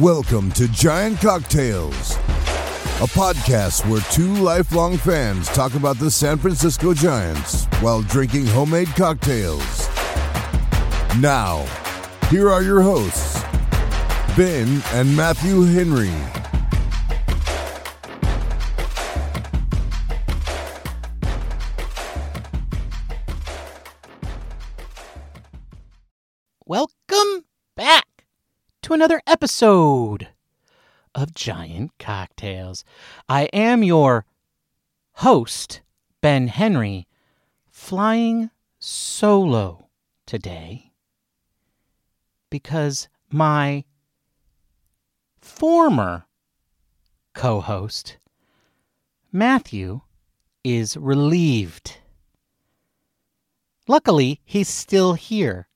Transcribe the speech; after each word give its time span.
Welcome 0.00 0.52
to 0.52 0.68
Giant 0.68 1.22
Cocktails, 1.22 2.16
a 2.16 3.08
podcast 3.08 3.88
where 3.90 4.02
two 4.12 4.34
lifelong 4.34 4.98
fans 4.98 5.48
talk 5.48 5.72
about 5.74 5.96
the 5.98 6.10
San 6.10 6.36
Francisco 6.36 6.92
Giants 6.92 7.64
while 7.80 8.02
drinking 8.02 8.44
homemade 8.44 8.88
cocktails. 8.88 9.88
Now, 11.18 11.64
here 12.28 12.50
are 12.50 12.62
your 12.62 12.82
hosts, 12.82 13.42
Ben 14.36 14.82
and 14.92 15.16
Matthew 15.16 15.62
Henry. 15.62 16.12
To 28.86 28.92
another 28.92 29.20
episode 29.26 30.28
of 31.12 31.34
Giant 31.34 31.90
Cocktails. 31.98 32.84
I 33.28 33.46
am 33.46 33.82
your 33.82 34.26
host, 35.14 35.80
Ben 36.20 36.46
Henry, 36.46 37.08
flying 37.68 38.48
solo 38.78 39.88
today 40.24 40.92
because 42.48 43.08
my 43.28 43.82
former 45.40 46.26
co 47.34 47.60
host, 47.60 48.18
Matthew, 49.32 50.02
is 50.62 50.96
relieved. 50.96 51.96
Luckily, 53.88 54.40
he's 54.44 54.68
still 54.68 55.14
here. 55.14 55.66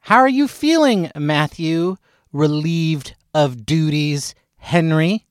How 0.00 0.16
are 0.16 0.28
you 0.28 0.48
feeling, 0.48 1.08
Matthew? 1.14 1.98
Relieved 2.32 3.14
of 3.34 3.64
duties, 3.66 4.34
Henry? 4.56 5.26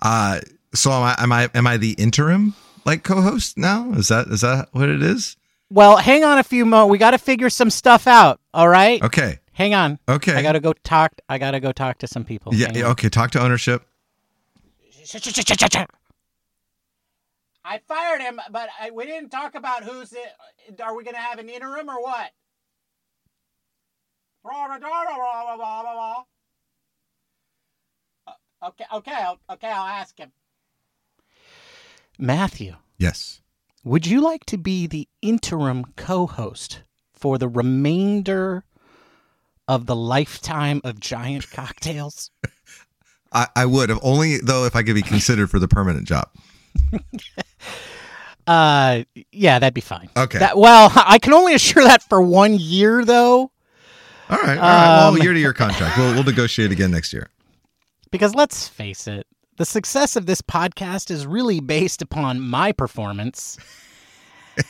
Uh 0.00 0.40
so 0.74 0.90
am 0.90 1.02
I 1.02 1.14
am 1.18 1.32
I 1.32 1.50
am 1.54 1.66
I 1.66 1.76
the 1.76 1.92
interim 1.92 2.54
like 2.84 3.04
co-host 3.04 3.56
now? 3.58 3.92
Is 3.92 4.08
that 4.08 4.26
is 4.28 4.40
that 4.40 4.68
what 4.72 4.88
it 4.88 5.02
is? 5.02 5.36
Well, 5.70 5.96
hang 5.96 6.22
on 6.24 6.38
a 6.38 6.42
few 6.42 6.66
mo. 6.66 6.86
We 6.86 6.98
got 6.98 7.12
to 7.12 7.18
figure 7.18 7.48
some 7.48 7.70
stuff 7.70 8.06
out. 8.06 8.40
All 8.52 8.68
right. 8.68 9.02
Okay. 9.02 9.38
Hang 9.52 9.74
on. 9.74 9.98
Okay. 10.08 10.34
I 10.34 10.42
gotta 10.42 10.60
go 10.60 10.72
talk. 10.72 11.12
I 11.28 11.38
gotta 11.38 11.60
go 11.60 11.72
talk 11.72 11.98
to 11.98 12.06
some 12.06 12.24
people. 12.24 12.54
Yeah, 12.54 12.72
yeah, 12.74 12.88
okay, 12.88 13.08
talk 13.08 13.30
to 13.32 13.40
ownership. 13.40 13.86
I 17.64 17.78
fired 17.86 18.22
him, 18.22 18.40
but 18.50 18.68
I, 18.80 18.90
we 18.90 19.04
didn't 19.04 19.30
talk 19.30 19.54
about 19.54 19.84
who's 19.84 20.12
it. 20.12 20.80
Are 20.82 20.96
we 20.96 21.04
gonna 21.04 21.18
have 21.18 21.38
an 21.38 21.48
interim 21.48 21.88
or 21.88 22.02
what? 22.02 22.30
Uh, 24.44 26.22
Okay, 28.64 28.84
okay, 28.94 29.12
I'll, 29.12 29.38
okay. 29.50 29.68
I'll 29.68 29.86
ask 29.88 30.16
him. 30.16 30.30
Matthew, 32.18 32.76
Yes. 32.98 33.40
would 33.82 34.06
you 34.06 34.20
like 34.20 34.44
to 34.46 34.56
be 34.58 34.86
the 34.86 35.08
interim 35.20 35.84
co-host 35.96 36.82
for 37.12 37.38
the 37.38 37.48
remainder 37.48 38.64
of 39.66 39.86
the 39.86 39.96
lifetime 39.96 40.80
of 40.84 41.00
Giant 41.00 41.50
Cocktails? 41.52 42.30
I, 43.32 43.48
I 43.56 43.66
would 43.66 43.88
have 43.88 43.98
only 44.02 44.38
though 44.38 44.64
if 44.64 44.76
I 44.76 44.82
could 44.84 44.94
be 44.94 45.02
considered 45.02 45.50
for 45.50 45.58
the 45.58 45.68
permanent 45.68 46.06
job. 46.06 46.28
Uh, 48.44 49.04
yeah, 49.30 49.60
that'd 49.60 49.72
be 49.72 49.80
fine. 49.80 50.10
Okay. 50.16 50.40
That, 50.40 50.58
well, 50.58 50.90
I 50.96 51.20
can 51.20 51.32
only 51.32 51.54
assure 51.54 51.84
that 51.84 52.02
for 52.02 52.20
one 52.20 52.54
year, 52.58 53.04
though, 53.04 53.51
All 54.30 54.38
right. 54.38 54.56
All 54.56 54.62
right. 54.62 55.06
Um, 55.06 55.14
well, 55.14 55.22
year 55.22 55.32
to 55.32 55.38
year 55.38 55.52
contract. 55.52 55.96
We'll 55.98 56.14
we'll 56.14 56.24
negotiate 56.24 56.72
again 56.72 56.90
next 56.90 57.12
year. 57.12 57.28
because 58.10 58.34
let's 58.34 58.68
face 58.68 59.06
it, 59.06 59.26
the 59.56 59.64
success 59.64 60.16
of 60.16 60.26
this 60.26 60.40
podcast 60.40 61.10
is 61.10 61.26
really 61.26 61.60
based 61.60 62.00
upon 62.02 62.40
my 62.40 62.72
performance. 62.72 63.58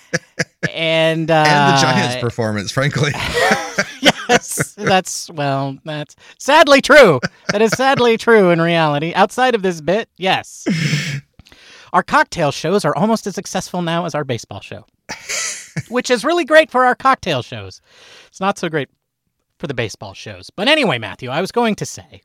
and 0.70 1.30
uh, 1.30 1.44
And 1.46 1.76
the 1.76 1.80
Giants 1.82 2.16
performance, 2.20 2.70
frankly. 2.70 3.10
yes, 4.00 4.74
that's 4.76 5.30
well, 5.30 5.76
that's 5.84 6.14
sadly 6.38 6.80
true. 6.80 7.20
That 7.50 7.62
is 7.62 7.72
sadly 7.72 8.16
true 8.16 8.50
in 8.50 8.60
reality. 8.60 9.12
Outside 9.14 9.54
of 9.54 9.62
this 9.62 9.80
bit, 9.80 10.08
yes. 10.16 10.66
Our 11.92 12.02
cocktail 12.02 12.52
shows 12.52 12.84
are 12.84 12.94
almost 12.96 13.26
as 13.26 13.34
successful 13.34 13.82
now 13.82 14.06
as 14.06 14.14
our 14.14 14.24
baseball 14.24 14.60
show, 14.60 14.86
which 15.88 16.10
is 16.10 16.24
really 16.24 16.44
great 16.44 16.70
for 16.70 16.84
our 16.86 16.94
cocktail 16.94 17.42
shows. 17.42 17.82
It's 18.28 18.40
not 18.40 18.56
so 18.58 18.68
great 18.70 18.88
for 19.62 19.68
the 19.68 19.74
baseball 19.74 20.12
shows. 20.12 20.50
But 20.50 20.66
anyway, 20.66 20.98
Matthew, 20.98 21.30
I 21.30 21.40
was 21.40 21.52
going 21.52 21.76
to 21.76 21.86
say 21.86 22.22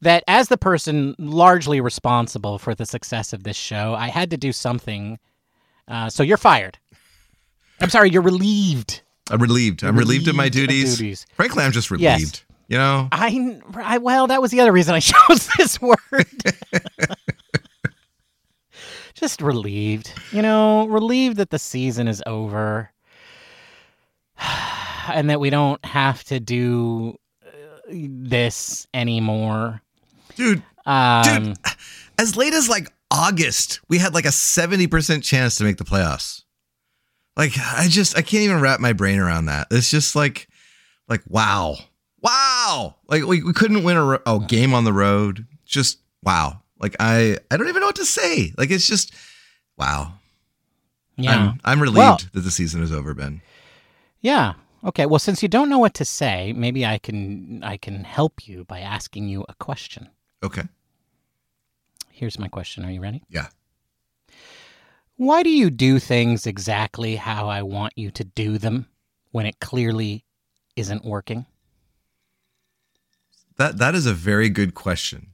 that 0.00 0.24
as 0.26 0.48
the 0.48 0.58
person 0.58 1.14
largely 1.20 1.80
responsible 1.80 2.58
for 2.58 2.74
the 2.74 2.84
success 2.84 3.32
of 3.32 3.44
this 3.44 3.56
show, 3.56 3.94
I 3.94 4.08
had 4.08 4.28
to 4.30 4.36
do 4.36 4.50
something. 4.50 5.20
Uh, 5.86 6.10
so 6.10 6.24
you're 6.24 6.36
fired. 6.36 6.78
I'm 7.80 7.90
sorry, 7.90 8.10
you're 8.10 8.22
relieved. 8.22 9.02
I'm 9.30 9.40
relieved. 9.40 9.84
I'm 9.84 9.96
relieved 9.96 10.26
of 10.26 10.34
my 10.34 10.46
Relieved 10.46 10.56
of 10.56 10.68
duties. 10.68 10.98
duties. 10.98 11.26
Frankly, 11.34 11.62
I'm 11.62 11.70
just 11.70 11.92
relieved. 11.92 12.02
Yes. 12.02 12.18
relieved. 12.18 12.44
You 12.66 12.78
know? 12.78 13.08
I, 13.12 13.60
I 13.76 13.98
well, 13.98 14.26
that 14.26 14.42
was 14.42 14.50
the 14.50 14.58
other 14.58 14.72
reason 14.72 14.96
I 14.96 15.00
chose 15.12 15.48
this 15.56 15.80
word. 15.80 15.96
Just 19.14 19.40
relieved, 19.40 20.12
you 20.32 20.42
know, 20.42 20.88
relieved 20.88 21.36
that 21.36 21.50
the 21.50 21.58
season 21.60 22.08
is 22.08 22.20
over, 22.26 22.90
and 25.12 25.30
that 25.30 25.40
we 25.40 25.50
don't 25.50 25.84
have 25.84 26.22
to 26.24 26.40
do 26.40 27.16
uh, 27.46 27.50
this 27.90 28.86
anymore. 28.94 29.80
Dude, 30.36 30.62
Um, 30.86 31.44
dude, 31.44 31.58
as 32.18 32.36
late 32.36 32.52
as 32.54 32.68
like 32.68 32.92
August, 33.10 33.80
we 33.88 33.98
had 33.98 34.14
like 34.14 34.24
a 34.24 34.28
70% 34.28 35.22
chance 35.22 35.56
to 35.56 35.64
make 35.64 35.76
the 35.76 35.84
playoffs. 35.84 36.42
Like 37.36 37.52
I 37.58 37.86
just 37.88 38.16
I 38.16 38.22
can't 38.22 38.44
even 38.44 38.60
wrap 38.60 38.80
my 38.80 38.92
brain 38.92 39.18
around 39.18 39.46
that. 39.46 39.66
It's 39.70 39.90
just 39.90 40.14
like 40.16 40.48
like 41.08 41.22
wow. 41.28 41.76
Wow. 42.20 42.94
Like 43.08 43.24
we, 43.24 43.42
we 43.42 43.52
couldn't 43.52 43.82
win 43.84 43.96
a, 43.96 44.04
ro- 44.04 44.22
a 44.26 44.38
game 44.40 44.72
on 44.72 44.84
the 44.84 44.92
road. 44.92 45.46
Just 45.66 45.98
wow. 46.22 46.60
Like 46.80 46.94
I 47.00 47.38
I 47.50 47.56
don't 47.56 47.68
even 47.68 47.80
know 47.80 47.86
what 47.86 47.96
to 47.96 48.04
say. 48.04 48.52
Like 48.56 48.70
it's 48.70 48.86
just 48.86 49.12
wow. 49.76 50.14
yeah, 51.16 51.50
I'm 51.52 51.60
I'm 51.64 51.80
relieved 51.82 51.98
Well- 51.98 52.20
that 52.32 52.40
the 52.40 52.50
season 52.50 52.82
is 52.82 52.92
over, 52.92 53.14
Ben. 53.14 53.40
yeah. 54.20 54.54
Okay. 54.84 55.06
Well, 55.06 55.18
since 55.18 55.42
you 55.42 55.48
don't 55.48 55.68
know 55.68 55.78
what 55.78 55.94
to 55.94 56.04
say, 56.04 56.52
maybe 56.52 56.84
I 56.84 56.98
can 56.98 57.62
I 57.64 57.76
can 57.76 58.04
help 58.04 58.46
you 58.46 58.64
by 58.64 58.80
asking 58.80 59.28
you 59.28 59.44
a 59.48 59.54
question. 59.54 60.08
Okay. 60.42 60.64
Here's 62.10 62.38
my 62.38 62.48
question. 62.48 62.84
Are 62.84 62.90
you 62.90 63.00
ready? 63.00 63.22
Yeah. 63.28 63.48
Why 65.16 65.42
do 65.42 65.50
you 65.50 65.70
do 65.70 65.98
things 65.98 66.46
exactly 66.46 67.16
how 67.16 67.48
I 67.48 67.62
want 67.62 67.92
you 67.96 68.10
to 68.12 68.24
do 68.24 68.58
them 68.58 68.86
when 69.30 69.46
it 69.46 69.60
clearly 69.60 70.24
isn't 70.76 71.04
working? 71.04 71.46
That 73.56 73.78
that 73.78 73.94
is 73.94 74.06
a 74.06 74.12
very 74.12 74.48
good 74.48 74.74
question. 74.74 75.28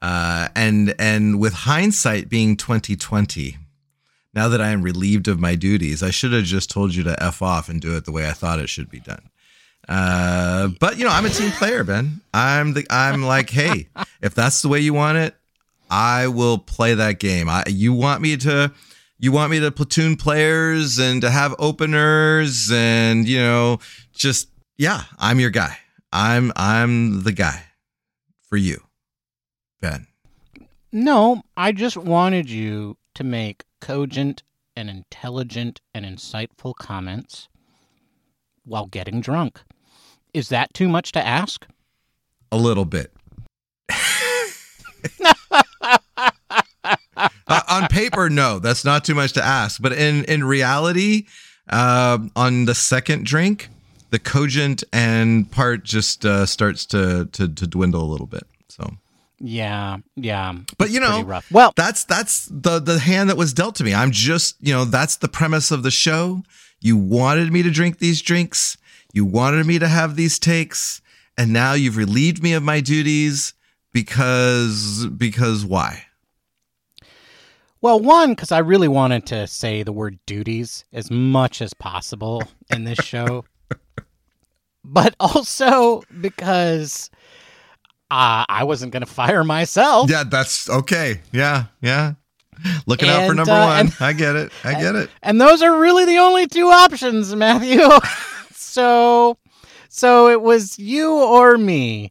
Uh, 0.00 0.48
and 0.54 0.94
and 0.98 1.40
with 1.40 1.52
hindsight 1.52 2.28
being 2.28 2.56
2020, 2.56 3.56
now 4.36 4.48
that 4.48 4.60
I 4.60 4.68
am 4.68 4.82
relieved 4.82 5.28
of 5.28 5.40
my 5.40 5.54
duties, 5.54 6.02
I 6.02 6.10
should 6.10 6.32
have 6.32 6.44
just 6.44 6.70
told 6.70 6.94
you 6.94 7.02
to 7.04 7.20
f 7.22 7.40
off 7.40 7.70
and 7.70 7.80
do 7.80 7.96
it 7.96 8.04
the 8.04 8.12
way 8.12 8.28
I 8.28 8.32
thought 8.32 8.60
it 8.60 8.68
should 8.68 8.90
be 8.90 9.00
done. 9.00 9.30
Uh, 9.88 10.68
but 10.78 10.98
you 10.98 11.04
know, 11.04 11.10
I'm 11.10 11.24
a 11.24 11.30
team 11.30 11.50
player, 11.52 11.82
Ben. 11.82 12.20
I'm 12.34 12.74
the 12.74 12.86
I'm 12.90 13.22
like, 13.22 13.48
hey, 13.48 13.88
if 14.20 14.34
that's 14.34 14.60
the 14.60 14.68
way 14.68 14.80
you 14.80 14.92
want 14.92 15.16
it, 15.16 15.34
I 15.90 16.28
will 16.28 16.58
play 16.58 16.94
that 16.94 17.18
game. 17.18 17.48
I 17.48 17.64
you 17.66 17.94
want 17.94 18.20
me 18.20 18.36
to 18.36 18.72
you 19.18 19.32
want 19.32 19.50
me 19.50 19.60
to 19.60 19.70
platoon 19.70 20.16
players 20.16 20.98
and 20.98 21.22
to 21.22 21.30
have 21.30 21.54
openers 21.58 22.70
and 22.70 23.26
you 23.26 23.38
know 23.38 23.78
just 24.12 24.48
yeah, 24.76 25.04
I'm 25.18 25.40
your 25.40 25.50
guy. 25.50 25.78
I'm 26.12 26.52
I'm 26.56 27.22
the 27.22 27.32
guy 27.32 27.62
for 28.42 28.58
you, 28.58 28.82
Ben. 29.80 30.06
No, 30.92 31.42
I 31.56 31.72
just 31.72 31.96
wanted 31.96 32.50
you 32.50 32.98
to 33.14 33.24
make 33.24 33.65
cogent 33.80 34.42
and 34.76 34.90
intelligent 34.90 35.80
and 35.94 36.04
insightful 36.04 36.74
comments 36.74 37.48
while 38.64 38.86
getting 38.86 39.20
drunk. 39.20 39.62
Is 40.34 40.50
that 40.50 40.74
too 40.74 40.88
much 40.88 41.12
to 41.12 41.26
ask? 41.26 41.66
A 42.52 42.56
little 42.56 42.84
bit. 42.84 43.12
Uh, 47.48 47.60
on 47.68 47.88
paper, 47.88 48.28
no, 48.28 48.58
that's 48.58 48.84
not 48.84 49.04
too 49.04 49.14
much 49.14 49.32
to 49.32 49.44
ask. 49.44 49.80
But 49.80 49.92
in 49.92 50.24
in 50.24 50.44
reality, 50.44 51.26
um, 51.70 52.30
on 52.36 52.64
the 52.64 52.74
second 52.74 53.24
drink, 53.24 53.68
the 54.10 54.18
cogent 54.18 54.82
and 54.92 55.50
part 55.50 55.84
just 55.84 56.26
uh, 56.26 56.44
starts 56.44 56.84
to, 56.86 57.26
to 57.32 57.48
to 57.48 57.66
dwindle 57.66 58.02
a 58.02 58.10
little 58.10 58.26
bit. 58.26 58.46
So 58.68 58.90
Yeah, 59.38 59.98
yeah. 60.14 60.54
But 60.78 60.90
you 60.90 61.00
know. 61.00 61.40
Well, 61.50 61.72
that's 61.76 62.04
that's 62.04 62.46
the 62.50 62.78
the 62.78 62.98
hand 62.98 63.28
that 63.28 63.36
was 63.36 63.52
dealt 63.52 63.74
to 63.76 63.84
me. 63.84 63.94
I'm 63.94 64.10
just, 64.10 64.56
you 64.60 64.72
know, 64.72 64.84
that's 64.84 65.16
the 65.16 65.28
premise 65.28 65.70
of 65.70 65.82
the 65.82 65.90
show. 65.90 66.42
You 66.80 66.96
wanted 66.96 67.52
me 67.52 67.62
to 67.62 67.70
drink 67.70 67.98
these 67.98 68.22
drinks. 68.22 68.76
You 69.12 69.24
wanted 69.24 69.66
me 69.66 69.78
to 69.78 69.88
have 69.88 70.16
these 70.16 70.38
takes, 70.38 71.00
and 71.36 71.52
now 71.52 71.74
you've 71.74 71.96
relieved 71.96 72.42
me 72.42 72.52
of 72.54 72.62
my 72.62 72.80
duties 72.80 73.54
because 73.92 75.06
because 75.16 75.64
why? 75.64 76.04
Well, 77.82 78.00
one, 78.00 78.30
because 78.30 78.52
I 78.52 78.58
really 78.58 78.88
wanted 78.88 79.26
to 79.26 79.46
say 79.46 79.82
the 79.82 79.92
word 79.92 80.18
duties 80.26 80.84
as 80.92 81.10
much 81.10 81.60
as 81.60 81.74
possible 81.74 82.42
in 82.70 82.84
this 82.84 82.98
show, 82.98 83.44
but 84.84 85.14
also 85.20 86.02
because 86.20 87.10
uh, 88.10 88.44
I 88.48 88.64
wasn't 88.64 88.92
going 88.92 89.04
to 89.04 89.10
fire 89.10 89.44
myself. 89.44 90.10
Yeah, 90.10 90.24
that's 90.24 90.68
okay. 90.70 91.20
Yeah, 91.32 91.64
yeah. 91.80 92.14
Looking 92.86 93.08
out 93.08 93.28
for 93.28 93.34
number 93.34 93.52
uh, 93.52 93.66
one. 93.66 93.78
and- 93.80 93.96
I 94.00 94.12
get 94.12 94.36
it. 94.36 94.52
I 94.64 94.80
get 94.80 94.94
it. 94.94 95.10
And 95.22 95.40
those 95.40 95.62
are 95.62 95.78
really 95.78 96.04
the 96.04 96.18
only 96.18 96.46
two 96.46 96.68
options, 96.68 97.34
Matthew. 97.34 97.80
so 98.52 99.36
so 99.88 100.28
it 100.28 100.42
was 100.42 100.78
you 100.78 101.12
or 101.14 101.58
me. 101.58 102.10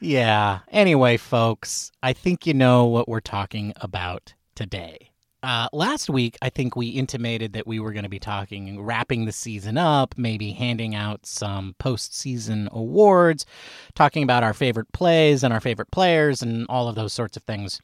Yeah. 0.00 0.60
Anyway, 0.70 1.16
folks, 1.16 1.90
I 2.02 2.12
think 2.12 2.46
you 2.46 2.54
know 2.54 2.84
what 2.86 3.08
we're 3.08 3.20
talking 3.20 3.72
about 3.76 4.34
today. 4.54 5.07
Uh, 5.42 5.68
last 5.72 6.10
week, 6.10 6.36
I 6.42 6.50
think 6.50 6.74
we 6.74 6.88
intimated 6.88 7.52
that 7.52 7.66
we 7.66 7.78
were 7.78 7.92
going 7.92 8.02
to 8.02 8.08
be 8.08 8.18
talking, 8.18 8.80
wrapping 8.82 9.24
the 9.24 9.32
season 9.32 9.78
up, 9.78 10.14
maybe 10.18 10.50
handing 10.50 10.94
out 10.96 11.26
some 11.26 11.76
postseason 11.78 12.68
awards, 12.72 13.46
talking 13.94 14.24
about 14.24 14.42
our 14.42 14.54
favorite 14.54 14.90
plays 14.92 15.44
and 15.44 15.54
our 15.54 15.60
favorite 15.60 15.92
players 15.92 16.42
and 16.42 16.66
all 16.68 16.88
of 16.88 16.96
those 16.96 17.12
sorts 17.12 17.36
of 17.36 17.44
things. 17.44 17.80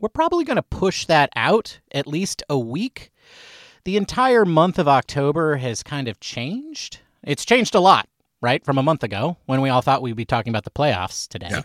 We're 0.00 0.08
probably 0.08 0.44
going 0.44 0.56
to 0.56 0.62
push 0.62 1.04
that 1.06 1.30
out 1.36 1.80
at 1.92 2.06
least 2.06 2.42
a 2.48 2.58
week 2.58 3.12
the 3.86 3.96
entire 3.96 4.44
month 4.44 4.80
of 4.80 4.88
October 4.88 5.56
has 5.58 5.84
kind 5.84 6.08
of 6.08 6.18
changed. 6.18 6.98
It's 7.22 7.44
changed 7.44 7.72
a 7.76 7.80
lot, 7.80 8.08
right? 8.40 8.64
From 8.64 8.78
a 8.78 8.82
month 8.82 9.04
ago 9.04 9.36
when 9.46 9.60
we 9.60 9.68
all 9.68 9.80
thought 9.80 10.02
we'd 10.02 10.16
be 10.16 10.24
talking 10.24 10.50
about 10.50 10.64
the 10.64 10.70
playoffs 10.70 11.28
today. 11.28 11.50
Yeah. 11.50 11.62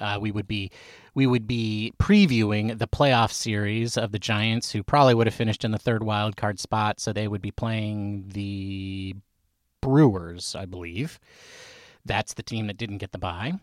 Uh, 0.00 0.18
we 0.18 0.32
would 0.32 0.48
be 0.48 0.72
we 1.14 1.26
would 1.26 1.46
be 1.46 1.92
previewing 1.98 2.78
the 2.78 2.86
playoff 2.88 3.32
series 3.32 3.96
of 3.96 4.12
the 4.12 4.18
Giants, 4.18 4.72
who 4.72 4.82
probably 4.82 5.14
would 5.14 5.26
have 5.26 5.34
finished 5.34 5.64
in 5.64 5.70
the 5.70 5.78
third 5.78 6.02
wild 6.02 6.36
card 6.36 6.58
spot, 6.58 7.00
so 7.00 7.12
they 7.12 7.28
would 7.28 7.42
be 7.42 7.50
playing 7.50 8.24
the 8.28 9.14
Brewers, 9.80 10.54
I 10.54 10.64
believe. 10.64 11.18
That's 12.04 12.34
the 12.34 12.42
team 12.42 12.66
that 12.68 12.78
didn't 12.78 12.98
get 12.98 13.12
the 13.12 13.18
bye. 13.18 13.54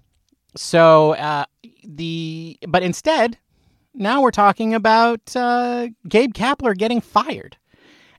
So 0.56 1.14
uh, 1.14 1.46
the 1.84 2.58
but 2.68 2.84
instead, 2.84 3.38
now 3.94 4.22
we're 4.22 4.32
talking 4.32 4.74
about 4.74 5.36
uh, 5.36 5.88
Gabe 6.08 6.34
Kapler 6.34 6.78
getting 6.78 7.02
fired 7.02 7.58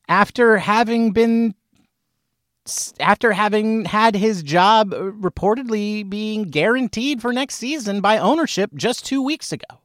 after 0.08 0.58
having 0.58 1.12
been 1.12 1.54
after 2.98 3.32
having 3.32 3.84
had 3.84 4.14
his 4.14 4.42
job 4.42 4.92
uh, 4.92 4.98
reportedly 4.98 6.08
being 6.08 6.44
guaranteed 6.44 7.20
for 7.20 7.32
next 7.32 7.56
season 7.56 8.00
by 8.00 8.18
ownership 8.18 8.70
just 8.74 9.04
two 9.04 9.22
weeks 9.22 9.52
ago. 9.52 9.80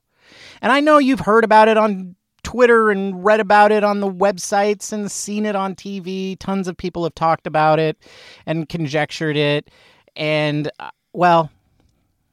And 0.62 0.72
I 0.72 0.80
know 0.80 0.98
you've 0.98 1.22
heard 1.22 1.44
about 1.44 1.68
it 1.68 1.78
on 1.78 2.16
Twitter 2.44 2.92
and 2.92 3.24
read 3.24 3.40
about 3.40 3.72
it 3.72 3.84
on 3.84 4.00
the 4.00 4.12
websites 4.12 4.94
and 4.94 5.12
seen 5.12 5.46
it 5.46 5.56
on 5.56 5.76
TV. 5.76 6.38
Tons 6.40 6.68
of 6.68 6.78
people 6.78 7.04
have 7.04 7.16
talked 7.16 7.48
about 7.48 7.80
it 7.80 7.98
and 8.46 8.70
conjectured 8.70 9.36
it. 9.36 9.70
And, 10.16 10.70
uh, 10.80 10.92
well, 11.14 11.50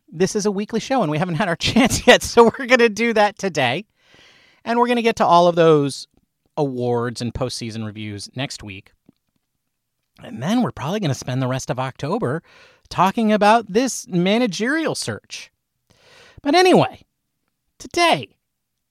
this 0.08 0.36
is 0.36 0.44
a 0.44 0.50
weekly 0.50 0.80
show 0.80 1.02
and 1.02 1.10
we 1.10 1.18
haven't 1.18 1.36
had 1.36 1.48
our 1.48 1.56
chance 1.70 2.06
yet. 2.06 2.22
So 2.22 2.44
we're 2.44 2.66
going 2.66 2.78
to 2.78 2.88
do 2.88 3.12
that 3.14 3.38
today. 3.38 3.86
And 4.64 4.78
we're 4.78 4.86
going 4.86 4.96
to 4.96 5.02
get 5.02 5.16
to 5.16 5.26
all 5.26 5.48
of 5.48 5.56
those 5.56 6.06
awards 6.56 7.20
and 7.20 7.32
postseason 7.32 7.84
reviews 7.84 8.28
next 8.36 8.62
week. 8.62 8.92
And 10.20 10.42
then 10.42 10.62
we're 10.62 10.72
probably 10.72 11.00
going 11.00 11.10
to 11.10 11.14
spend 11.14 11.40
the 11.40 11.48
rest 11.48 11.70
of 11.70 11.78
October 11.78 12.42
talking 12.88 13.32
about 13.32 13.72
this 13.72 14.06
managerial 14.08 14.94
search. 14.94 15.50
But 16.42 16.54
anyway, 16.54 17.02
today 17.78 18.36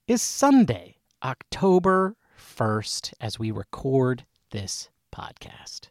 is 0.07 0.21
Sunday, 0.21 0.97
October 1.23 2.15
1st, 2.37 3.13
as 3.21 3.37
we 3.37 3.51
record 3.51 4.25
this 4.51 4.89
podcast. 5.13 5.89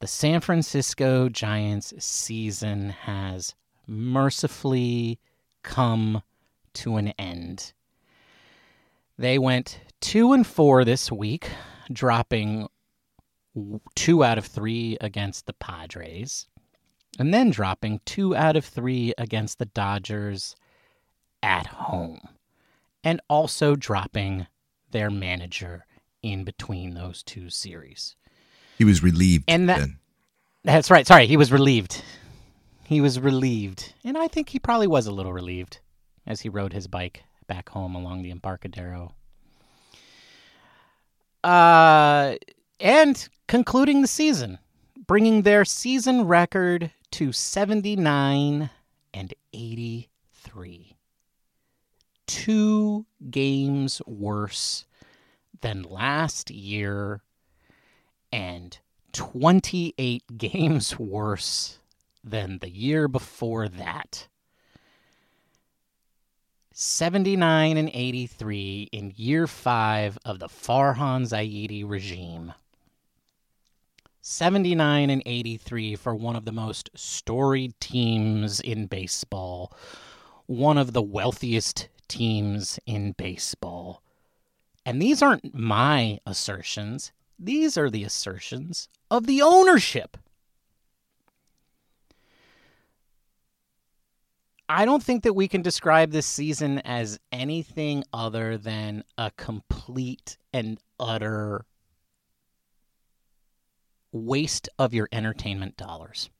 The 0.00 0.06
San 0.06 0.40
Francisco 0.40 1.28
Giants 1.28 1.92
season 1.98 2.90
has 2.90 3.54
mercifully 3.86 5.18
come 5.62 6.22
to 6.74 6.96
an 6.96 7.08
end. 7.18 7.72
They 9.18 9.38
went 9.38 9.80
2 10.00 10.32
and 10.32 10.46
4 10.46 10.84
this 10.84 11.12
week, 11.12 11.50
dropping 11.92 12.68
two 13.94 14.24
out 14.24 14.38
of 14.38 14.46
three 14.46 14.96
against 15.00 15.46
the 15.46 15.52
Padres, 15.52 16.46
and 17.18 17.34
then 17.34 17.50
dropping 17.50 18.00
two 18.04 18.34
out 18.36 18.56
of 18.56 18.64
three 18.64 19.12
against 19.18 19.58
the 19.58 19.66
Dodgers 19.66 20.54
at 21.42 21.66
home, 21.66 22.20
and 23.02 23.20
also 23.28 23.76
dropping 23.76 24.46
their 24.90 25.10
manager 25.10 25.86
in 26.22 26.44
between 26.44 26.94
those 26.94 27.22
two 27.22 27.48
series. 27.50 28.16
He 28.78 28.84
was 28.84 29.02
relieved. 29.02 29.44
And 29.48 29.68
that- 29.68 29.80
then. 29.80 29.98
That's 30.62 30.90
right. 30.90 31.06
Sorry, 31.06 31.26
he 31.26 31.38
was 31.38 31.50
relieved. 31.50 32.02
He 32.84 33.00
was 33.00 33.18
relieved. 33.18 33.94
And 34.04 34.18
I 34.18 34.28
think 34.28 34.50
he 34.50 34.58
probably 34.58 34.86
was 34.86 35.06
a 35.06 35.12
little 35.12 35.32
relieved 35.32 35.80
as 36.26 36.42
he 36.42 36.48
rode 36.48 36.72
his 36.74 36.86
bike 36.86 37.24
back 37.46 37.70
home 37.70 37.94
along 37.94 38.22
the 38.22 38.30
Embarcadero. 38.30 39.14
Uh, 41.42 42.34
and 42.80 43.28
concluding 43.46 44.00
the 44.00 44.08
season, 44.08 44.58
bringing 45.06 45.42
their 45.42 45.64
season 45.64 46.26
record 46.26 46.90
to 47.12 47.32
79 47.32 48.70
and 49.12 49.34
83. 49.52 50.96
Two 52.26 53.06
games 53.30 54.00
worse 54.06 54.86
than 55.60 55.82
last 55.82 56.50
year 56.50 57.22
and 58.32 58.78
28 59.12 60.22
games 60.38 60.98
worse 60.98 61.78
than 62.22 62.58
the 62.58 62.70
year 62.70 63.08
before 63.08 63.68
that. 63.68 64.28
79 66.72 67.76
and 67.76 67.90
83 67.92 68.88
in 68.92 69.12
year 69.16 69.46
five 69.46 70.16
of 70.24 70.38
the 70.38 70.46
Farhan 70.46 71.26
Zaidi 71.26 71.84
regime. 71.86 72.54
79 74.30 75.10
and 75.10 75.22
83 75.26 75.96
for 75.96 76.14
one 76.14 76.36
of 76.36 76.44
the 76.44 76.52
most 76.52 76.88
storied 76.94 77.74
teams 77.80 78.60
in 78.60 78.86
baseball, 78.86 79.72
one 80.46 80.78
of 80.78 80.92
the 80.92 81.02
wealthiest 81.02 81.88
teams 82.06 82.78
in 82.86 83.10
baseball. 83.18 84.04
And 84.86 85.02
these 85.02 85.20
aren't 85.20 85.52
my 85.52 86.20
assertions, 86.24 87.10
these 87.40 87.76
are 87.76 87.90
the 87.90 88.04
assertions 88.04 88.88
of 89.10 89.26
the 89.26 89.42
ownership. 89.42 90.16
I 94.68 94.84
don't 94.84 95.02
think 95.02 95.24
that 95.24 95.34
we 95.34 95.48
can 95.48 95.62
describe 95.62 96.12
this 96.12 96.26
season 96.26 96.78
as 96.78 97.18
anything 97.32 98.04
other 98.12 98.56
than 98.56 99.02
a 99.18 99.32
complete 99.32 100.36
and 100.52 100.78
utter 101.00 101.66
waste 104.12 104.68
of 104.78 104.92
your 104.94 105.08
entertainment 105.12 105.76
dollars. 105.76 106.30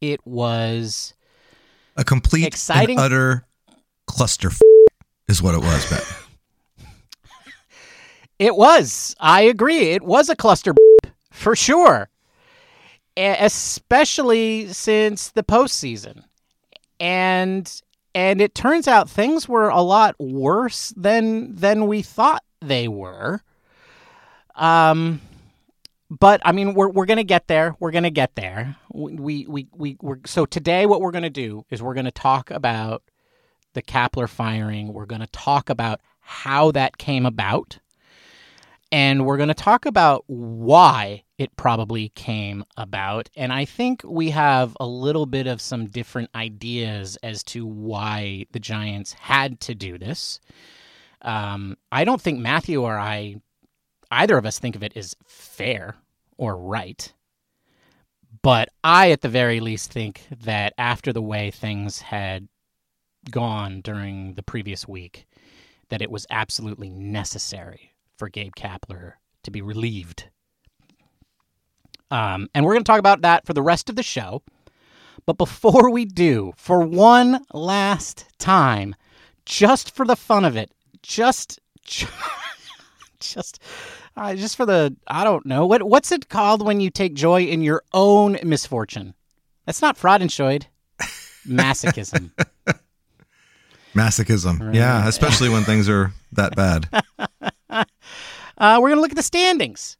It 0.00 0.20
was 0.26 1.14
A 1.96 2.04
complete 2.04 2.46
Exciting- 2.46 2.98
utter 2.98 3.46
cluster 4.06 4.48
f- 4.48 4.60
is 5.28 5.40
what 5.42 5.54
it 5.54 5.60
was, 5.60 5.88
Ben. 5.90 6.00
It 8.38 8.56
was. 8.56 9.14
I 9.20 9.42
agree. 9.42 9.90
It 9.90 10.02
was 10.02 10.28
a 10.28 10.34
cluster 10.34 10.74
for 11.30 11.54
sure, 11.54 12.08
especially 13.16 14.72
since 14.72 15.30
the 15.30 15.44
postseason, 15.44 16.24
and 16.98 17.70
and 18.16 18.40
it 18.40 18.52
turns 18.56 18.88
out 18.88 19.08
things 19.08 19.48
were 19.48 19.68
a 19.68 19.80
lot 19.80 20.16
worse 20.18 20.92
than 20.96 21.54
than 21.54 21.86
we 21.86 22.02
thought 22.02 22.42
they 22.60 22.88
were. 22.88 23.42
Um, 24.54 25.20
but 26.10 26.40
I 26.44 26.52
mean, 26.52 26.74
we're 26.74 26.88
we're 26.88 27.06
gonna 27.06 27.24
get 27.24 27.48
there. 27.48 27.74
We're 27.80 27.90
gonna 27.90 28.10
get 28.10 28.34
there. 28.34 28.76
We 28.92 29.16
we 29.16 29.46
we, 29.46 29.68
we 29.74 29.96
we're 30.00 30.18
so 30.26 30.46
today. 30.46 30.86
What 30.86 31.00
we're 31.00 31.12
gonna 31.12 31.30
do 31.30 31.64
is 31.70 31.82
we're 31.82 31.94
gonna 31.94 32.10
talk 32.10 32.50
about 32.50 33.02
the 33.74 33.82
Kapler 33.82 34.28
firing. 34.28 34.92
We're 34.92 35.06
gonna 35.06 35.26
talk 35.28 35.70
about 35.70 36.00
how 36.20 36.70
that 36.72 36.98
came 36.98 37.26
about 37.26 37.78
and 38.92 39.24
we're 39.24 39.38
to 39.38 39.54
talk 39.54 39.86
about 39.86 40.22
why 40.26 41.24
it 41.38 41.56
probably 41.56 42.10
came 42.10 42.62
about. 42.76 43.30
And 43.34 43.50
I 43.50 43.64
think 43.64 44.02
we 44.04 44.30
have 44.30 44.76
a 44.78 44.86
little 44.86 45.24
bit 45.24 45.46
of 45.46 45.62
some 45.62 45.86
different 45.86 46.28
ideas 46.34 47.16
as 47.22 47.42
to 47.44 47.64
why 47.64 48.44
the 48.52 48.60
Giants 48.60 49.14
had 49.14 49.60
to 49.60 49.74
do 49.74 49.96
this. 49.96 50.40
Um, 51.22 51.78
I 51.90 52.04
don't 52.04 52.20
think 52.20 52.38
Matthew 52.38 52.82
or 52.82 52.98
I, 52.98 53.36
either 54.12 54.36
of 54.38 54.46
us, 54.46 54.58
think 54.58 54.76
of 54.76 54.82
it 54.82 54.96
as 54.96 55.16
fair 55.26 55.96
or 56.38 56.56
right. 56.56 57.12
but 58.42 58.68
I, 58.82 59.10
at 59.10 59.20
the 59.20 59.28
very 59.28 59.60
least, 59.60 59.92
think 59.92 60.22
that 60.44 60.74
after 60.78 61.12
the 61.12 61.22
way 61.22 61.50
things 61.50 62.00
had 62.00 62.48
gone 63.30 63.80
during 63.82 64.34
the 64.34 64.42
previous 64.42 64.88
week, 64.88 65.26
that 65.90 66.02
it 66.02 66.10
was 66.10 66.26
absolutely 66.30 66.90
necessary 66.90 67.92
for 68.16 68.28
Gabe 68.28 68.54
Kapler 68.56 69.14
to 69.44 69.50
be 69.50 69.62
relieved. 69.62 70.28
Um, 72.10 72.48
and 72.54 72.64
we're 72.64 72.74
going 72.74 72.84
to 72.84 72.90
talk 72.90 72.98
about 72.98 73.22
that 73.22 73.46
for 73.46 73.54
the 73.54 73.62
rest 73.62 73.88
of 73.88 73.96
the 73.96 74.02
show. 74.02 74.42
But 75.26 75.38
before 75.38 75.90
we 75.90 76.04
do, 76.04 76.52
for 76.56 76.80
one 76.80 77.44
last 77.52 78.26
time, 78.38 78.94
just 79.46 79.94
for 79.94 80.04
the 80.04 80.16
fun 80.16 80.44
of 80.44 80.56
it, 80.56 80.70
just, 81.02 81.60
just, 83.22 83.60
uh, 84.16 84.34
just 84.34 84.56
for 84.56 84.66
the, 84.66 84.96
I 85.06 85.24
don't 85.24 85.44
know, 85.46 85.66
what 85.66 85.82
what's 85.82 86.12
it 86.12 86.28
called 86.28 86.64
when 86.64 86.80
you 86.80 86.90
take 86.90 87.14
joy 87.14 87.42
in 87.42 87.62
your 87.62 87.82
own 87.92 88.38
misfortune? 88.42 89.14
That's 89.66 89.82
not 89.82 89.98
fraudenscheid, 89.98 90.64
masochism. 91.46 92.30
Masochism. 93.94 94.60
Right. 94.60 94.74
Yeah, 94.74 95.06
especially 95.06 95.48
when 95.48 95.64
things 95.64 95.88
are 95.88 96.12
that 96.32 96.56
bad. 96.56 96.88
uh, 97.70 97.84
we're 98.58 98.88
going 98.88 98.96
to 98.96 99.00
look 99.00 99.12
at 99.12 99.16
the 99.16 99.22
standings. 99.22 99.96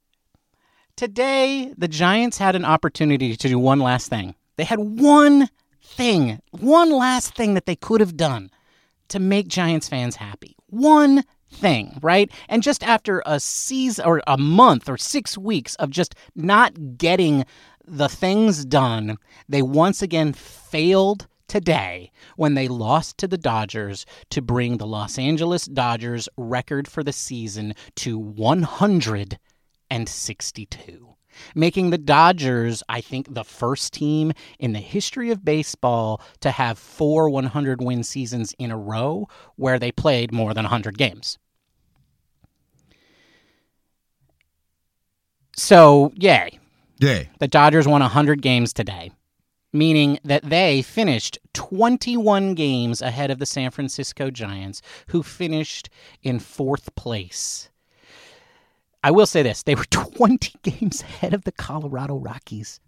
Today, 0.97 1.75
the 1.77 1.89
Giants 1.89 2.39
had 2.39 2.57
an 2.57 2.65
opportunity 2.65 3.37
to 3.37 3.49
do 3.49 3.59
one 3.59 3.81
last 3.81 4.09
thing. 4.09 4.35
They 4.57 4.65
had 4.65 4.79
one 4.79 5.49
thing, 5.83 6.41
one 6.51 6.91
last 6.91 7.35
thing 7.35 7.55
that 7.55 7.67
they 7.67 7.77
could 7.77 8.01
have 8.01 8.17
done 8.17 8.51
to 9.09 9.19
make 9.19 9.49
Giants 9.49 9.89
fans 9.89 10.17
happy. 10.17 10.57
One 10.69 11.25
thing, 11.53 11.99
right? 12.03 12.31
And 12.49 12.63
just 12.63 12.83
after 12.83 13.23
a 13.27 13.39
season 13.41 14.05
or 14.05 14.23
a 14.27 14.39
month 14.39 14.89
or 14.89 14.97
six 14.97 15.39
weeks 15.39 15.75
of 15.77 15.91
just 15.91 16.17
not 16.35 16.99
getting 16.99 17.45
the 17.87 18.09
things 18.09 18.65
done, 18.65 19.19
they 19.49 19.63
once 19.63 20.03
again 20.03 20.33
failed 20.33 21.29
today 21.49 22.11
when 22.37 22.55
they 22.55 22.69
lost 22.69 23.19
to 23.19 23.27
the 23.29 23.39
Dodgers 23.39 24.07
to 24.31 24.41
bring 24.41 24.79
the 24.79 24.87
Los 24.87 25.19
Angeles 25.19 25.67
Dodgers 25.67 26.29
record 26.37 26.89
for 26.89 27.05
the 27.05 27.13
season 27.13 27.75
to 27.97 28.19
162 28.19 31.13
making 31.55 31.91
the 31.91 31.99
Dodgers, 31.99 32.83
I 32.89 33.01
think, 33.01 33.35
the 33.35 33.45
first 33.45 33.93
team 33.93 34.33
in 34.59 34.73
the 34.73 34.81
history 34.81 35.31
of 35.31 35.45
baseball 35.45 36.21
to 36.41 36.51
have 36.51 36.79
four 36.79 37.29
100 37.29 37.83
win 37.83 38.03
seasons 38.03 38.55
in 38.59 38.71
a 38.71 38.79
row 38.79 39.29
where 39.57 39.79
they 39.79 39.93
played 39.93 40.33
more 40.33 40.55
than 40.55 40.65
100 40.65 40.99
games. 40.99 41.39
So, 45.57 46.13
yay. 46.17 46.59
Yay. 46.99 47.29
The 47.39 47.49
Dodgers 47.49 47.87
won 47.87 48.01
100 48.01 48.43
games 48.43 48.73
today 48.73 49.13
meaning 49.73 50.19
that 50.25 50.45
they 50.45 50.83
finished 50.83 51.39
21 51.55 52.55
games 52.55 53.01
ahead 53.01 53.31
of 53.31 53.39
the 53.39 53.47
San 53.47 53.71
Francisco 53.71 54.31
Giants, 54.31 54.83
who 55.09 55.23
finished 55.23 55.89
in 56.23 56.39
fourth 56.39 56.95
place. 56.95 57.71
I 59.03 59.11
will 59.11 59.27
say 59.27 59.43
this 59.43 59.63
they 59.63 59.75
were 59.75 59.85
20 59.91 60.55
games 60.63 61.03
ahead 61.03 61.35
of 61.35 61.45
the 61.45 61.53
Colorado 61.53 62.17
Rockies. 62.17 62.81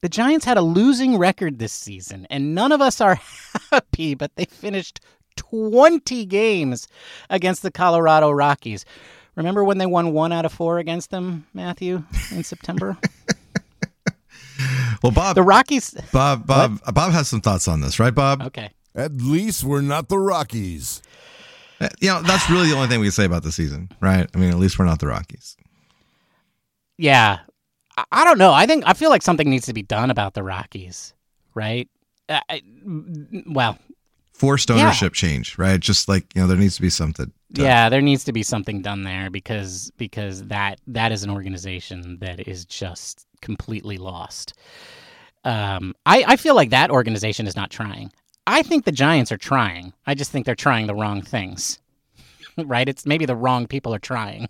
The 0.00 0.08
Giants 0.08 0.44
had 0.44 0.56
a 0.56 0.62
losing 0.62 1.16
record 1.16 1.58
this 1.58 1.72
season, 1.72 2.26
and 2.28 2.56
none 2.56 2.72
of 2.72 2.80
us 2.80 3.00
are 3.00 3.20
happy, 3.70 4.14
but 4.14 4.34
they 4.34 4.46
finished 4.46 5.00
20 5.36 6.26
games 6.26 6.88
against 7.30 7.62
the 7.62 7.70
Colorado 7.70 8.30
Rockies. 8.32 8.84
Remember 9.34 9.64
when 9.64 9.78
they 9.78 9.86
won 9.86 10.12
one 10.12 10.32
out 10.32 10.44
of 10.44 10.52
four 10.52 10.78
against 10.78 11.10
them, 11.10 11.46
Matthew, 11.54 12.04
in 12.30 12.44
September? 12.44 12.98
Well, 15.02 15.12
Bob, 15.12 15.34
the 15.34 15.42
Rockies. 15.42 15.94
Bob, 16.12 16.46
Bob, 16.46 16.80
what? 16.84 16.94
Bob 16.94 17.12
has 17.12 17.28
some 17.28 17.40
thoughts 17.40 17.66
on 17.66 17.80
this, 17.80 17.98
right, 17.98 18.14
Bob? 18.14 18.42
Okay. 18.42 18.70
At 18.94 19.16
least 19.16 19.64
we're 19.64 19.80
not 19.80 20.08
the 20.08 20.18
Rockies. 20.18 21.02
Uh, 21.80 21.88
you 22.00 22.08
know, 22.08 22.22
that's 22.22 22.48
really 22.48 22.68
the 22.68 22.76
only 22.76 22.86
thing 22.86 23.00
we 23.00 23.06
can 23.06 23.12
say 23.12 23.24
about 23.24 23.42
the 23.42 23.50
season, 23.50 23.90
right? 24.00 24.28
I 24.32 24.38
mean, 24.38 24.50
at 24.50 24.58
least 24.58 24.78
we're 24.78 24.84
not 24.84 25.00
the 25.00 25.08
Rockies. 25.08 25.56
Yeah, 26.98 27.40
I 28.12 28.24
don't 28.24 28.38
know. 28.38 28.52
I 28.52 28.66
think 28.66 28.84
I 28.86 28.92
feel 28.92 29.10
like 29.10 29.22
something 29.22 29.48
needs 29.50 29.66
to 29.66 29.72
be 29.72 29.82
done 29.82 30.10
about 30.10 30.34
the 30.34 30.42
Rockies, 30.42 31.14
right? 31.54 31.88
Uh, 32.28 32.40
I, 32.48 32.62
well, 33.46 33.78
forced 34.32 34.70
ownership 34.70 35.14
yeah. 35.14 35.28
change, 35.28 35.58
right? 35.58 35.80
Just 35.80 36.08
like 36.08 36.26
you 36.34 36.42
know, 36.42 36.46
there 36.46 36.56
needs 36.56 36.76
to 36.76 36.82
be 36.82 36.90
something. 36.90 37.32
Done. 37.52 37.66
Yeah, 37.66 37.88
there 37.88 38.00
needs 38.00 38.24
to 38.24 38.32
be 38.32 38.42
something 38.42 38.80
done 38.82 39.02
there 39.02 39.30
because 39.30 39.92
because 39.98 40.44
that 40.44 40.80
that 40.86 41.12
is 41.12 41.22
an 41.22 41.30
organization 41.30 42.18
that 42.20 42.46
is 42.48 42.64
just 42.64 43.26
completely 43.40 43.98
lost. 43.98 44.54
Um, 45.44 45.94
I, 46.06 46.24
I 46.28 46.36
feel 46.36 46.54
like 46.54 46.70
that 46.70 46.90
organization 46.90 47.46
is 47.46 47.56
not 47.56 47.70
trying. 47.70 48.12
I 48.46 48.62
think 48.62 48.84
the 48.84 48.92
Giants 48.92 49.32
are 49.32 49.36
trying. 49.36 49.92
I 50.06 50.14
just 50.14 50.30
think 50.30 50.46
they're 50.46 50.54
trying 50.54 50.86
the 50.86 50.94
wrong 50.94 51.20
things. 51.20 51.78
right? 52.64 52.88
It's 52.88 53.06
maybe 53.06 53.26
the 53.26 53.36
wrong 53.36 53.66
people 53.66 53.94
are 53.94 53.98
trying. 53.98 54.48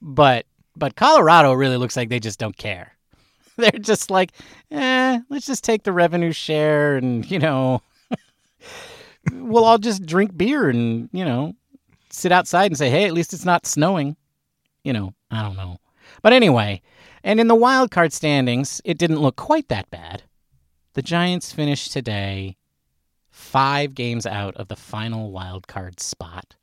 But 0.00 0.46
but 0.76 0.96
Colorado 0.96 1.52
really 1.52 1.76
looks 1.76 1.96
like 1.96 2.08
they 2.08 2.20
just 2.20 2.38
don't 2.38 2.56
care. 2.56 2.92
They're 3.56 3.70
just 3.70 4.10
like, 4.10 4.32
eh, 4.70 5.18
let's 5.30 5.46
just 5.46 5.64
take 5.64 5.82
the 5.82 5.92
revenue 5.92 6.32
share 6.32 6.96
and, 6.96 7.28
you 7.30 7.38
know, 7.38 7.80
we'll 9.32 9.64
all 9.64 9.78
just 9.78 10.04
drink 10.04 10.36
beer 10.36 10.68
and, 10.68 11.08
you 11.10 11.24
know, 11.24 11.54
sit 12.16 12.32
outside 12.32 12.70
and 12.70 12.78
say, 12.78 12.90
hey, 12.90 13.04
at 13.04 13.12
least 13.12 13.32
it's 13.32 13.44
not 13.44 13.66
snowing. 13.66 14.16
You 14.82 14.92
know, 14.92 15.14
I 15.30 15.42
don't 15.42 15.56
know. 15.56 15.78
But 16.22 16.32
anyway, 16.32 16.82
and 17.22 17.40
in 17.40 17.48
the 17.48 17.54
wild 17.54 17.90
card 17.90 18.12
standings, 18.12 18.80
it 18.84 18.98
didn't 18.98 19.20
look 19.20 19.36
quite 19.36 19.68
that 19.68 19.90
bad. 19.90 20.22
The 20.94 21.02
Giants 21.02 21.52
finished 21.52 21.92
today 21.92 22.56
five 23.30 23.94
games 23.94 24.24
out 24.24 24.56
of 24.56 24.68
the 24.68 24.76
final 24.76 25.30
wild 25.30 25.66
card 25.66 26.00
spot. 26.00 26.56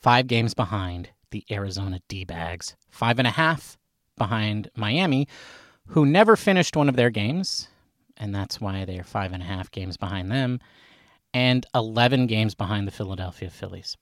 Five 0.00 0.26
games 0.26 0.54
behind 0.54 1.10
the 1.30 1.44
Arizona 1.50 2.00
D 2.08 2.24
bags. 2.24 2.74
Five 2.88 3.18
and 3.18 3.28
a 3.28 3.32
half 3.32 3.78
behind 4.16 4.70
Miami, 4.74 5.28
who 5.88 6.04
never 6.04 6.34
finished 6.36 6.74
one 6.74 6.88
of 6.88 6.96
their 6.96 7.10
games, 7.10 7.68
and 8.16 8.34
that's 8.34 8.60
why 8.60 8.84
they're 8.84 9.04
five 9.04 9.32
and 9.32 9.42
a 9.42 9.46
half 9.46 9.70
games 9.70 9.96
behind 9.96 10.30
them, 10.30 10.58
and 11.32 11.66
11 11.74 12.26
games 12.26 12.54
behind 12.54 12.86
the 12.86 12.92
Philadelphia 12.92 13.50
Phillies 13.50 13.96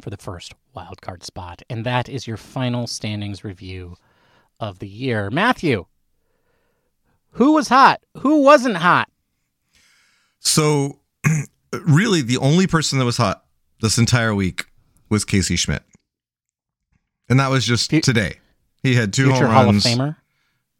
for 0.00 0.10
the 0.10 0.16
first 0.16 0.54
wild 0.74 1.00
card 1.02 1.22
spot. 1.22 1.62
And 1.68 1.84
that 1.84 2.08
is 2.08 2.26
your 2.26 2.36
final 2.36 2.86
standings 2.86 3.44
review 3.44 3.96
of 4.58 4.78
the 4.78 4.88
year. 4.88 5.30
Matthew, 5.30 5.86
who 7.32 7.52
was 7.52 7.68
hot? 7.68 8.00
Who 8.18 8.42
wasn't 8.42 8.76
hot? 8.76 9.08
So, 10.38 11.00
really, 11.72 12.22
the 12.22 12.38
only 12.38 12.66
person 12.66 12.98
that 12.98 13.04
was 13.04 13.16
hot 13.16 13.44
this 13.80 13.98
entire 13.98 14.34
week 14.34 14.66
was 15.08 15.24
Casey 15.24 15.56
Schmitt. 15.56 15.82
And 17.28 17.38
that 17.40 17.50
was 17.50 17.64
just 17.64 17.92
F- 17.92 18.02
today. 18.02 18.38
He 18.82 18.94
had 18.94 19.12
two 19.12 19.26
future 19.26 19.46
home 19.46 19.66
runs. 19.66 19.84
Hall 19.84 19.92
of 19.92 19.98
Famer? 19.98 20.16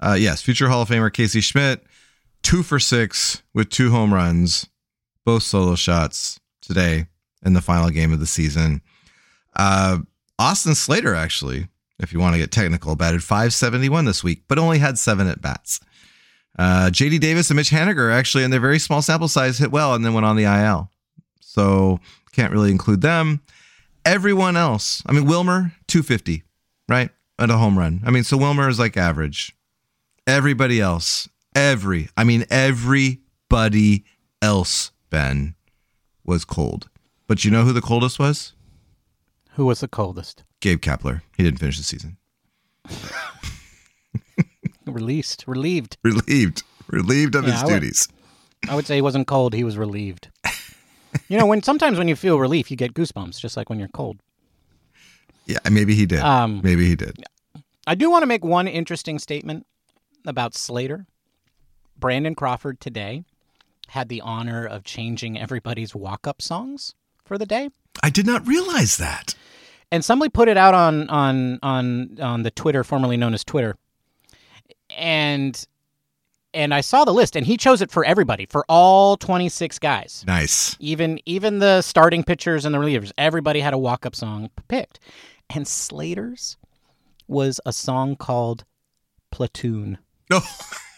Uh, 0.00 0.14
yes, 0.14 0.42
future 0.42 0.68
Hall 0.68 0.82
of 0.82 0.88
Famer 0.88 1.12
Casey 1.12 1.40
Schmitt, 1.40 1.84
two 2.42 2.62
for 2.62 2.80
six 2.80 3.42
with 3.54 3.70
two 3.70 3.90
home 3.90 4.12
runs, 4.12 4.68
both 5.24 5.42
solo 5.42 5.74
shots 5.74 6.40
today 6.60 7.06
in 7.44 7.52
the 7.52 7.60
final 7.60 7.90
game 7.90 8.12
of 8.12 8.20
the 8.20 8.26
season. 8.26 8.82
Uh, 9.54 9.98
Austin 10.38 10.74
Slater, 10.74 11.14
actually, 11.14 11.68
if 11.98 12.12
you 12.12 12.18
want 12.18 12.34
to 12.34 12.38
get 12.38 12.50
technical, 12.50 12.96
batted 12.96 13.22
571 13.22 14.04
this 14.04 14.24
week, 14.24 14.42
but 14.48 14.58
only 14.58 14.78
had 14.78 14.98
seven 14.98 15.26
at 15.26 15.40
bats. 15.40 15.80
Uh, 16.58 16.90
JD 16.92 17.20
Davis 17.20 17.50
and 17.50 17.56
Mitch 17.56 17.70
Haniger 17.70 18.12
actually, 18.12 18.44
in 18.44 18.50
their 18.50 18.60
very 18.60 18.78
small 18.78 19.02
sample 19.02 19.28
size, 19.28 19.58
hit 19.58 19.70
well 19.70 19.94
and 19.94 20.04
then 20.04 20.14
went 20.14 20.26
on 20.26 20.36
the 20.36 20.44
IL. 20.44 20.90
So 21.40 22.00
can't 22.32 22.52
really 22.52 22.70
include 22.70 23.00
them. 23.00 23.40
Everyone 24.04 24.56
else, 24.56 25.02
I 25.06 25.12
mean, 25.12 25.26
Wilmer, 25.26 25.72
250, 25.86 26.42
right? 26.88 27.10
At 27.38 27.50
a 27.50 27.56
home 27.56 27.78
run. 27.78 28.02
I 28.04 28.10
mean, 28.10 28.24
so 28.24 28.36
Wilmer 28.36 28.68
is 28.68 28.78
like 28.78 28.96
average. 28.96 29.54
Everybody 30.26 30.80
else, 30.80 31.28
every, 31.54 32.08
I 32.16 32.24
mean, 32.24 32.44
everybody 32.50 34.04
else, 34.40 34.91
Ben, 35.12 35.54
was 36.24 36.44
cold. 36.46 36.88
But 37.28 37.44
you 37.44 37.50
know 37.50 37.64
who 37.64 37.74
the 37.74 37.82
coldest 37.82 38.18
was? 38.18 38.54
Who 39.52 39.66
was 39.66 39.80
the 39.80 39.88
coldest? 39.88 40.42
Gabe 40.60 40.80
Kapler. 40.80 41.20
He 41.36 41.44
didn't 41.44 41.60
finish 41.60 41.76
the 41.76 41.84
season. 41.84 42.16
Released, 44.86 45.44
relieved, 45.46 45.96
relieved, 46.02 46.64
relieved 46.88 47.36
of 47.36 47.44
yeah, 47.44 47.52
his 47.52 47.62
I 47.62 47.68
duties. 47.68 48.08
Would, 48.62 48.70
I 48.70 48.74
would 48.74 48.86
say 48.86 48.96
he 48.96 49.00
wasn't 49.00 49.28
cold; 49.28 49.54
he 49.54 49.62
was 49.62 49.78
relieved. 49.78 50.28
you 51.28 51.38
know, 51.38 51.46
when 51.46 51.62
sometimes 51.62 51.98
when 51.98 52.08
you 52.08 52.16
feel 52.16 52.38
relief, 52.40 52.68
you 52.68 52.76
get 52.76 52.92
goosebumps, 52.92 53.38
just 53.38 53.56
like 53.56 53.70
when 53.70 53.78
you're 53.78 53.88
cold. 53.88 54.18
Yeah, 55.46 55.58
maybe 55.70 55.94
he 55.94 56.04
did. 56.04 56.18
Um, 56.18 56.60
maybe 56.64 56.86
he 56.88 56.96
did. 56.96 57.16
I 57.86 57.94
do 57.94 58.10
want 58.10 58.22
to 58.22 58.26
make 58.26 58.44
one 58.44 58.66
interesting 58.66 59.20
statement 59.20 59.66
about 60.26 60.54
Slater. 60.54 61.06
Brandon 61.96 62.34
Crawford 62.34 62.80
today 62.80 63.24
had 63.92 64.08
the 64.08 64.20
honor 64.22 64.64
of 64.66 64.84
changing 64.84 65.38
everybody's 65.38 65.94
walk-up 65.94 66.40
songs 66.40 66.94
for 67.24 67.36
the 67.36 67.44
day. 67.46 67.68
I 68.02 68.08
did 68.10 68.26
not 68.26 68.46
realize 68.46 68.96
that. 68.96 69.34
and 69.90 70.02
somebody 70.02 70.30
put 70.30 70.48
it 70.48 70.56
out 70.56 70.72
on 70.74 71.08
on 71.10 71.58
on 71.62 72.18
on 72.20 72.42
the 72.42 72.50
Twitter, 72.50 72.82
formerly 72.84 73.16
known 73.18 73.34
as 73.34 73.44
Twitter, 73.44 73.76
and 74.96 75.66
and 76.54 76.74
I 76.74 76.80
saw 76.82 77.04
the 77.04 77.12
list, 77.14 77.34
and 77.36 77.46
he 77.46 77.56
chose 77.56 77.80
it 77.80 77.90
for 77.90 78.04
everybody, 78.04 78.44
for 78.46 78.64
all 78.68 79.16
26 79.16 79.78
guys. 79.78 80.24
Nice. 80.26 80.76
Even 80.80 81.18
even 81.26 81.58
the 81.60 81.82
starting 81.82 82.24
pitchers 82.24 82.64
and 82.64 82.74
the 82.74 82.78
relievers, 82.78 83.12
everybody 83.18 83.60
had 83.60 83.72
a 83.74 83.78
walk 83.78 84.04
up 84.06 84.14
song 84.16 84.50
picked, 84.68 85.00
and 85.50 85.66
Slater's 85.68 86.56
was 87.28 87.60
a 87.66 87.72
song 87.72 88.16
called 88.16 88.64
Platoon. 89.30 89.98
Oh. 90.30 90.46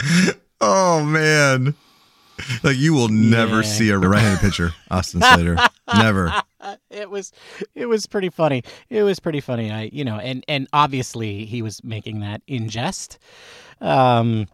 oh 0.60 1.04
man. 1.04 1.74
Like 2.62 2.78
you 2.78 2.94
will 2.94 3.08
never 3.08 3.56
Yeah. 3.56 3.62
see 3.62 3.90
a 3.90 3.98
right-handed 3.98 4.40
pitcher, 4.40 4.72
Austin 4.90 5.20
Slater. 5.20 5.56
never. 5.94 6.32
it 6.90 7.10
was 7.10 7.32
it 7.74 7.86
was 7.86 8.06
pretty 8.06 8.30
funny. 8.30 8.62
It 8.88 9.02
was 9.02 9.20
pretty 9.20 9.40
funny. 9.40 9.70
I 9.70 9.90
you 9.92 10.04
know, 10.04 10.16
and 10.16 10.42
and 10.48 10.66
obviously 10.72 11.44
he 11.44 11.60
was 11.62 11.84
making 11.84 12.20
that 12.20 12.40
in 12.46 12.68
jest. 12.68 13.18
Um 13.80 14.46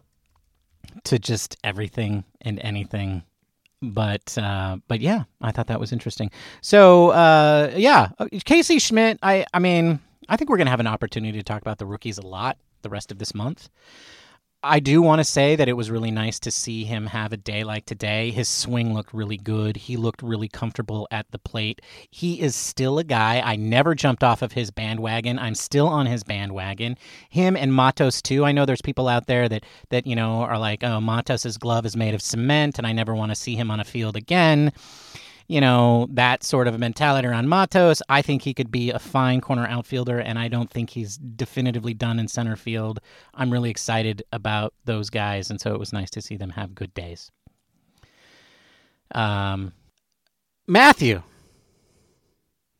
to 1.05 1.19
just 1.19 1.57
everything 1.63 2.23
and 2.41 2.59
anything. 2.59 3.23
But 3.81 4.37
uh 4.37 4.77
but 4.89 4.99
yeah, 4.99 5.23
I 5.41 5.51
thought 5.51 5.67
that 5.67 5.79
was 5.79 5.93
interesting. 5.93 6.29
So 6.61 7.11
uh 7.11 7.71
yeah, 7.77 8.09
uh, 8.19 8.27
Casey 8.43 8.79
Schmitt, 8.79 9.17
I 9.23 9.45
I 9.53 9.59
mean, 9.59 9.99
I 10.27 10.35
think 10.35 10.49
we're 10.49 10.57
going 10.57 10.65
to 10.67 10.71
have 10.71 10.81
an 10.81 10.87
opportunity 10.87 11.37
to 11.37 11.43
talk 11.43 11.61
about 11.61 11.77
the 11.77 11.85
rookies 11.85 12.17
a 12.17 12.25
lot 12.25 12.57
the 12.81 12.89
rest 12.89 13.11
of 13.13 13.17
this 13.19 13.33
month. 13.33 13.69
I 14.63 14.79
do 14.79 15.03
want 15.03 15.19
to 15.19 15.23
say 15.23 15.55
that 15.55 15.69
it 15.69 15.73
was 15.73 15.91
really 15.91 16.09
nice 16.09 16.39
to 16.39 16.49
see 16.49 16.83
him 16.83 17.05
have 17.07 17.31
a 17.31 17.37
day 17.37 17.63
like 17.63 17.85
today. 17.85 18.31
His 18.31 18.49
swing 18.49 18.91
looked 18.91 19.13
really 19.13 19.37
good. 19.37 19.77
He 19.77 19.97
looked 19.97 20.23
really 20.23 20.47
comfortable 20.47 21.07
at 21.11 21.29
the 21.29 21.37
plate. 21.37 21.79
He 22.09 22.41
is 22.41 22.55
still 22.55 22.97
a 22.97 23.03
guy. 23.03 23.39
I 23.39 23.55
never 23.55 23.93
jumped 23.93 24.23
off 24.23 24.41
of 24.41 24.53
his 24.53 24.71
bandwagon. 24.71 25.37
I'm 25.37 25.53
still 25.53 25.87
on 25.87 26.07
his 26.07 26.23
bandwagon. 26.23 26.97
Him 27.29 27.55
and 27.55 27.71
Matos 27.71 28.19
too. 28.19 28.45
I 28.45 28.51
know 28.51 28.65
there's 28.65 28.81
people 28.81 29.07
out 29.07 29.27
there 29.27 29.47
that 29.47 29.63
that 29.91 30.07
you 30.07 30.15
know 30.15 30.41
are 30.41 30.57
like, 30.57 30.83
"Oh, 30.83 30.99
Matos's 30.99 31.57
glove 31.59 31.85
is 31.85 31.95
made 31.95 32.15
of 32.15 32.21
cement 32.21 32.79
and 32.79 32.87
I 32.87 32.93
never 32.93 33.13
want 33.13 33.31
to 33.31 33.35
see 33.35 33.55
him 33.55 33.69
on 33.69 33.79
a 33.79 33.85
field 33.85 34.15
again." 34.15 34.73
You 35.47 35.61
know, 35.61 36.07
that 36.11 36.43
sort 36.43 36.67
of 36.67 36.77
mentality 36.77 37.27
around 37.27 37.47
Matos. 37.47 38.01
I 38.09 38.21
think 38.21 38.41
he 38.41 38.53
could 38.53 38.69
be 38.69 38.91
a 38.91 38.99
fine 38.99 39.39
corner 39.39 39.65
outfielder, 39.65 40.19
and 40.19 40.37
I 40.37 40.49
don't 40.49 40.69
think 40.69 40.89
he's 40.89 41.17
definitively 41.17 41.93
done 41.93 42.19
in 42.19 42.27
center 42.27 42.55
field. 42.55 42.99
I'm 43.33 43.51
really 43.51 43.69
excited 43.69 44.23
about 44.33 44.73
those 44.85 45.09
guys, 45.09 45.49
and 45.49 45.59
so 45.59 45.73
it 45.73 45.79
was 45.79 45.93
nice 45.93 46.09
to 46.11 46.21
see 46.21 46.35
them 46.35 46.51
have 46.51 46.75
good 46.75 46.93
days. 46.93 47.31
Um, 49.15 49.71
Matthew, 50.67 51.23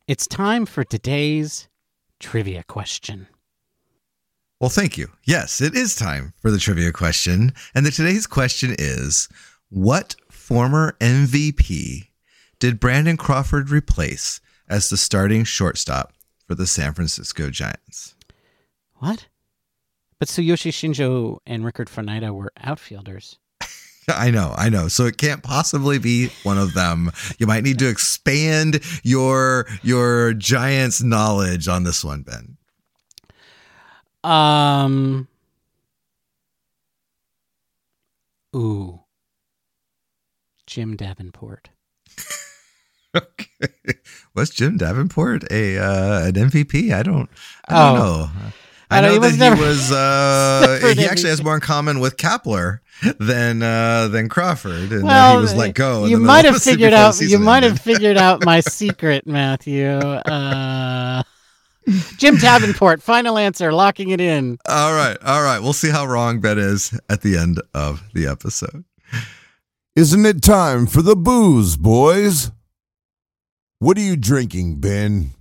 it's 0.07 0.27
time 0.27 0.65
for 0.65 0.83
today's 0.83 1.69
trivia 2.19 2.63
question. 2.63 3.27
Well, 4.59 4.69
thank 4.69 4.97
you. 4.97 5.11
Yes, 5.23 5.61
it 5.61 5.75
is 5.75 5.95
time 5.95 6.33
for 6.41 6.51
the 6.51 6.57
trivia 6.57 6.91
question. 6.91 7.53
And 7.75 7.85
the, 7.85 7.91
today's 7.91 8.27
question 8.27 8.75
is 8.77 9.29
What 9.69 10.15
former 10.29 10.97
MVP 10.99 12.07
did 12.59 12.79
Brandon 12.79 13.17
Crawford 13.17 13.69
replace 13.69 14.39
as 14.67 14.89
the 14.89 14.97
starting 14.97 15.43
shortstop 15.43 16.13
for 16.47 16.55
the 16.55 16.67
San 16.67 16.93
Francisco 16.93 17.49
Giants? 17.49 18.15
What? 18.95 19.27
But 20.19 20.29
Tsuyoshi 20.29 20.71
Shinjo 20.71 21.39
and 21.45 21.63
Rickard 21.63 21.89
Fernida 21.89 22.33
were 22.33 22.51
outfielders. 22.59 23.37
I 24.07 24.31
know, 24.31 24.55
I 24.57 24.69
know. 24.69 24.87
So 24.87 25.05
it 25.05 25.17
can't 25.17 25.43
possibly 25.43 25.99
be 25.99 26.29
one 26.43 26.57
of 26.57 26.73
them. 26.73 27.11
You 27.37 27.45
might 27.45 27.63
need 27.63 27.77
to 27.79 27.89
expand 27.89 28.79
your 29.03 29.67
your 29.83 30.33
Giants 30.33 31.03
knowledge 31.03 31.67
on 31.67 31.83
this 31.83 32.03
one, 32.03 32.23
Ben. 32.23 32.57
Um. 34.23 35.27
Ooh. 38.55 39.01
Jim 40.65 40.95
Davenport. 40.95 41.69
Okay. 43.15 43.97
Was 44.35 44.49
Jim 44.51 44.77
Davenport 44.77 45.51
a 45.51 45.77
uh, 45.79 46.25
an 46.27 46.33
MVP? 46.33 46.93
I 46.93 47.01
don't. 47.03 47.29
I 47.67 47.73
don't 47.73 47.99
Oh. 47.99 48.03
know. 48.03 48.29
I 48.89 48.99
I 48.99 49.01
know, 49.01 49.07
know 49.07 49.13
he 49.13 49.19
that 49.19 49.25
was 49.25 49.33
he 49.33 49.39
never- 49.39 49.61
was. 49.61 49.91
Uh, 50.87 50.93
he 50.95 51.05
actually 51.05 51.29
has 51.29 51.43
more 51.43 51.55
in 51.55 51.61
common 51.61 51.99
with 51.99 52.17
Kapler 52.17 52.79
than 53.19 53.61
uh, 53.63 54.07
than 54.09 54.29
Crawford, 54.29 54.91
and 54.91 55.03
well, 55.03 55.33
then 55.33 55.37
he 55.37 55.41
was 55.41 55.55
let 55.55 55.73
go. 55.75 56.05
You 56.05 56.19
might 56.19 56.45
have 56.45 56.61
figured 56.61 56.93
out. 56.93 57.07
You 57.07 57.13
season 57.27 57.43
might 57.43 57.63
have 57.63 57.79
figured 57.79 58.17
out 58.17 58.45
my 58.45 58.59
secret, 58.61 59.25
Matthew. 59.27 59.87
Uh, 59.87 61.23
Jim 62.17 62.35
Davenport. 62.37 63.01
Final 63.01 63.37
answer. 63.37 63.71
Locking 63.73 64.09
it 64.09 64.21
in. 64.21 64.57
All 64.67 64.93
right, 64.93 65.17
all 65.23 65.41
right. 65.41 65.59
We'll 65.59 65.73
see 65.73 65.89
how 65.89 66.05
wrong 66.05 66.39
Ben 66.39 66.57
is 66.57 66.97
at 67.09 67.21
the 67.21 67.37
end 67.37 67.61
of 67.73 68.03
the 68.13 68.27
episode. 68.27 68.83
Isn't 69.95 70.25
it 70.25 70.41
time 70.43 70.85
for 70.85 71.01
the 71.01 71.15
booze, 71.15 71.75
boys? 71.77 72.51
What 73.79 73.95
are 73.99 74.01
you 74.01 74.15
drinking, 74.15 74.79
Ben? 74.79 75.35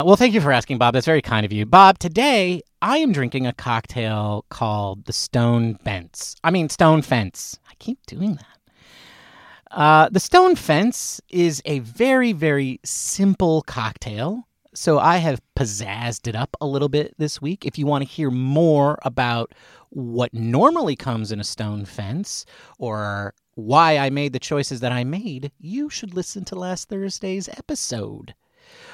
Well, 0.00 0.14
thank 0.14 0.34
you 0.34 0.40
for 0.40 0.52
asking, 0.52 0.78
Bob. 0.78 0.94
That's 0.94 1.06
very 1.06 1.20
kind 1.20 1.44
of 1.44 1.52
you. 1.52 1.66
Bob, 1.66 1.98
today 1.98 2.62
I 2.80 2.98
am 2.98 3.10
drinking 3.10 3.44
a 3.44 3.52
cocktail 3.52 4.44
called 4.50 5.06
the 5.06 5.12
Stone 5.12 5.74
Fence. 5.78 6.36
I 6.44 6.52
mean, 6.52 6.68
Stone 6.68 7.02
Fence. 7.02 7.58
I 7.68 7.74
keep 7.80 7.98
doing 8.06 8.36
that. 8.36 9.76
Uh, 9.76 10.08
the 10.12 10.20
Stone 10.20 10.54
Fence 10.54 11.20
is 11.28 11.60
a 11.64 11.80
very, 11.80 12.30
very 12.30 12.78
simple 12.84 13.62
cocktail. 13.62 14.46
So 14.72 15.00
I 15.00 15.16
have 15.16 15.40
pizzazzed 15.56 16.28
it 16.28 16.36
up 16.36 16.56
a 16.60 16.66
little 16.66 16.88
bit 16.88 17.14
this 17.18 17.42
week. 17.42 17.66
If 17.66 17.78
you 17.78 17.86
want 17.86 18.02
to 18.02 18.08
hear 18.08 18.30
more 18.30 19.00
about 19.02 19.52
what 19.90 20.32
normally 20.32 20.94
comes 20.94 21.32
in 21.32 21.40
a 21.40 21.44
stone 21.44 21.84
fence 21.84 22.46
or 22.78 23.34
why 23.54 23.98
I 23.98 24.10
made 24.10 24.32
the 24.32 24.38
choices 24.38 24.80
that 24.80 24.92
I 24.92 25.04
made, 25.04 25.52
you 25.58 25.88
should 25.90 26.14
listen 26.14 26.44
to 26.46 26.54
last 26.54 26.88
Thursday's 26.88 27.48
episode. 27.48 28.34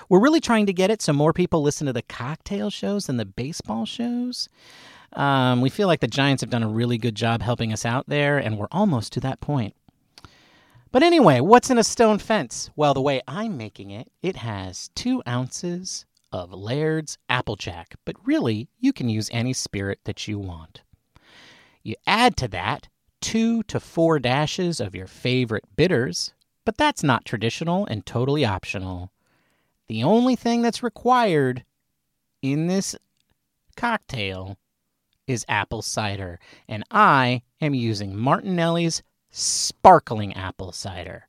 We're 0.08 0.20
really 0.20 0.40
trying 0.40 0.66
to 0.66 0.72
get 0.72 0.90
it 0.90 1.00
so 1.00 1.12
more 1.12 1.32
people 1.32 1.62
listen 1.62 1.86
to 1.86 1.92
the 1.92 2.02
cocktail 2.02 2.70
shows 2.70 3.06
than 3.06 3.16
the 3.16 3.24
baseball 3.24 3.86
shows. 3.86 4.48
Um, 5.12 5.60
we 5.60 5.70
feel 5.70 5.86
like 5.86 6.00
the 6.00 6.06
Giants 6.06 6.40
have 6.42 6.50
done 6.50 6.62
a 6.62 6.68
really 6.68 6.98
good 6.98 7.14
job 7.14 7.42
helping 7.42 7.72
us 7.72 7.84
out 7.84 8.08
there, 8.08 8.38
and 8.38 8.58
we're 8.58 8.68
almost 8.70 9.12
to 9.14 9.20
that 9.20 9.40
point. 9.40 9.74
But 10.92 11.02
anyway, 11.02 11.40
what's 11.40 11.70
in 11.70 11.78
a 11.78 11.84
stone 11.84 12.18
fence? 12.18 12.70
Well, 12.74 12.94
the 12.94 13.00
way 13.00 13.22
I'm 13.28 13.56
making 13.56 13.90
it, 13.90 14.10
it 14.22 14.36
has 14.36 14.90
two 14.94 15.22
ounces 15.26 16.04
of 16.32 16.52
Laird's 16.52 17.18
Applejack, 17.28 17.94
but 18.04 18.16
really, 18.24 18.68
you 18.78 18.92
can 18.92 19.08
use 19.08 19.30
any 19.32 19.52
spirit 19.52 20.00
that 20.04 20.26
you 20.26 20.38
want. 20.38 20.82
You 21.82 21.94
add 22.06 22.36
to 22.38 22.48
that 22.48 22.88
two 23.20 23.62
to 23.64 23.80
four 23.80 24.18
dashes 24.18 24.80
of 24.80 24.94
your 24.94 25.06
favorite 25.06 25.64
bitters, 25.76 26.32
but 26.64 26.76
that's 26.76 27.02
not 27.02 27.24
traditional 27.24 27.86
and 27.86 28.04
totally 28.04 28.44
optional. 28.44 29.10
The 29.88 30.02
only 30.04 30.36
thing 30.36 30.62
that's 30.62 30.82
required 30.82 31.64
in 32.42 32.66
this 32.66 32.94
cocktail 33.76 34.56
is 35.26 35.44
apple 35.48 35.82
cider, 35.82 36.38
and 36.68 36.84
I 36.90 37.42
am 37.60 37.74
using 37.74 38.16
Martinelli's 38.16 39.02
sparkling 39.30 40.34
apple 40.34 40.72
cider. 40.72 41.26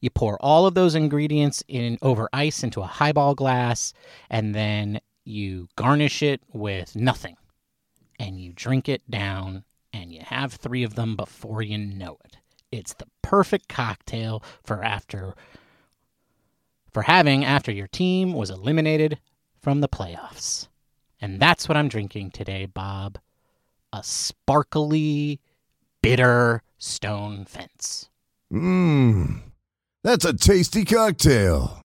You 0.00 0.10
pour 0.10 0.40
all 0.42 0.66
of 0.66 0.74
those 0.74 0.94
ingredients 0.94 1.62
in 1.68 1.98
over 2.02 2.28
ice 2.32 2.62
into 2.62 2.80
a 2.80 2.86
highball 2.86 3.34
glass, 3.34 3.92
and 4.30 4.54
then 4.54 5.00
you 5.24 5.68
garnish 5.76 6.22
it 6.22 6.40
with 6.52 6.94
nothing. 6.94 7.36
And 8.18 8.40
you 8.40 8.52
drink 8.52 8.88
it 8.88 9.08
down, 9.10 9.64
and 9.92 10.12
you 10.12 10.20
have 10.20 10.52
three 10.52 10.82
of 10.82 10.94
them 10.94 11.16
before 11.16 11.62
you 11.62 11.78
know 11.78 12.18
it. 12.24 12.36
It's 12.70 12.94
the 12.94 13.06
perfect 13.22 13.68
cocktail 13.68 14.42
for 14.62 14.84
after 14.84 15.34
for 16.92 17.02
having 17.02 17.44
after 17.44 17.70
your 17.70 17.86
team 17.86 18.32
was 18.32 18.50
eliminated 18.50 19.18
from 19.60 19.80
the 19.80 19.88
playoffs. 19.88 20.68
And 21.20 21.40
that's 21.40 21.68
what 21.68 21.76
I'm 21.76 21.88
drinking 21.88 22.30
today, 22.30 22.66
Bob. 22.66 23.18
A 23.92 24.02
sparkly, 24.02 25.40
bitter 26.02 26.62
stone 26.78 27.44
fence. 27.44 28.08
Mmm, 28.52 29.42
that's 30.04 30.24
a 30.24 30.32
tasty 30.32 30.84
cocktail. 30.84 31.82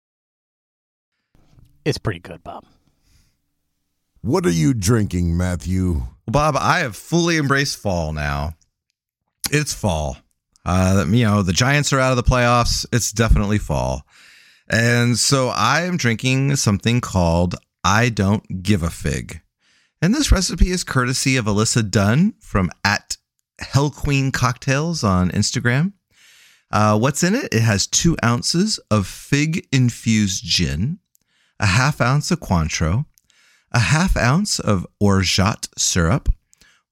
It's 1.84 1.98
pretty 1.98 2.20
good, 2.20 2.42
Bob. 2.42 2.64
What 4.22 4.44
are 4.44 4.50
you 4.50 4.74
drinking, 4.74 5.34
Matthew? 5.38 6.02
Bob, 6.26 6.54
I 6.58 6.80
have 6.80 6.94
fully 6.94 7.38
embraced 7.38 7.78
fall 7.78 8.12
now. 8.12 8.52
It's 9.50 9.72
fall. 9.72 10.18
Uh, 10.62 11.06
you 11.08 11.24
know, 11.24 11.42
the 11.42 11.54
Giants 11.54 11.90
are 11.94 12.00
out 12.00 12.10
of 12.10 12.16
the 12.18 12.30
playoffs. 12.30 12.84
It's 12.92 13.12
definitely 13.12 13.56
fall. 13.56 14.02
And 14.68 15.18
so 15.18 15.48
I 15.48 15.82
am 15.82 15.96
drinking 15.96 16.56
something 16.56 17.00
called 17.00 17.54
I 17.82 18.10
Don't 18.10 18.62
Give 18.62 18.82
a 18.82 18.90
Fig. 18.90 19.40
And 20.02 20.14
this 20.14 20.30
recipe 20.30 20.68
is 20.68 20.84
courtesy 20.84 21.38
of 21.38 21.46
Alyssa 21.46 21.90
Dunn 21.90 22.34
from 22.40 22.70
at 22.84 23.16
Hell 23.58 23.90
Queen 23.90 24.32
Cocktails 24.32 25.02
on 25.02 25.30
Instagram. 25.30 25.94
Uh, 26.70 26.98
what's 26.98 27.22
in 27.22 27.34
it? 27.34 27.52
It 27.52 27.62
has 27.62 27.86
two 27.86 28.18
ounces 28.22 28.78
of 28.90 29.06
fig 29.06 29.66
infused 29.72 30.44
gin, 30.44 30.98
a 31.58 31.66
half 31.66 32.02
ounce 32.02 32.30
of 32.30 32.40
Cointreau, 32.40 33.06
a 33.72 33.78
half 33.78 34.16
ounce 34.16 34.58
of 34.58 34.86
orgeat 34.98 35.68
syrup, 35.76 36.28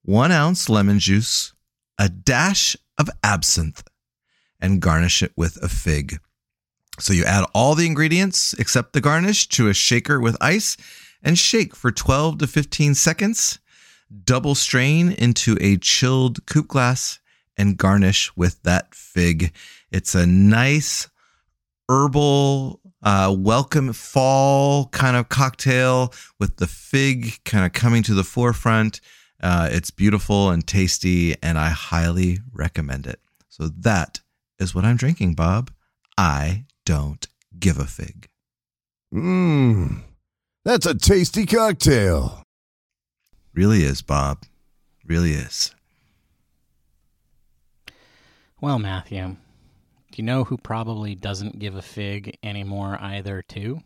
one 0.03 0.33
ounce 0.33 0.69
lemon 0.69 0.99
juice, 0.99 1.53
a 1.99 2.09
dash 2.09 2.77
of 2.97 3.09
absinthe, 3.23 3.83
and 4.61 4.81
garnish 4.81 5.23
it 5.23 5.33
with 5.37 5.57
a 5.63 5.69
fig. 5.69 6.19
So 6.99 7.13
you 7.13 7.25
add 7.25 7.45
all 7.55 7.75
the 7.75 7.87
ingredients 7.87 8.55
except 8.55 8.93
the 8.93 9.01
garnish 9.01 9.49
to 9.49 9.69
a 9.69 9.75
shaker 9.75 10.21
with 10.21 10.37
ice 10.41 10.77
and 11.23 11.39
shake 11.39 11.75
for 11.77 11.91
12 11.91 12.39
to 12.39 12.47
15 12.47 12.95
seconds. 12.95 13.59
Double 14.25 14.55
strain 14.55 15.13
into 15.13 15.57
a 15.61 15.77
chilled 15.77 16.45
coupe 16.47 16.69
glass 16.69 17.19
and 17.57 17.77
garnish 17.77 18.35
with 18.37 18.63
that 18.63 18.95
fig. 18.95 19.53
It's 19.91 20.15
a 20.15 20.27
nice 20.27 21.09
herbal, 21.89 22.81
uh, 23.03 23.35
welcome 23.39 23.93
fall 23.93 24.87
kind 24.89 25.17
of 25.17 25.29
cocktail 25.29 26.13
with 26.39 26.57
the 26.57 26.67
fig 26.67 27.39
kind 27.45 27.65
of 27.65 27.73
coming 27.73 28.03
to 28.03 28.15
the 28.15 28.25
forefront. 28.25 29.01
Uh, 29.41 29.69
it's 29.71 29.91
beautiful 29.91 30.51
and 30.51 30.67
tasty, 30.67 31.37
and 31.43 31.59
I 31.59 31.69
highly 31.69 32.39
recommend 32.53 33.07
it. 33.07 33.21
So 33.49 33.69
that 33.69 34.21
is 34.59 34.75
what 34.75 34.85
I'm 34.85 34.97
drinking, 34.97 35.35
Bob. 35.35 35.71
I 36.17 36.65
don't 36.85 37.27
give 37.59 37.79
a 37.79 37.87
fig. 37.87 38.29
Mmm, 39.15 40.03
that's 40.65 40.87
a 40.87 40.95
tasty 40.95 41.47
cocktail. 41.47 42.43
Really 43.55 43.83
is, 43.83 44.03
Bob. 44.03 44.45
Really 45.05 45.33
is. 45.33 45.75
Well, 48.61 48.79
Matthew, 48.79 49.19
do 49.19 49.37
you 50.19 50.25
know 50.25 50.45
who 50.45 50.57
probably 50.57 51.15
doesn't 51.15 51.59
give 51.59 51.77
a 51.77 51.83
fig 51.83 52.37
anymore 52.43 52.99
either, 53.01 53.43
too? 53.43 53.81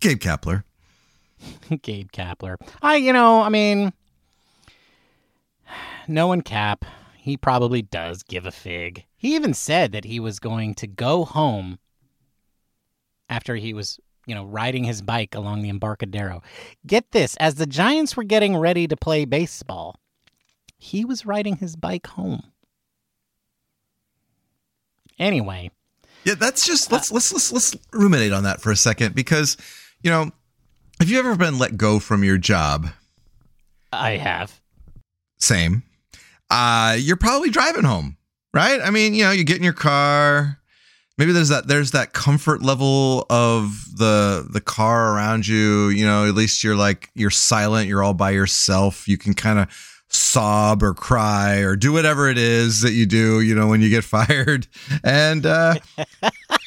Gabe 0.00 0.18
Kapler. 0.18 0.64
Gabe 1.82 2.10
Kapler. 2.10 2.56
I, 2.82 2.96
you 2.96 3.12
know, 3.12 3.42
I 3.42 3.48
mean, 3.48 3.92
knowing 6.08 6.42
Cap, 6.42 6.84
he 7.16 7.36
probably 7.36 7.82
does 7.82 8.22
give 8.22 8.46
a 8.46 8.50
fig. 8.50 9.04
He 9.16 9.34
even 9.34 9.54
said 9.54 9.92
that 9.92 10.04
he 10.04 10.20
was 10.20 10.38
going 10.38 10.74
to 10.76 10.86
go 10.86 11.24
home 11.24 11.78
after 13.28 13.56
he 13.56 13.72
was, 13.72 14.00
you 14.26 14.34
know, 14.34 14.44
riding 14.44 14.84
his 14.84 15.02
bike 15.02 15.34
along 15.34 15.62
the 15.62 15.68
Embarcadero. 15.68 16.42
Get 16.86 17.12
this, 17.12 17.36
as 17.36 17.56
the 17.56 17.66
Giants 17.66 18.16
were 18.16 18.24
getting 18.24 18.56
ready 18.56 18.88
to 18.88 18.96
play 18.96 19.24
baseball, 19.24 19.96
he 20.78 21.04
was 21.04 21.26
riding 21.26 21.56
his 21.56 21.76
bike 21.76 22.06
home. 22.06 22.42
Anyway, 25.20 25.70
Yeah, 26.24 26.34
that's 26.34 26.66
just 26.66 26.90
let's 26.90 27.12
let's 27.12 27.32
let's 27.32 27.52
let's 27.52 27.76
ruminate 27.92 28.32
on 28.32 28.44
that 28.44 28.60
for 28.62 28.72
a 28.72 28.76
second 28.76 29.14
because, 29.14 29.56
you 30.02 30.10
know, 30.10 30.30
have 30.98 31.10
you 31.10 31.18
ever 31.18 31.36
been 31.36 31.58
let 31.58 31.76
go 31.76 31.98
from 31.98 32.24
your 32.24 32.38
job? 32.38 32.88
I 33.92 34.12
have. 34.12 34.58
Same. 35.38 35.82
Uh, 36.50 36.96
you're 36.98 37.16
probably 37.16 37.50
driving 37.50 37.84
home, 37.84 38.16
right? 38.54 38.80
I 38.82 38.90
mean, 38.90 39.14
you 39.14 39.24
know, 39.24 39.30
you 39.30 39.44
get 39.44 39.58
in 39.58 39.62
your 39.62 39.72
car. 39.72 40.58
Maybe 41.18 41.32
there's 41.32 41.50
that 41.50 41.68
there's 41.68 41.90
that 41.90 42.14
comfort 42.14 42.62
level 42.62 43.26
of 43.28 43.84
the 43.94 44.48
the 44.50 44.60
car 44.60 45.14
around 45.14 45.46
you. 45.46 45.90
You 45.90 46.06
know, 46.06 46.26
at 46.26 46.34
least 46.34 46.64
you're 46.64 46.76
like 46.76 47.10
you're 47.14 47.28
silent. 47.30 47.88
You're 47.88 48.02
all 48.02 48.14
by 48.14 48.30
yourself. 48.30 49.06
You 49.06 49.18
can 49.18 49.34
kind 49.34 49.58
of 49.58 49.68
sob 50.10 50.82
or 50.82 50.92
cry 50.92 51.58
or 51.58 51.76
do 51.76 51.92
whatever 51.92 52.28
it 52.28 52.38
is 52.38 52.82
that 52.82 52.92
you 52.92 53.06
do. 53.06 53.40
You 53.40 53.54
know, 53.54 53.68
when 53.68 53.80
you 53.80 53.90
get 53.90 54.04
fired. 54.04 54.66
And 55.02 55.46
uh, 55.46 55.74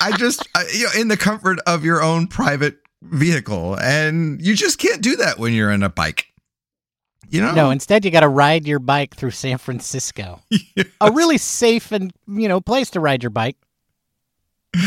I 0.01 0.12
just 0.17 0.47
I, 0.56 0.65
you 0.73 0.86
know 0.86 0.91
in 0.99 1.08
the 1.08 1.17
comfort 1.17 1.60
of 1.67 1.84
your 1.86 2.01
own 2.01 2.27
private 2.27 2.77
vehicle, 3.01 3.75
and 3.79 4.41
you 4.41 4.56
just 4.56 4.79
can't 4.79 5.01
do 5.01 5.15
that 5.17 5.38
when 5.39 5.53
you're 5.53 5.71
in 5.71 5.84
a 5.84 5.89
bike. 5.89 6.27
You 7.29 7.41
know, 7.41 7.51
No, 7.51 7.69
instead 7.71 8.06
you 8.06 8.12
got 8.12 8.19
to 8.19 8.27
ride 8.27 8.67
your 8.67 8.77
bike 8.77 9.15
through 9.15 9.32
San 9.32 9.58
Francisco. 9.58 10.39
A 11.01 11.12
really 11.12 11.39
safe 11.39 11.91
and, 11.91 12.13
you 12.27 12.47
know, 12.47 12.62
place 12.62 12.91
to 12.91 12.99
ride 12.99 13.23
your 13.23 13.32
bike. 13.32 13.58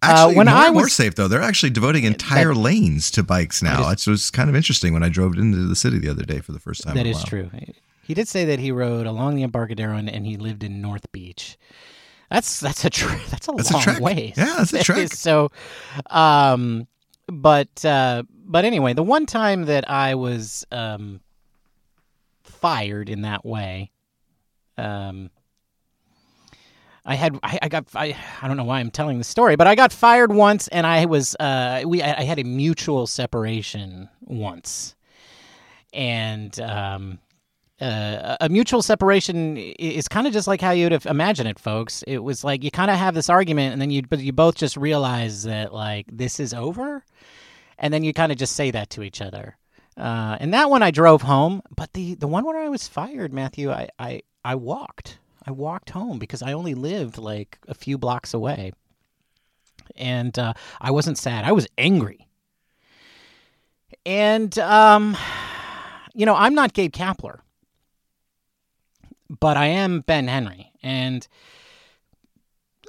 Actually, 0.00 0.36
when 0.36 0.46
more, 0.46 0.54
I 0.54 0.66
and 0.66 0.74
more 0.74 0.88
safe 0.88 1.16
though. 1.16 1.28
They're 1.28 1.42
actually 1.42 1.70
devoting 1.70 2.04
entire 2.04 2.54
lanes 2.54 3.10
to 3.12 3.22
bikes 3.22 3.62
now. 3.62 3.90
It 3.90 4.06
was 4.06 4.30
kind 4.30 4.48
of 4.48 4.54
interesting 4.54 4.92
when 4.92 5.02
I 5.02 5.08
drove 5.08 5.36
into 5.36 5.66
the 5.66 5.74
city 5.76 5.98
the 5.98 6.08
other 6.08 6.24
day 6.24 6.40
for 6.40 6.52
the 6.52 6.60
first 6.60 6.84
time. 6.84 6.94
That 6.94 7.06
is 7.06 7.16
while. 7.16 7.24
true. 7.24 7.50
He 8.04 8.14
did 8.14 8.28
say 8.28 8.44
that 8.46 8.58
he 8.58 8.70
rode 8.70 9.06
along 9.06 9.34
the 9.34 9.42
Embarcadero 9.42 9.96
and, 9.96 10.08
and 10.08 10.24
he 10.24 10.36
lived 10.36 10.62
in 10.64 10.80
North 10.80 11.10
Beach. 11.12 11.58
That's 12.30 12.60
that's 12.60 12.84
a 12.84 12.90
tr- 12.90 13.08
that's 13.30 13.48
a 13.48 13.52
That's 13.52 13.72
long 13.72 14.00
ways. 14.00 14.34
Yeah, 14.36 14.54
that's 14.58 14.72
a 14.72 14.76
That 14.76 14.84
trek. 14.84 15.12
So, 15.12 15.50
um, 16.10 16.86
but 17.26 17.84
uh, 17.84 18.22
but 18.30 18.64
anyway, 18.64 18.92
the 18.94 19.02
one 19.02 19.26
time 19.26 19.64
that 19.64 19.90
I 19.90 20.14
was 20.14 20.64
um 20.70 21.20
fired 22.42 23.08
in 23.08 23.22
that 23.22 23.44
way, 23.44 23.90
um, 24.76 25.30
I 27.08 27.14
had 27.14 27.40
I, 27.42 27.58
I 27.62 27.68
got 27.68 27.86
I, 27.94 28.14
I 28.42 28.46
don't 28.46 28.58
know 28.58 28.64
why 28.64 28.80
I'm 28.80 28.90
telling 28.90 29.16
the 29.16 29.24
story, 29.24 29.56
but 29.56 29.66
I 29.66 29.74
got 29.74 29.94
fired 29.94 30.30
once, 30.30 30.68
and 30.68 30.86
I 30.86 31.06
was 31.06 31.34
uh 31.40 31.82
we 31.86 32.02
I, 32.02 32.20
I 32.20 32.22
had 32.24 32.38
a 32.38 32.44
mutual 32.44 33.06
separation 33.06 34.08
once, 34.20 34.94
and 35.92 36.58
um. 36.60 37.18
Uh, 37.80 38.36
a 38.40 38.48
mutual 38.48 38.82
separation 38.82 39.56
is 39.56 40.08
kind 40.08 40.26
of 40.26 40.32
just 40.32 40.48
like 40.48 40.60
how 40.60 40.72
you'd 40.72 41.06
imagine 41.06 41.46
it, 41.46 41.60
folks. 41.60 42.02
It 42.08 42.18
was 42.18 42.42
like 42.42 42.64
you 42.64 42.72
kind 42.72 42.90
of 42.90 42.96
have 42.96 43.14
this 43.14 43.30
argument, 43.30 43.72
and 43.72 43.80
then 43.80 43.92
you, 43.92 44.02
but 44.02 44.18
you 44.18 44.32
both 44.32 44.56
just 44.56 44.76
realize 44.76 45.44
that 45.44 45.72
like 45.72 46.06
this 46.10 46.40
is 46.40 46.52
over, 46.52 47.04
and 47.78 47.94
then 47.94 48.02
you 48.02 48.12
kind 48.12 48.32
of 48.32 48.38
just 48.38 48.56
say 48.56 48.72
that 48.72 48.90
to 48.90 49.04
each 49.04 49.22
other. 49.22 49.56
Uh, 49.96 50.36
and 50.40 50.52
that 50.54 50.70
one 50.70 50.82
I 50.82 50.90
drove 50.90 51.22
home, 51.22 51.62
but 51.76 51.92
the 51.92 52.16
the 52.16 52.26
one 52.26 52.44
where 52.44 52.58
I 52.58 52.68
was 52.68 52.88
fired, 52.88 53.32
Matthew, 53.32 53.70
I 53.70 53.88
I 53.96 54.22
I 54.44 54.56
walked. 54.56 55.17
I 55.48 55.50
walked 55.50 55.88
home 55.90 56.18
because 56.18 56.42
I 56.42 56.52
only 56.52 56.74
lived 56.74 57.16
like 57.16 57.58
a 57.66 57.72
few 57.72 57.96
blocks 57.96 58.34
away, 58.34 58.72
and 59.96 60.38
uh, 60.38 60.52
I 60.78 60.90
wasn't 60.90 61.16
sad. 61.16 61.46
I 61.46 61.52
was 61.52 61.66
angry. 61.78 62.28
And 64.04 64.58
um, 64.58 65.16
you 66.12 66.26
know, 66.26 66.34
I'm 66.34 66.54
not 66.54 66.74
Gabe 66.74 66.92
Kapler, 66.92 67.38
but 69.40 69.56
I 69.56 69.66
am 69.68 70.02
Ben 70.02 70.28
Henry, 70.28 70.70
and 70.82 71.26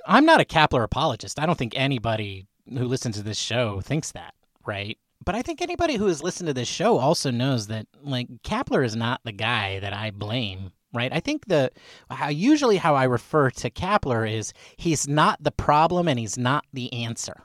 I'm 0.05 0.25
not 0.25 0.41
a 0.41 0.45
Kapler 0.45 0.83
apologist. 0.83 1.39
I 1.39 1.45
don't 1.45 1.57
think 1.57 1.73
anybody 1.77 2.45
who 2.67 2.83
listens 2.83 3.15
to 3.15 3.23
this 3.23 3.39
show 3.39 3.79
thinks 3.79 4.11
that, 4.11 4.33
right? 4.65 4.97
But 5.23 5.35
I 5.35 5.43
think 5.43 5.61
anybody 5.61 5.95
who 5.95 6.07
has 6.07 6.21
listened 6.21 6.47
to 6.47 6.53
this 6.53 6.67
show 6.67 6.97
also 6.97 7.31
knows 7.31 7.67
that 7.67 7.87
like 8.01 8.27
Kapler 8.43 8.83
is 8.83 8.97
not 8.97 9.21
the 9.23 9.31
guy 9.31 9.79
that 9.79 9.93
I 9.93 10.11
blame, 10.11 10.73
right? 10.93 11.11
I 11.13 11.19
think 11.19 11.45
the 11.47 11.71
how 12.09 12.29
usually 12.29 12.77
how 12.77 12.95
I 12.95 13.03
refer 13.05 13.49
to 13.51 13.69
Kapler 13.69 14.29
is 14.31 14.53
he's 14.77 15.07
not 15.07 15.41
the 15.43 15.51
problem 15.51 16.07
and 16.07 16.19
he's 16.19 16.37
not 16.37 16.65
the 16.73 16.91
answer. 16.93 17.43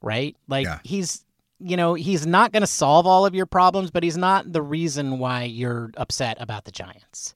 Right? 0.00 0.36
Like 0.48 0.66
Yeah. 0.66 0.78
he's 0.84 1.24
you 1.64 1.76
know, 1.76 1.94
he's 1.94 2.26
not 2.26 2.50
going 2.50 2.62
to 2.62 2.66
solve 2.66 3.06
all 3.06 3.24
of 3.24 3.36
your 3.36 3.46
problems, 3.46 3.92
but 3.92 4.02
he's 4.02 4.16
not 4.16 4.52
the 4.52 4.60
reason 4.60 5.20
why 5.20 5.44
you're 5.44 5.92
upset 5.96 6.36
about 6.40 6.64
the 6.64 6.72
Giants. 6.72 7.34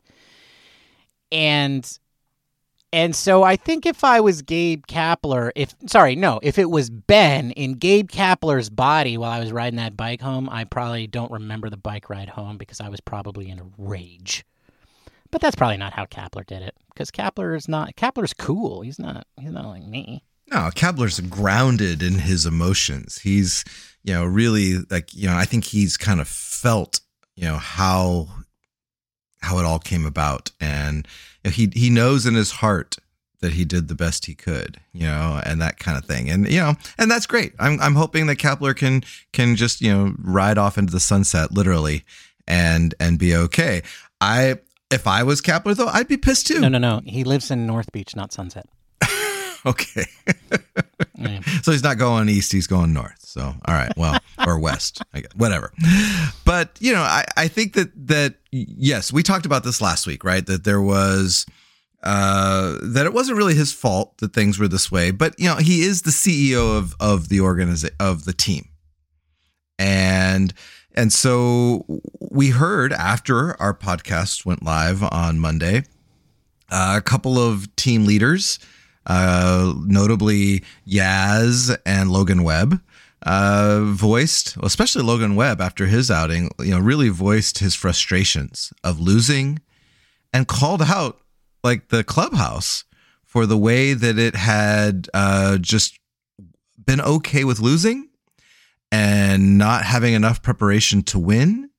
And 1.30 1.98
and 2.96 3.14
so 3.14 3.42
I 3.42 3.56
think 3.56 3.84
if 3.84 4.04
I 4.04 4.20
was 4.20 4.40
Gabe 4.40 4.86
Kapler, 4.86 5.50
if 5.54 5.74
sorry, 5.86 6.16
no, 6.16 6.40
if 6.42 6.58
it 6.58 6.70
was 6.70 6.88
Ben 6.88 7.50
in 7.50 7.74
Gabe 7.74 8.10
Kapler's 8.10 8.70
body 8.70 9.18
while 9.18 9.30
I 9.30 9.38
was 9.38 9.52
riding 9.52 9.76
that 9.76 9.98
bike 9.98 10.22
home, 10.22 10.48
I 10.50 10.64
probably 10.64 11.06
don't 11.06 11.30
remember 11.30 11.68
the 11.68 11.76
bike 11.76 12.08
ride 12.08 12.30
home 12.30 12.56
because 12.56 12.80
I 12.80 12.88
was 12.88 13.00
probably 13.02 13.50
in 13.50 13.58
a 13.58 13.66
rage. 13.76 14.46
But 15.30 15.42
that's 15.42 15.56
probably 15.56 15.76
not 15.76 15.92
how 15.92 16.06
Kapler 16.06 16.46
did 16.46 16.62
it 16.62 16.74
because 16.88 17.10
Kapler 17.10 17.54
is 17.54 17.68
not 17.68 17.96
Kapler's 17.96 18.32
cool. 18.32 18.80
He's 18.80 18.98
not 18.98 19.26
he's 19.38 19.52
not 19.52 19.66
like 19.66 19.84
me. 19.84 20.24
No, 20.50 20.70
Kapler's 20.74 21.20
grounded 21.20 22.02
in 22.02 22.14
his 22.14 22.46
emotions. 22.46 23.18
He's, 23.18 23.62
you 24.04 24.14
know, 24.14 24.24
really 24.24 24.78
like, 24.90 25.12
you 25.12 25.26
know, 25.28 25.36
I 25.36 25.44
think 25.44 25.64
he's 25.64 25.98
kind 25.98 26.18
of 26.18 26.28
felt, 26.28 27.00
you 27.34 27.44
know, 27.44 27.56
how 27.56 28.28
how 29.42 29.58
it 29.58 29.66
all 29.66 29.78
came 29.78 30.06
about, 30.06 30.50
and 30.62 31.06
he 31.50 31.70
he 31.74 31.90
knows 31.90 32.26
in 32.26 32.34
his 32.34 32.50
heart 32.52 32.96
that 33.40 33.52
he 33.52 33.64
did 33.64 33.88
the 33.88 33.94
best 33.94 34.26
he 34.26 34.34
could, 34.34 34.80
you 34.92 35.06
know, 35.06 35.40
and 35.44 35.60
that 35.60 35.78
kind 35.78 35.98
of 35.98 36.04
thing, 36.04 36.30
and 36.30 36.50
you 36.50 36.58
know, 36.60 36.74
and 36.98 37.10
that's 37.10 37.26
great. 37.26 37.52
I'm 37.58 37.80
I'm 37.80 37.94
hoping 37.94 38.26
that 38.26 38.36
Kapler 38.36 38.74
can 38.74 39.02
can 39.32 39.56
just 39.56 39.80
you 39.80 39.92
know 39.92 40.14
ride 40.18 40.58
off 40.58 40.78
into 40.78 40.92
the 40.92 41.00
sunset, 41.00 41.52
literally, 41.52 42.04
and 42.46 42.94
and 43.00 43.18
be 43.18 43.34
okay. 43.36 43.82
I 44.20 44.56
if 44.90 45.06
I 45.06 45.22
was 45.22 45.40
Kapler 45.40 45.76
though, 45.76 45.88
I'd 45.88 46.08
be 46.08 46.16
pissed 46.16 46.46
too. 46.46 46.60
No, 46.60 46.68
no, 46.68 46.78
no. 46.78 47.00
He 47.04 47.24
lives 47.24 47.50
in 47.50 47.66
North 47.66 47.92
Beach, 47.92 48.16
not 48.16 48.32
Sunset. 48.32 48.66
Okay. 49.70 50.06
Yeah. 51.18 51.40
So 51.62 51.72
he's 51.72 51.82
not 51.82 51.98
going 51.98 52.28
east, 52.28 52.52
he's 52.52 52.68
going 52.68 52.92
north. 52.92 53.18
So 53.20 53.40
all 53.42 53.74
right, 53.74 53.92
well, 53.96 54.18
or 54.46 54.58
west, 54.60 55.02
I 55.12 55.20
guess, 55.20 55.34
whatever. 55.34 55.72
But 56.44 56.76
you 56.78 56.92
know, 56.92 57.02
I, 57.02 57.24
I 57.36 57.48
think 57.48 57.72
that 57.72 57.90
that 58.06 58.36
yes, 58.52 59.12
we 59.12 59.22
talked 59.22 59.44
about 59.44 59.64
this 59.64 59.80
last 59.80 60.06
week, 60.06 60.24
right? 60.24 60.46
That 60.46 60.64
there 60.64 60.80
was 60.80 61.46
uh, 62.02 62.76
that 62.82 63.06
it 63.06 63.12
wasn't 63.12 63.38
really 63.38 63.54
his 63.54 63.72
fault 63.72 64.18
that 64.18 64.32
things 64.32 64.58
were 64.58 64.68
this 64.68 64.92
way, 64.92 65.10
but 65.10 65.34
you 65.38 65.48
know 65.48 65.56
he 65.56 65.82
is 65.82 66.02
the 66.02 66.10
CEO 66.10 66.78
of 66.78 66.94
of 67.00 67.28
the 67.28 67.40
organization 67.40 67.96
of 67.98 68.24
the 68.24 68.32
team, 68.32 68.68
and 69.78 70.54
and 70.94 71.12
so 71.12 71.84
we 72.20 72.50
heard 72.50 72.92
after 72.92 73.60
our 73.60 73.74
podcast 73.74 74.46
went 74.46 74.62
live 74.62 75.02
on 75.02 75.40
Monday, 75.40 75.82
uh, 76.70 76.94
a 76.96 77.02
couple 77.02 77.38
of 77.38 77.74
team 77.76 78.04
leaders, 78.04 78.58
uh, 79.06 79.72
notably 79.84 80.62
Yaz 80.86 81.76
and 81.86 82.10
Logan 82.10 82.42
Webb, 82.42 82.80
uh, 83.22 83.80
voiced, 83.84 84.56
especially 84.62 85.02
Logan 85.02 85.36
Webb 85.36 85.60
after 85.60 85.86
his 85.86 86.10
outing, 86.10 86.50
you 86.60 86.72
know, 86.72 86.80
really 86.80 87.08
voiced 87.08 87.58
his 87.58 87.74
frustrations 87.74 88.72
of 88.84 89.00
losing 89.00 89.60
and 90.32 90.46
called 90.46 90.82
out 90.82 91.20
like 91.64 91.88
the 91.88 92.04
clubhouse 92.04 92.84
for 93.24 93.46
the 93.46 93.58
way 93.58 93.92
that 93.92 94.18
it 94.18 94.36
had 94.36 95.08
uh, 95.14 95.58
just 95.58 95.98
been 96.84 97.00
okay 97.00 97.44
with 97.44 97.58
losing 97.58 98.08
and 98.92 99.58
not 99.58 99.82
having 99.82 100.14
enough 100.14 100.42
preparation 100.42 101.02
to 101.02 101.18
win 101.18 101.70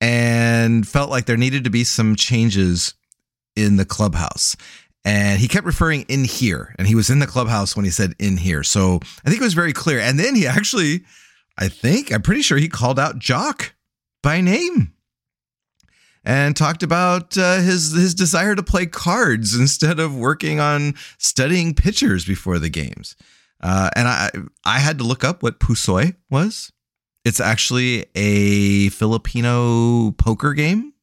and 0.00 0.86
felt 0.86 1.10
like 1.10 1.26
there 1.26 1.36
needed 1.36 1.64
to 1.64 1.70
be 1.70 1.84
some 1.84 2.16
changes 2.16 2.94
in 3.56 3.76
the 3.76 3.84
clubhouse. 3.84 4.56
And 5.04 5.38
he 5.38 5.48
kept 5.48 5.66
referring 5.66 6.02
in 6.02 6.24
here, 6.24 6.74
and 6.78 6.88
he 6.88 6.94
was 6.94 7.10
in 7.10 7.18
the 7.18 7.26
clubhouse 7.26 7.76
when 7.76 7.84
he 7.84 7.90
said 7.90 8.14
in 8.18 8.38
here. 8.38 8.62
So 8.62 9.00
I 9.24 9.28
think 9.28 9.40
it 9.40 9.44
was 9.44 9.52
very 9.54 9.74
clear. 9.74 10.00
And 10.00 10.18
then 10.18 10.34
he 10.34 10.46
actually, 10.46 11.04
I 11.58 11.68
think, 11.68 12.10
I'm 12.10 12.22
pretty 12.22 12.40
sure 12.40 12.56
he 12.56 12.68
called 12.68 12.98
out 12.98 13.18
Joc 13.18 13.72
by 14.22 14.40
name 14.40 14.94
and 16.24 16.56
talked 16.56 16.82
about 16.82 17.36
uh, 17.36 17.56
his 17.58 17.92
his 17.92 18.14
desire 18.14 18.54
to 18.54 18.62
play 18.62 18.86
cards 18.86 19.54
instead 19.54 20.00
of 20.00 20.16
working 20.16 20.58
on 20.58 20.94
studying 21.18 21.74
pitchers 21.74 22.24
before 22.24 22.58
the 22.58 22.70
games. 22.70 23.14
Uh, 23.60 23.90
and 23.94 24.08
I 24.08 24.30
I 24.64 24.78
had 24.78 24.98
to 24.98 25.04
look 25.04 25.22
up 25.22 25.42
what 25.42 25.60
Pusoy 25.60 26.16
was. 26.30 26.72
It's 27.26 27.40
actually 27.40 28.06
a 28.14 28.88
Filipino 28.88 30.12
poker 30.12 30.54
game 30.54 30.93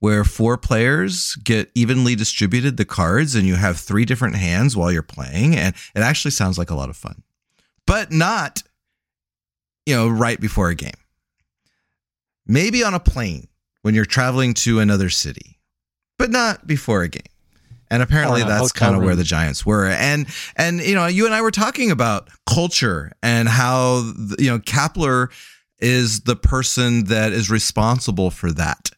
where 0.00 0.24
four 0.24 0.56
players 0.56 1.36
get 1.36 1.70
evenly 1.74 2.14
distributed 2.14 2.76
the 2.76 2.84
cards 2.84 3.34
and 3.34 3.46
you 3.46 3.54
have 3.54 3.78
three 3.78 4.04
different 4.04 4.36
hands 4.36 4.76
while 4.76 4.90
you're 4.90 5.02
playing 5.02 5.54
and 5.54 5.74
it 5.94 6.00
actually 6.00 6.30
sounds 6.30 6.58
like 6.58 6.70
a 6.70 6.74
lot 6.74 6.88
of 6.88 6.96
fun. 6.96 7.22
But 7.86 8.10
not 8.10 8.62
you 9.86 9.94
know 9.94 10.08
right 10.08 10.40
before 10.40 10.70
a 10.70 10.74
game. 10.74 10.92
Maybe 12.46 12.82
on 12.82 12.94
a 12.94 13.00
plane 13.00 13.46
when 13.82 13.94
you're 13.94 14.04
traveling 14.04 14.54
to 14.54 14.80
another 14.80 15.08
city 15.08 15.60
but 16.20 16.30
not 16.30 16.66
before 16.66 17.00
a 17.00 17.08
game. 17.08 17.22
And 17.90 18.02
apparently 18.02 18.42
oh, 18.42 18.46
that's 18.46 18.72
kind 18.72 18.94
of 18.94 19.02
where 19.02 19.16
the 19.16 19.24
giants 19.24 19.64
were. 19.64 19.86
And 19.86 20.26
and 20.54 20.80
you 20.80 20.94
know 20.94 21.06
you 21.06 21.24
and 21.24 21.34
i 21.34 21.40
were 21.40 21.50
talking 21.50 21.90
about 21.90 22.28
culture 22.46 23.10
and 23.22 23.48
how 23.48 24.12
you 24.38 24.50
know 24.50 24.58
kapler 24.58 25.28
is 25.78 26.20
the 26.20 26.36
person 26.36 27.04
that 27.06 27.32
is 27.32 27.50
responsible 27.50 28.30
for 28.30 28.52
that 28.52 28.90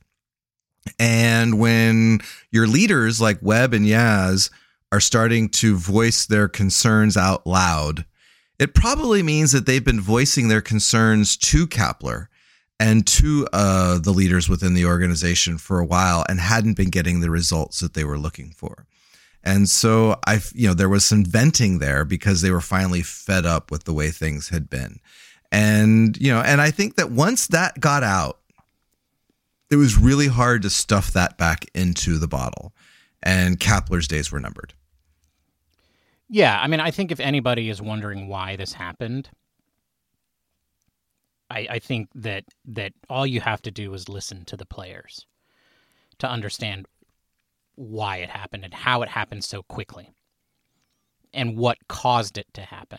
and 0.99 1.59
when 1.59 2.21
your 2.51 2.66
leaders 2.66 3.21
like 3.21 3.38
Webb 3.40 3.75
and 3.75 3.87
Yaz 3.87 4.51
are 4.90 5.01
starting 5.01 5.49
to 5.49 5.77
voice 5.77 6.27
their 6.27 6.49
concerns 6.49 7.16
out 7.16 7.47
loud, 7.47 8.05
it 8.59 8.75
probably 8.75 9.23
means 9.23 9.53
that 9.53 9.66
they've 9.66 9.85
been 9.85 10.01
voicing 10.01 10.49
their 10.49 10.61
concerns 10.61 11.37
to 11.37 11.66
Kapler 11.66 12.29
and 12.79 13.07
to 13.07 13.47
uh, 13.53 13.99
the 13.99 14.11
leaders 14.11 14.49
within 14.49 14.75
the 14.75 14.85
organization 14.85 15.57
for 15.57 15.79
a 15.79 15.87
while 15.87 16.25
and 16.29 16.40
hadn't 16.40 16.77
been 16.77 16.90
getting 16.90 17.21
the 17.21 17.31
results 17.31 17.81
that 17.81 17.95
they 17.95 18.05
were 18.05 18.18
looking 18.18 18.51
for. 18.51 18.87
And 19.45 19.68
so 19.68 20.18
I, 20.27 20.40
you 20.55 20.68
know, 20.68 20.75
there 20.75 20.88
was 20.88 21.05
some 21.05 21.25
venting 21.25 21.79
there 21.79 22.05
because 22.05 22.42
they 22.42 22.51
were 22.51 22.61
finally 22.61 23.03
fed 23.03 23.47
up 23.47 23.71
with 23.71 23.85
the 23.85 23.92
way 23.92 24.11
things 24.11 24.49
had 24.49 24.68
been. 24.71 25.01
And, 25.51 26.16
you 26.16 26.33
know, 26.33 26.40
and 26.40 26.61
I 26.61 26.71
think 26.71 26.97
that 26.97 27.11
once 27.11 27.49
that 27.49 27.79
got 27.79 28.03
out, 28.03 28.38
it 29.73 29.77
was 29.77 29.97
really 29.97 30.29
hard 30.29 30.61
to 30.63 30.71
stuff 30.71 31.15
that 31.15 31.39
back 31.39 31.65
into 31.75 32.19
the 32.19 32.29
bottle. 32.29 32.75
And 33.23 33.59
Kapler's 33.59 34.07
days 34.07 34.31
were 34.31 34.39
numbered. 34.39 34.75
Yeah, 36.29 36.61
I 36.61 36.67
mean, 36.67 36.81
I 36.81 36.91
think 36.91 37.11
if 37.11 37.19
anybody 37.19 37.71
is 37.71 37.81
wondering 37.81 38.29
why 38.29 38.57
this 38.57 38.75
happened, 38.75 39.31
I, 41.51 41.67
I 41.71 41.79
think 41.79 42.11
that 42.15 42.45
that 42.67 42.93
all 43.09 43.27
you 43.27 43.41
have 43.41 43.63
to 43.63 43.71
do 43.71 43.95
is 43.95 44.11
listen 44.11 44.45
to 44.47 44.59
the 44.59 44.67
players 44.67 45.27
to 46.19 46.29
understand 46.29 46.87
why 47.75 48.19
it 48.19 48.29
happened 48.29 48.65
and 48.65 48.75
how 48.75 49.01
it 49.01 49.09
happened 49.09 49.43
so 49.43 49.63
quickly 49.63 50.11
and 51.33 51.57
what 51.57 51.79
caused 51.89 52.37
it 52.37 52.47
to 52.55 52.61
happen. 52.61 52.99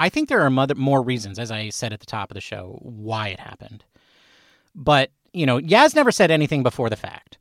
I 0.00 0.08
think 0.08 0.28
there 0.28 0.42
are 0.42 0.50
more 0.50 1.02
reasons, 1.02 1.38
as 1.38 1.52
I 1.52 1.68
said 1.68 1.92
at 1.92 2.00
the 2.00 2.06
top 2.06 2.30
of 2.30 2.34
the 2.34 2.40
show, 2.40 2.78
why 2.82 3.28
it 3.28 3.38
happened. 3.38 3.84
But 4.74 5.10
you 5.34 5.46
know, 5.46 5.58
Yaz 5.58 5.94
never 5.94 6.12
said 6.12 6.30
anything 6.30 6.62
before 6.62 6.88
the 6.88 6.96
fact, 6.96 7.38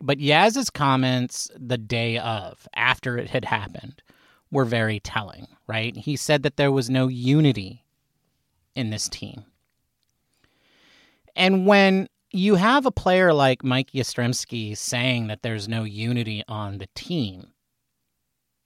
but 0.00 0.18
Yaz's 0.18 0.70
comments 0.70 1.50
the 1.58 1.78
day 1.78 2.18
of, 2.18 2.68
after 2.74 3.18
it 3.18 3.28
had 3.28 3.44
happened, 3.44 4.02
were 4.50 4.64
very 4.64 5.00
telling, 5.00 5.48
right? 5.66 5.96
He 5.96 6.16
said 6.16 6.44
that 6.44 6.56
there 6.56 6.72
was 6.72 6.88
no 6.88 7.08
unity 7.08 7.84
in 8.76 8.90
this 8.90 9.08
team. 9.08 9.44
And 11.34 11.66
when 11.66 12.08
you 12.30 12.54
have 12.54 12.86
a 12.86 12.92
player 12.92 13.32
like 13.32 13.64
Mike 13.64 13.90
Yastrzemski 13.92 14.76
saying 14.76 15.26
that 15.26 15.42
there's 15.42 15.68
no 15.68 15.84
unity 15.84 16.42
on 16.48 16.78
the 16.78 16.88
team, 16.94 17.48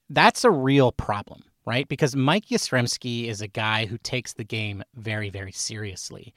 that's 0.09 0.43
a 0.43 0.51
real 0.51 0.91
problem, 0.91 1.43
right? 1.65 1.87
Because 1.87 2.15
Mike 2.15 2.47
Yastrzemski 2.47 3.27
is 3.27 3.41
a 3.41 3.47
guy 3.47 3.85
who 3.85 3.97
takes 3.97 4.33
the 4.33 4.43
game 4.43 4.83
very, 4.95 5.29
very 5.29 5.51
seriously. 5.51 6.33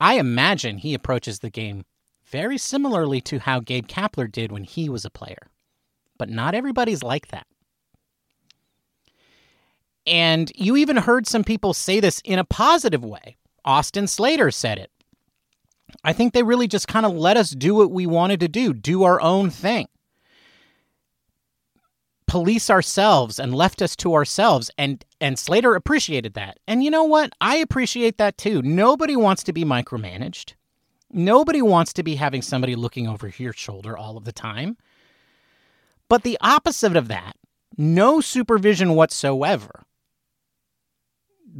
I 0.00 0.18
imagine 0.18 0.78
he 0.78 0.94
approaches 0.94 1.38
the 1.38 1.50
game 1.50 1.84
very 2.24 2.58
similarly 2.58 3.20
to 3.22 3.38
how 3.38 3.60
Gabe 3.60 3.86
Kapler 3.86 4.30
did 4.30 4.52
when 4.52 4.64
he 4.64 4.88
was 4.88 5.04
a 5.04 5.10
player. 5.10 5.48
But 6.18 6.28
not 6.28 6.54
everybody's 6.54 7.02
like 7.02 7.28
that. 7.28 7.46
And 10.06 10.52
you 10.54 10.76
even 10.76 10.96
heard 10.96 11.26
some 11.26 11.44
people 11.44 11.74
say 11.74 12.00
this 12.00 12.20
in 12.24 12.38
a 12.38 12.44
positive 12.44 13.04
way. 13.04 13.36
Austin 13.64 14.06
Slater 14.06 14.50
said 14.50 14.78
it. 14.78 14.90
I 16.04 16.12
think 16.12 16.32
they 16.32 16.42
really 16.42 16.68
just 16.68 16.88
kind 16.88 17.06
of 17.06 17.12
let 17.12 17.36
us 17.36 17.50
do 17.50 17.74
what 17.74 17.90
we 17.90 18.06
wanted 18.06 18.40
to 18.40 18.48
do, 18.48 18.72
do 18.72 19.02
our 19.02 19.20
own 19.20 19.50
thing 19.50 19.88
police 22.26 22.68
ourselves 22.68 23.38
and 23.38 23.54
left 23.54 23.80
us 23.80 23.96
to 23.96 24.12
ourselves 24.12 24.70
and 24.76 25.05
and 25.20 25.38
Slater 25.38 25.74
appreciated 25.74 26.34
that. 26.34 26.58
And 26.66 26.82
you 26.82 26.90
know 26.90 27.04
what? 27.04 27.32
I 27.40 27.56
appreciate 27.56 28.18
that 28.18 28.36
too. 28.38 28.62
Nobody 28.62 29.16
wants 29.16 29.42
to 29.44 29.52
be 29.52 29.64
micromanaged. 29.64 30.54
Nobody 31.10 31.62
wants 31.62 31.92
to 31.94 32.02
be 32.02 32.16
having 32.16 32.42
somebody 32.42 32.74
looking 32.74 33.08
over 33.08 33.32
your 33.38 33.52
shoulder 33.52 33.96
all 33.96 34.16
of 34.16 34.24
the 34.24 34.32
time. 34.32 34.76
But 36.08 36.22
the 36.22 36.38
opposite 36.40 36.96
of 36.96 37.08
that, 37.08 37.36
no 37.76 38.20
supervision 38.20 38.94
whatsoever. 38.94 39.84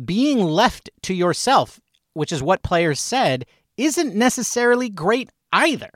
Being 0.05 0.40
left 0.40 0.90
to 1.03 1.14
yourself, 1.14 1.81
which 2.12 2.33
is 2.33 2.42
what 2.42 2.62
players 2.62 3.01
said, 3.01 3.47
isn't 3.77 4.14
necessarily 4.14 4.88
great 4.88 5.31
either. 5.53 5.90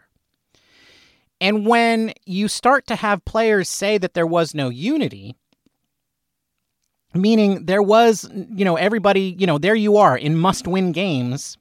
And 1.41 1.67
when 1.67 2.13
you 2.27 2.49
start 2.49 2.87
to 2.89 2.97
have 2.97 3.25
players 3.25 3.69
say 3.69 3.99
that 3.99 4.15
there 4.15 4.27
was 4.27 4.55
no 4.55 4.69
unity, 4.69 5.37
meaning 7.15 7.67
there 7.67 7.83
was, 7.83 8.29
you 8.33 8.65
know, 8.65 8.77
everybody, 8.77 9.37
you 9.39 9.47
know, 9.47 9.59
there 9.59 9.75
you 9.75 9.97
are 9.97 10.17
in 10.17 10.37
must 10.37 10.67
win 10.67 10.93
games, 10.93 11.59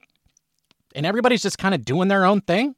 and 0.95 1.05
everybody's 1.05 1.41
just 1.41 1.57
kind 1.57 1.75
of 1.75 1.85
doing 1.85 2.07
their 2.07 2.25
own 2.25 2.41
thing. 2.41 2.75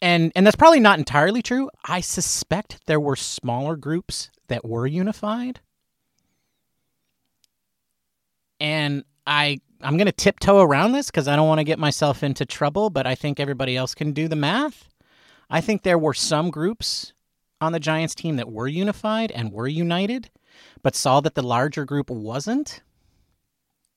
And, 0.00 0.32
and 0.34 0.44
that's 0.44 0.56
probably 0.56 0.80
not 0.80 0.98
entirely 0.98 1.42
true. 1.42 1.70
I 1.84 2.00
suspect 2.00 2.80
there 2.86 2.98
were 2.98 3.14
smaller 3.14 3.76
groups 3.76 4.30
that 4.48 4.64
were 4.64 4.86
unified. 4.86 5.60
And 8.58 9.04
I 9.26 9.60
I'm 9.82 9.96
going 9.96 10.06
to 10.06 10.12
tiptoe 10.12 10.60
around 10.60 10.92
this 10.92 11.06
because 11.10 11.26
I 11.26 11.36
don't 11.36 11.48
want 11.48 11.58
to 11.58 11.64
get 11.64 11.78
myself 11.78 12.22
into 12.22 12.46
trouble, 12.46 12.90
but 12.90 13.06
I 13.06 13.14
think 13.14 13.40
everybody 13.40 13.76
else 13.76 13.94
can 13.94 14.12
do 14.12 14.28
the 14.28 14.36
math. 14.36 14.88
I 15.50 15.60
think 15.60 15.82
there 15.82 15.98
were 15.98 16.14
some 16.14 16.50
groups 16.50 17.12
on 17.62 17.72
the 17.72 17.80
Giants 17.80 18.14
team 18.14 18.36
that 18.36 18.50
were 18.50 18.66
unified 18.66 19.30
and 19.30 19.52
were 19.52 19.68
united, 19.68 20.30
but 20.82 20.96
saw 20.96 21.20
that 21.20 21.34
the 21.34 21.42
larger 21.42 21.84
group 21.84 22.10
wasn't 22.10 22.82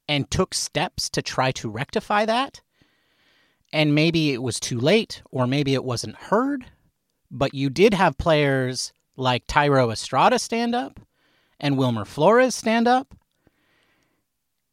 and 0.07 0.29
took 0.29 0.53
steps 0.53 1.09
to 1.09 1.21
try 1.21 1.51
to 1.53 1.69
rectify 1.69 2.25
that. 2.25 2.61
And 3.73 3.95
maybe 3.95 4.31
it 4.31 4.43
was 4.43 4.59
too 4.59 4.79
late, 4.79 5.21
or 5.31 5.47
maybe 5.47 5.73
it 5.73 5.83
wasn't 5.83 6.15
heard, 6.15 6.65
but 7.31 7.53
you 7.53 7.69
did 7.69 7.93
have 7.93 8.17
players 8.17 8.93
like 9.17 9.47
Thairo 9.47 9.91
Estrada 9.91 10.37
stand 10.37 10.75
up 10.75 10.99
and 11.59 11.77
Wilmer 11.77 12.05
Flores 12.05 12.53
stand 12.53 12.87
up 12.87 13.15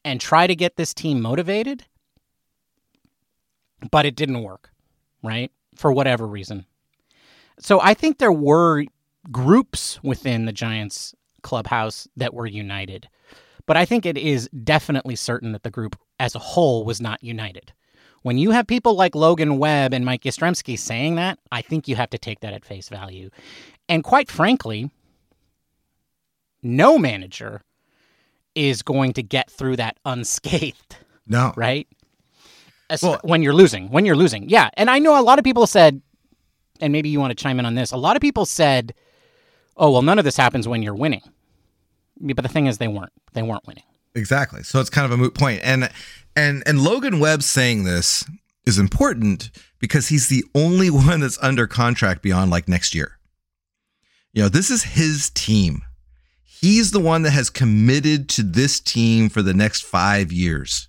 and 0.05 0.21
try 0.21 0.47
to 0.47 0.55
get 0.55 0.77
this 0.77 0.93
team 0.93 1.21
motivated, 1.23 1.87
but 3.91 4.05
it 4.05 4.17
didn't 4.17 4.43
work, 4.43 4.71
right? 5.23 5.51
For 5.77 5.93
whatever 5.93 6.27
reason. 6.27 6.67
So 7.63 7.81
I 7.81 7.95
think 7.95 8.19
there 8.19 8.33
were 8.33 8.85
groups 9.31 10.03
within 10.03 10.47
the 10.47 10.53
Giants 10.53 11.15
clubhouse 11.43 12.09
that 12.17 12.35
were 12.35 12.47
united. 12.47 13.09
But 13.67 13.77
I 13.77 13.85
think 13.85 14.05
it 14.05 14.19
is 14.19 14.49
definitely 14.65 15.15
certain 15.17 15.53
that 15.53 15.63
the 15.63 15.71
group 15.71 15.97
as 16.19 16.35
a 16.35 16.41
whole 16.41 16.85
was 16.85 17.01
not 17.01 17.23
united. 17.23 17.73
When 18.23 18.39
you 18.39 18.51
have 18.51 18.67
people 18.67 18.95
like 18.95 19.15
Logan 19.15 19.59
Webb 19.59 19.95
and 19.95 20.05
Mike 20.05 20.23
Yastrzemski 20.23 20.79
saying 20.79 21.15
that, 21.17 21.39
I 21.51 21.63
think 21.63 21.87
you 21.89 21.97
have 21.97 22.11
to 22.11 22.19
take 22.19 22.41
that 22.41 22.53
at 22.53 22.65
face 22.65 22.89
value. 22.89 23.31
And 23.89 24.03
quite 24.05 24.31
frankly, 24.31 24.91
no 26.63 26.99
manager 26.99 27.63
is 28.55 28.83
going 28.83 29.13
to 29.15 29.23
get 29.23 29.51
through 29.51 29.77
that 29.77 29.99
unscathed, 30.05 30.97
No. 31.27 31.53
right? 31.57 31.89
As- 32.91 33.03
Well- 33.03 33.21
when 33.23 33.43
you're 33.43 33.55
losing, 33.55 33.89
when 33.91 34.05
you're 34.05 34.17
losing. 34.17 34.49
Yeah. 34.49 34.71
And 34.75 34.91
I 34.91 34.99
know 34.99 35.19
a 35.19 35.23
lot 35.23 35.39
of 35.39 35.45
people 35.45 35.67
said, 35.67 36.03
and 36.83 36.93
maybe 36.93 37.09
you 37.09 37.21
want 37.21 37.31
to 37.31 37.41
chime 37.41 37.59
in 37.61 37.65
on 37.65 37.77
this, 37.77 37.93
a 37.93 37.97
lot 37.97 38.17
of 38.17 38.21
people 38.21 38.45
said, 38.45 38.93
oh, 39.77 39.91
well, 39.91 40.03
none 40.03 40.19
of 40.19 40.25
this 40.25 40.37
happens 40.37 40.67
when 40.67 40.83
you're 40.83 40.95
winning. 40.95 41.23
But 42.21 42.43
the 42.43 42.49
thing 42.49 42.67
is, 42.67 42.79
they 42.79 42.89
weren't. 42.89 43.13
They 43.33 43.43
weren't 43.43 43.67
winning. 43.67 43.85
Exactly. 44.15 44.63
So 44.65 44.81
it's 44.81 44.91
kind 44.91 45.07
of 45.07 45.13
a 45.13 45.17
moot 45.17 45.35
point. 45.35 45.61
And 45.65 45.89
and 46.37 46.63
and 46.67 46.81
Logan 46.81 47.21
Webb 47.21 47.43
saying 47.43 47.85
this 47.85 48.25
is 48.67 48.79
important 48.79 49.51
because 49.79 50.09
he's 50.09 50.29
the 50.29 50.45
only 50.55 50.91
one 50.91 51.21
that's 51.21 51.39
under 51.41 51.67
contract 51.67 52.21
beyond 52.21 52.51
like 52.51 52.69
next 52.69 52.95
year. 52.95 53.19
You 54.33 54.43
know, 54.43 54.49
this 54.49 54.71
is 54.71 54.83
his 54.83 55.31
team. 55.31 55.83
He's 56.43 56.91
the 56.91 57.01
one 57.01 57.23
that 57.23 57.31
has 57.31 57.49
committed 57.49 58.29
to 58.31 58.43
this 58.43 58.81
team 58.81 59.29
for 59.29 59.43
the 59.43 59.55
next 59.55 59.83
5 59.83 60.31
years. 60.31 60.89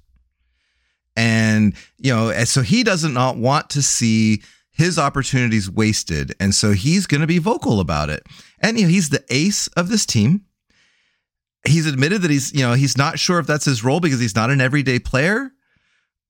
And 1.16 1.74
you 1.98 2.14
know, 2.14 2.32
so 2.44 2.62
he 2.62 2.84
does 2.84 3.04
not 3.04 3.38
want 3.38 3.70
to 3.72 3.82
see 3.82 4.42
his 4.74 5.00
opportunities 5.00 5.70
wasted. 5.70 6.34
And 6.40 6.54
so 6.54 6.72
he's 6.72 7.06
going 7.06 7.22
to 7.22 7.28
be 7.28 7.38
vocal 7.38 7.80
about 7.80 8.10
it. 8.10 8.26
And 8.60 8.78
you 8.78 8.86
know, 8.86 8.90
he's 8.90 9.10
the 9.10 9.24
ace 9.30 9.68
of 9.70 9.90
this 9.90 10.06
team 10.06 10.46
he's 11.66 11.88
admitted 11.88 12.22
that 12.22 12.32
he's 12.32 12.54
you 12.54 12.62
know 12.62 12.74
he's 12.74 12.98
not 12.98 13.20
sure 13.20 13.40
if 13.40 13.48
that's 13.48 13.66
his 13.66 13.84
role 13.84 14.00
because 14.00 14.20
he's 14.20 14.36
not 14.36 14.50
an 14.50 14.62
everyday 14.62 15.00
player 15.00 15.52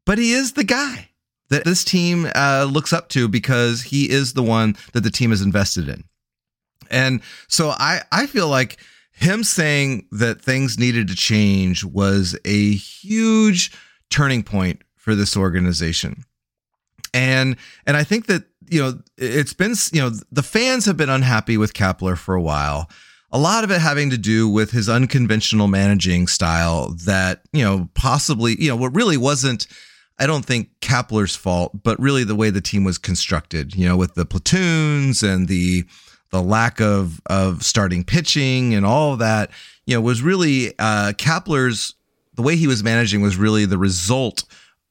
but 0.06 0.18
he 0.18 0.34
is 0.34 0.54
the 0.54 0.64
guy 0.64 1.10
that 1.50 1.66
this 1.66 1.84
team 1.84 2.28
uh, 2.36 2.68
looks 2.70 2.92
up 2.94 3.10
to 3.10 3.28
because 3.28 3.84
he 3.84 4.10
is 4.10 4.34
the 4.34 4.44
one 4.44 4.76
that 4.94 5.02
the 5.02 5.12
team 5.12 5.32
is 5.32 5.42
invested 5.42 5.90
in 5.90 6.04
and 6.92 7.22
so 7.48 7.70
i 7.78 8.02
i 8.12 8.26
feel 8.26 8.48
like 8.48 8.78
him 9.12 9.44
saying 9.44 10.08
that 10.12 10.42
things 10.42 10.80
needed 10.80 11.08
to 11.08 11.16
change 11.16 11.84
was 11.84 12.38
a 12.46 12.74
huge 12.74 13.72
turning 14.10 14.44
point 14.44 14.82
for 14.96 15.16
this 15.16 15.36
organization 15.36 16.24
and 17.14 17.56
and 17.86 17.96
i 17.96 18.04
think 18.04 18.26
that 18.28 18.44
you 18.70 18.82
know 18.82 19.00
it's 19.18 19.54
been 19.54 19.76
you 19.92 20.02
know 20.02 20.12
the 20.32 20.44
fans 20.44 20.86
have 20.86 20.98
been 20.98 21.10
unhappy 21.10 21.58
with 21.58 21.74
Kapler 21.74 22.18
for 22.18 22.36
a 22.36 22.42
while. 22.42 22.90
A 23.32 23.40
lot 23.40 23.64
of 23.64 23.72
it 23.72 23.82
having 23.82 24.12
to 24.12 24.18
do 24.18 24.48
with 24.48 24.72
his 24.72 24.88
unconventional 24.88 25.68
managing 25.68 26.28
style 26.28 26.90
that, 27.06 27.42
you 27.52 27.64
know, 27.64 27.90
possibly, 27.96 28.56
you 28.62 28.70
know, 28.70 28.76
what 28.76 28.94
really 28.94 29.18
wasn't, 29.18 29.66
I 30.20 30.28
don't 30.28 30.46
think 30.46 30.70
Kapler's 30.82 31.36
fault, 31.36 31.82
but 31.82 32.00
really 32.00 32.24
the 32.24 32.36
way 32.36 32.52
the 32.52 32.62
team 32.62 32.84
was 32.84 33.00
constructed, 33.00 33.76
you 33.76 33.88
know, 33.88 33.98
with 33.98 34.14
the 34.14 34.26
platoons 34.26 35.24
and 35.24 35.48
the, 35.48 35.84
the 36.30 36.44
lack 36.44 36.80
of, 36.80 37.22
of 37.26 37.64
starting 37.64 38.04
pitching 38.04 38.76
and 38.76 38.86
all 38.86 39.14
of 39.14 39.20
that, 39.20 39.50
you 39.88 39.96
know, 39.96 40.02
was 40.02 40.22
really, 40.22 40.78
uh, 40.78 41.14
Kapler's, 41.14 41.96
the 42.36 42.44
way 42.44 42.56
he 42.56 42.68
was 42.68 42.84
managing 42.84 43.22
was 43.22 43.36
really 43.36 43.66
the 43.66 43.80
result 43.80 44.44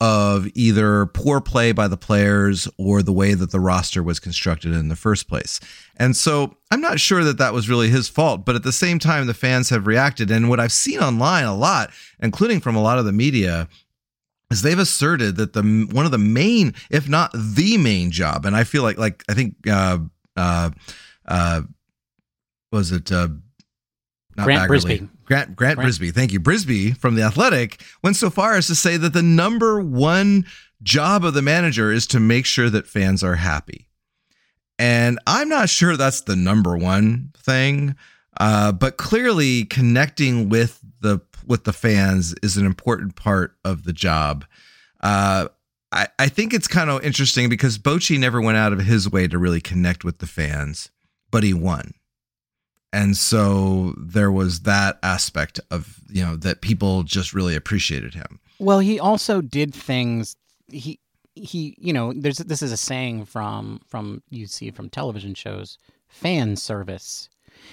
of 0.02 0.48
either 0.56 1.06
poor 1.06 1.40
play 1.40 1.70
by 1.70 1.86
the 1.86 1.96
players 1.96 2.66
or 2.76 3.04
the 3.04 3.12
way 3.12 3.34
that 3.34 3.52
the 3.52 3.60
roster 3.60 4.02
was 4.02 4.18
constructed 4.18 4.72
in 4.72 4.88
the 4.88 4.96
first 4.96 5.28
place. 5.28 5.60
And 5.96 6.16
so 6.16 6.56
I'm 6.72 6.80
not 6.80 6.98
sure 6.98 7.22
that 7.22 7.38
that 7.38 7.54
was 7.54 7.68
really 7.68 7.88
his 7.88 8.08
fault, 8.08 8.44
but 8.44 8.56
at 8.56 8.64
the 8.64 8.72
same 8.72 8.98
time, 8.98 9.28
the 9.28 9.32
fans 9.32 9.70
have 9.70 9.86
reacted. 9.86 10.28
And 10.28 10.48
what 10.48 10.58
I've 10.58 10.72
seen 10.72 10.98
online 10.98 11.44
a 11.44 11.54
lot, 11.54 11.92
including 12.20 12.58
from 12.58 12.74
a 12.74 12.82
lot 12.82 12.98
of 12.98 13.04
the 13.04 13.12
media, 13.12 13.68
is 14.50 14.62
they've 14.62 14.76
asserted 14.76 15.36
that 15.36 15.52
the 15.52 15.62
one 15.92 16.04
of 16.04 16.10
the 16.10 16.18
main, 16.18 16.74
if 16.90 17.08
not 17.08 17.30
the 17.32 17.78
main 17.78 18.10
job, 18.10 18.44
and 18.44 18.56
I 18.56 18.64
feel 18.64 18.82
like 18.82 18.98
like 18.98 19.22
I 19.28 19.34
think 19.34 19.54
uh 19.68 19.98
uh 20.36 20.70
uh 21.26 21.62
was 22.72 22.90
it 22.90 23.12
uh 23.12 23.28
not 24.36 24.44
Grant 24.44 24.62
Baggarly. 24.62 24.68
Brisbee. 24.68 25.08
Grant 25.24 25.56
Grant 25.56 25.56
Grant- 25.56 25.80
Brisbee. 25.80 26.10
Thank 26.12 26.32
you. 26.32 26.40
Brisbee 26.40 26.92
from 26.92 27.14
the 27.14 27.22
Athletic 27.22 27.82
went 28.02 28.16
so 28.16 28.30
far 28.30 28.54
as 28.54 28.66
to 28.68 28.74
say 28.74 28.96
that 28.96 29.12
the 29.12 29.22
number 29.22 29.80
one 29.80 30.46
job 30.82 31.24
of 31.24 31.34
the 31.34 31.42
manager 31.42 31.92
is 31.92 32.06
to 32.08 32.20
make 32.20 32.46
sure 32.46 32.70
that 32.70 32.86
fans 32.86 33.22
are 33.22 33.36
happy. 33.36 33.88
And 34.78 35.18
I'm 35.26 35.48
not 35.48 35.68
sure 35.68 35.96
that's 35.96 36.22
the 36.22 36.34
number 36.34 36.76
one 36.76 37.32
thing, 37.36 37.94
uh, 38.40 38.72
but 38.72 38.96
clearly 38.96 39.64
connecting 39.64 40.48
with 40.48 40.80
the 41.00 41.20
with 41.46 41.64
the 41.64 41.72
fans 41.72 42.34
is 42.42 42.56
an 42.56 42.66
important 42.66 43.16
part 43.16 43.56
of 43.64 43.84
the 43.84 43.92
job. 43.92 44.44
Uh, 45.00 45.48
I, 45.92 46.08
I 46.18 46.28
think 46.28 46.54
it's 46.54 46.68
kind 46.68 46.88
of 46.88 47.04
interesting 47.04 47.48
because 47.48 47.78
Bochy 47.78 48.18
never 48.18 48.40
went 48.40 48.56
out 48.56 48.72
of 48.72 48.80
his 48.80 49.10
way 49.10 49.28
to 49.28 49.38
really 49.38 49.60
connect 49.60 50.04
with 50.04 50.18
the 50.18 50.26
fans, 50.26 50.90
but 51.30 51.42
he 51.42 51.52
won. 51.52 51.92
And 52.92 53.16
so 53.16 53.94
there 53.96 54.30
was 54.30 54.60
that 54.60 54.98
aspect 55.02 55.58
of, 55.70 56.00
you 56.08 56.22
know, 56.22 56.36
that 56.36 56.60
people 56.60 57.02
just 57.04 57.32
really 57.32 57.56
appreciated 57.56 58.14
him. 58.14 58.38
Well, 58.58 58.80
he 58.80 59.00
also 59.00 59.40
did 59.40 59.74
things. 59.74 60.36
He 60.68 60.98
he, 61.34 61.74
you 61.78 61.94
know, 61.94 62.12
there's 62.14 62.36
this 62.38 62.60
is 62.62 62.72
a 62.72 62.76
saying 62.76 63.24
from 63.24 63.80
from 63.86 64.22
you 64.28 64.46
see 64.46 64.70
from 64.70 64.90
television 64.90 65.34
shows, 65.34 65.78
fan 66.08 66.56
service. 66.56 67.30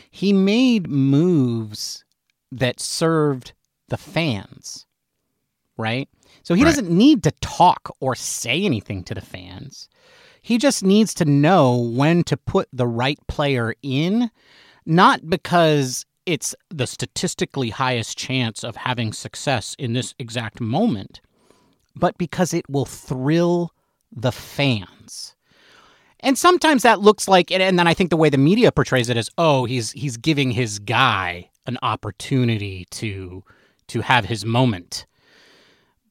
He 0.10 0.32
made 0.32 0.88
moves 0.90 2.06
that 2.52 2.80
served 2.80 3.54
the 3.90 3.98
fans, 3.98 4.86
right? 5.78 6.08
So 6.44 6.54
he 6.56 6.64
Right. 6.64 6.70
doesn't 6.70 6.90
need 6.90 7.24
to 7.24 7.32
talk 7.42 7.94
or 8.00 8.16
say 8.16 8.64
anything 8.64 9.04
to 9.04 9.14
the 9.14 9.22
fans. 9.22 9.90
He 10.42 10.58
just 10.58 10.84
needs 10.84 11.14
to 11.16 11.26
know 11.26 11.76
when 11.78 12.24
to 12.26 12.38
put 12.38 12.70
the 12.72 12.88
right 12.88 13.20
player 13.28 13.76
in, 13.82 14.32
not 14.90 15.30
because 15.30 16.06
it's 16.26 16.56
the 16.70 16.88
statistically 16.88 17.70
highest 17.70 18.18
chance 18.18 18.64
of 18.64 18.76
having 18.76 19.14
success 19.14 19.76
in 19.80 19.94
this 19.94 20.14
exact 20.20 20.60
moment, 20.60 21.22
but 21.96 22.18
because 22.18 22.54
it 22.54 22.70
will 22.70 22.86
thrill 22.86 23.72
the 24.12 24.32
fans. 24.32 25.36
And 26.22 26.38
sometimes 26.38 26.84
that 26.84 27.00
looks 27.00 27.28
like 27.28 27.52
and- 27.52 27.80
then 27.80 27.88
I 27.88 27.94
think 27.94 28.10
the 28.10 28.18
way 28.18 28.30
the 28.30 28.38
media 28.38 28.72
portrays 28.72 29.10
it 29.10 29.16
is, 29.16 29.30
oh, 29.38 29.66
he's 29.66 29.92
he's 29.92 30.18
giving 30.18 30.52
his 30.52 30.80
guy 30.80 31.50
an 31.66 31.78
opportunity 31.82 32.86
to 32.92 33.44
to 33.88 34.02
have 34.02 34.26
his 34.26 34.44
moment. 34.46 35.06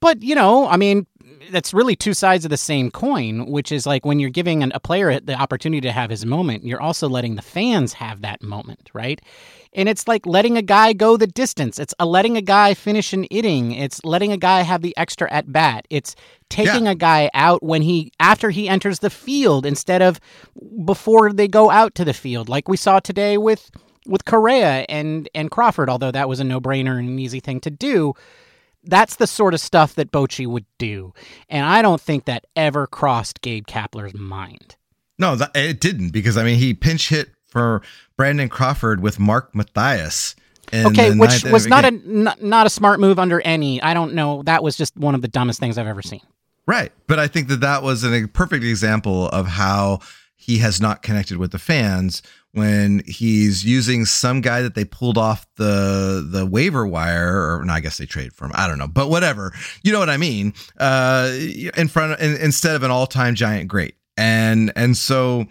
But, 0.01 0.23
you 0.23 0.35
know, 0.35 0.69
I 0.69 0.77
mean, 0.77 1.07
that's 1.51 1.75
really 1.75 1.97
two 1.97 2.15
sides 2.15 2.45
of 2.45 2.51
the 2.51 2.57
same 2.57 2.91
coin, 2.91 3.47
which 3.47 3.73
is 3.73 3.87
like 3.87 4.05
when 4.05 4.19
you're 4.19 4.31
giving 4.31 4.63
an, 4.63 4.73
a 4.75 4.81
player 4.81 5.19
the 5.21 5.35
opportunity 5.35 5.81
to 5.83 5.93
have 5.93 6.11
his 6.11 6.25
moment, 6.25 6.65
you're 6.65 6.81
also 6.81 7.09
letting 7.09 7.35
the 7.37 7.43
fans 7.43 7.95
have 7.95 8.23
that 8.23 8.43
moment, 8.43 8.91
right? 8.93 9.21
And 9.75 9.89
it's 9.89 10.09
like 10.09 10.27
letting 10.27 10.57
a 10.57 10.63
guy 10.63 10.93
go 10.93 11.17
the 11.17 11.27
distance. 11.27 11.79
It's 11.79 11.95
a 11.99 12.07
letting 12.07 12.37
a 12.37 12.43
guy 12.43 12.75
finish 12.75 13.13
an 13.13 13.25
inning. 13.25 13.73
It's 13.73 14.03
letting 14.05 14.33
a 14.33 14.37
guy 14.37 14.63
have 14.63 14.83
the 14.83 14.97
extra 14.97 15.31
at 15.31 15.53
bat. 15.53 15.87
It's 15.91 16.17
taking 16.49 16.89
a 16.89 16.95
guy 16.95 17.31
out 17.35 17.63
when 17.63 17.83
he 17.83 18.13
after 18.19 18.51
he 18.51 18.69
enters 18.69 19.01
the 19.01 19.11
field 19.11 19.67
instead 19.67 20.03
of 20.03 20.21
before 20.85 21.33
they 21.33 21.49
go 21.49 21.71
out 21.71 21.95
to 21.97 22.05
the 22.05 22.15
field, 22.15 22.49
like 22.49 22.69
we 22.69 22.77
saw 22.77 22.99
today 22.99 23.37
with 23.37 23.71
with 24.07 24.25
Correa 24.25 24.87
and 24.89 25.29
and 25.35 25.51
Crawford. 25.51 25.91
Although 25.91 26.13
that 26.13 26.29
was 26.29 26.41
a 26.41 26.45
no 26.45 26.61
brainer 26.61 26.99
and 26.99 27.09
an 27.09 27.19
easy 27.19 27.41
thing 27.41 27.61
to 27.61 27.71
do, 27.71 28.15
that's 28.89 29.17
the 29.17 29.27
sort 29.27 29.55
of 29.55 29.61
stuff 29.61 29.95
that 29.95 30.11
Bochy 30.11 30.47
would 30.47 30.67
do, 30.79 31.13
and 31.49 31.65
I 31.65 31.83
don't 31.83 32.01
think 32.01 32.25
that 32.25 32.47
ever 32.57 32.87
crossed 32.87 33.41
Gabe 33.41 33.67
Kapler's 33.67 34.15
mind. 34.15 34.77
No, 35.19 35.37
that, 35.37 35.51
it 35.55 35.81
didn't 35.81 36.11
because 36.11 36.37
I 36.37 36.45
mean 36.45 36.59
he 36.59 36.75
pinch 36.75 37.09
hit 37.11 37.31
for 37.47 37.83
Brandon 38.17 38.49
Crawford 38.49 39.01
with 39.01 39.19
Mark 39.19 39.55
Mathias. 39.55 40.35
okay, 40.73 41.15
which 41.17 41.45
was 41.45 41.67
not 41.67 41.85
a 41.85 41.91
not, 41.91 42.43
not 42.43 42.67
a 42.67 42.71
smart 42.71 43.01
move 43.01 43.19
under 43.19 43.41
any. 43.43 43.81
I 43.83 43.95
don't 43.95 44.15
know. 44.15 44.43
That 44.43 44.63
was 44.63 44.77
just 44.77 44.97
one 44.97 45.15
of 45.15 45.23
the 45.23 45.29
dumbest 45.29 45.61
things 45.61 45.79
I've 45.79 45.87
ever 45.87 46.03
seen. 46.03 46.23
right. 46.67 46.93
But 47.07 47.19
I 47.19 47.27
think 47.27 47.49
that 47.49 47.61
that 47.61 47.83
was 47.83 48.05
an, 48.05 48.15
a 48.15 48.29
perfect 48.29 48.65
example 48.65 49.29
of 49.29 49.47
how 49.47 50.01
he 50.37 50.59
has 50.59 50.81
not 50.81 51.03
connected 51.03 51.37
with 51.37 51.53
the 51.53 51.59
fans 51.59 52.23
when 52.53 53.03
he's 53.07 53.65
using 53.65 54.05
some 54.05 54.41
guy 54.41 54.63
that 54.63 54.75
they 54.75 54.85
pulled 54.85 55.19
off 55.19 55.47
the 55.57 56.27
the 56.31 56.47
waiver 56.47 56.87
wire 56.87 57.59
or 57.59 57.65
no, 57.65 57.73
I 57.73 57.81
guess 57.81 57.99
they 57.99 58.07
traded 58.07 58.33
for 58.33 58.47
him. 58.47 58.53
I 58.55 58.67
don't 58.67 58.79
know, 58.79 58.89
but 58.89 59.11
whatever. 59.11 59.53
You 59.83 59.93
know 59.93 59.99
what 59.99 60.11
I 60.11 60.17
mean? 60.17 60.55
Uh, 60.79 61.31
in 61.77 61.89
front 61.89 62.13
of, 62.13 62.21
in, 62.21 62.37
instead 62.37 62.77
of 62.77 62.83
an 62.83 62.91
all 62.91 63.07
time 63.07 63.35
giant 63.35 63.69
great, 63.69 63.97
and 64.17 64.73
and 64.77 64.97
so 64.97 65.47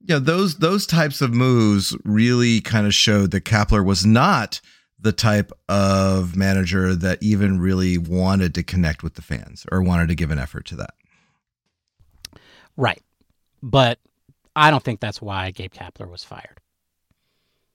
you 0.00 0.14
know 0.14 0.18
those 0.18 0.58
those 0.58 0.86
types 0.86 1.20
of 1.20 1.34
moves 1.34 1.96
really 2.04 2.60
kind 2.60 2.86
of 2.86 2.94
showed 2.94 3.32
that 3.32 3.44
Kapler 3.44 3.84
was 3.84 4.06
not 4.06 4.60
the 4.98 5.12
type 5.12 5.52
of 5.68 6.36
manager 6.36 6.94
that 6.94 7.22
even 7.22 7.60
really 7.60 7.98
wanted 7.98 8.54
to 8.54 8.62
connect 8.62 9.02
with 9.02 9.14
the 9.14 9.22
fans 9.22 9.66
or 9.70 9.82
wanted 9.82 10.08
to 10.08 10.14
give 10.14 10.30
an 10.30 10.38
effort 10.38 10.64
to 10.66 10.76
that. 10.76 10.94
Right. 12.76 13.02
But 13.62 13.98
I 14.56 14.70
don't 14.70 14.82
think 14.82 15.00
that's 15.00 15.22
why 15.22 15.50
Gabe 15.52 15.72
Kapler 15.72 16.10
was 16.10 16.24
fired. 16.24 16.60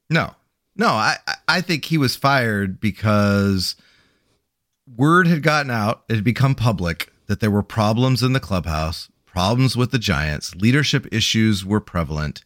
No, 0.10 0.36
no, 0.76 0.88
I 0.88 1.18
I 1.48 1.62
think 1.62 1.86
he 1.86 1.98
was 1.98 2.16
fired 2.16 2.82
because 2.82 3.76
word 4.98 5.28
had 5.28 5.44
gotten 5.44 5.72
out, 5.72 6.04
it 6.10 6.16
had 6.16 6.24
become 6.24 6.56
public 6.56 7.14
that 7.28 7.40
there 7.40 7.52
were 7.52 7.64
problems 7.64 8.24
in 8.24 8.34
the 8.34 8.40
clubhouse, 8.40 9.10
problems 9.26 9.78
with 9.78 9.92
the 9.92 10.00
Giants, 10.00 10.56
leadership 10.56 11.08
issues 11.12 11.64
were 11.64 11.80
prevalent. 11.80 12.44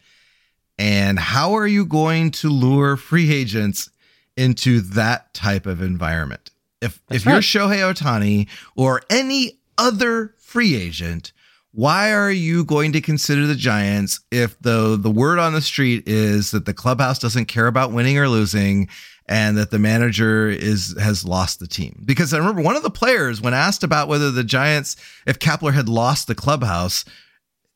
And 0.78 1.18
how 1.18 1.54
are 1.54 1.66
you 1.66 1.86
going 1.86 2.32
to 2.32 2.50
lure 2.50 2.98
free 2.98 3.34
agents 3.34 3.90
into 4.36 4.82
that 4.82 5.34
type 5.34 5.66
of 5.66 5.82
environment? 5.82 6.52
If 6.82 7.02
That's 7.08 7.22
if 7.22 7.26
you're 7.26 7.36
right. 7.36 7.44
Shohei 7.44 7.94
Ohtani 7.94 8.48
or 8.76 9.02
any 9.10 9.60
other 9.78 10.36
free 10.38 10.76
agent, 10.76 11.32
why 11.76 12.14
are 12.14 12.32
you 12.32 12.64
going 12.64 12.94
to 12.94 13.02
consider 13.02 13.46
the 13.46 13.56
Giants 13.56 14.22
if 14.32 14.58
the 14.62 14.98
the 14.98 15.12
word 15.12 15.40
on 15.40 15.52
the 15.52 15.62
street 15.62 16.08
is 16.08 16.52
that 16.52 16.66
the 16.66 16.74
clubhouse 16.74 17.20
doesn't 17.20 17.46
care 17.46 17.68
about 17.68 17.92
winning 17.92 18.18
or 18.18 18.30
losing 18.30 18.88
and 19.28 19.58
that 19.58 19.72
the 19.72 19.80
manager 19.80 20.48
is 20.48 20.96
has 20.98 21.26
lost 21.26 21.60
the 21.60 21.68
team? 21.68 22.02
Because 22.06 22.34
I 22.34 22.38
remember 22.38 22.62
one 22.62 22.78
of 22.78 22.84
the 22.84 22.90
players 22.90 23.42
when 23.42 23.54
asked 23.54 23.84
about 23.84 24.08
whether 24.08 24.32
the 24.32 24.44
Giants 24.44 24.96
if 25.28 25.38
Kapler 25.38 25.74
had 25.74 25.90
lost 25.90 26.28
the 26.28 26.36
clubhouse, 26.36 27.04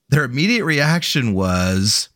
their 0.08 0.24
immediate 0.24 0.64
reaction 0.64 1.34
was 1.34 2.08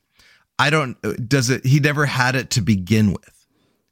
I 0.58 0.70
don't 0.70 0.98
does 1.28 1.50
it 1.50 1.66
he 1.66 1.82
never 1.82 2.06
had 2.06 2.36
it 2.36 2.50
to 2.52 2.62
begin 2.62 3.12
with. 3.12 3.46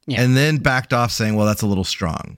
Yeah. 0.08 0.22
And 0.22 0.38
then 0.38 0.58
backed 0.58 0.94
off 0.94 1.12
saying, 1.12 1.36
"Well, 1.36 1.46
that's 1.46 1.62
a 1.62 1.68
little 1.68 1.84
strong." 1.84 2.38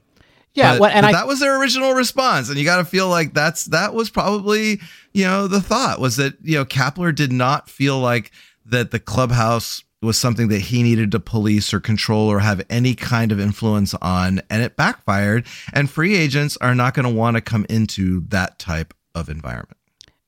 Yeah, 0.54 0.72
But- 0.74 0.80
well, 0.80 0.90
and 0.94 1.04
I 1.06 1.12
that 1.12 1.26
was 1.26 1.40
their 1.40 1.60
original 1.60 1.92
response, 1.94 2.48
and 2.48 2.56
you 2.58 2.64
got 2.64 2.76
to 2.76 2.84
feel 2.84 3.08
like 3.08 3.34
that's 3.34 3.66
that 3.66 3.92
was 3.94 4.08
probably 4.10 4.80
you 5.12 5.24
know 5.24 5.46
the 5.48 5.60
thought 5.60 6.00
was 6.00 6.16
that 6.16 6.34
you 6.42 6.56
know 6.56 6.64
Kapler 6.64 7.14
did 7.14 7.32
not 7.32 7.68
feel 7.68 7.98
like 7.98 8.30
that 8.66 8.90
the 8.90 9.00
clubhouse 9.00 9.82
was 10.00 10.18
something 10.18 10.48
that 10.48 10.60
he 10.60 10.82
needed 10.82 11.10
to 11.12 11.18
police 11.18 11.72
or 11.72 11.80
control 11.80 12.28
or 12.28 12.40
have 12.40 12.62
any 12.68 12.94
kind 12.94 13.32
of 13.32 13.40
influence 13.40 13.94
on, 13.94 14.40
and 14.50 14.62
it 14.62 14.76
backfired. 14.76 15.46
And 15.72 15.90
free 15.90 16.14
agents 16.14 16.56
are 16.60 16.74
not 16.74 16.94
going 16.94 17.04
to 17.06 17.12
want 17.12 17.36
to 17.36 17.40
come 17.40 17.64
into 17.68 18.20
that 18.28 18.58
type 18.58 18.92
of 19.14 19.28
environment. 19.28 19.78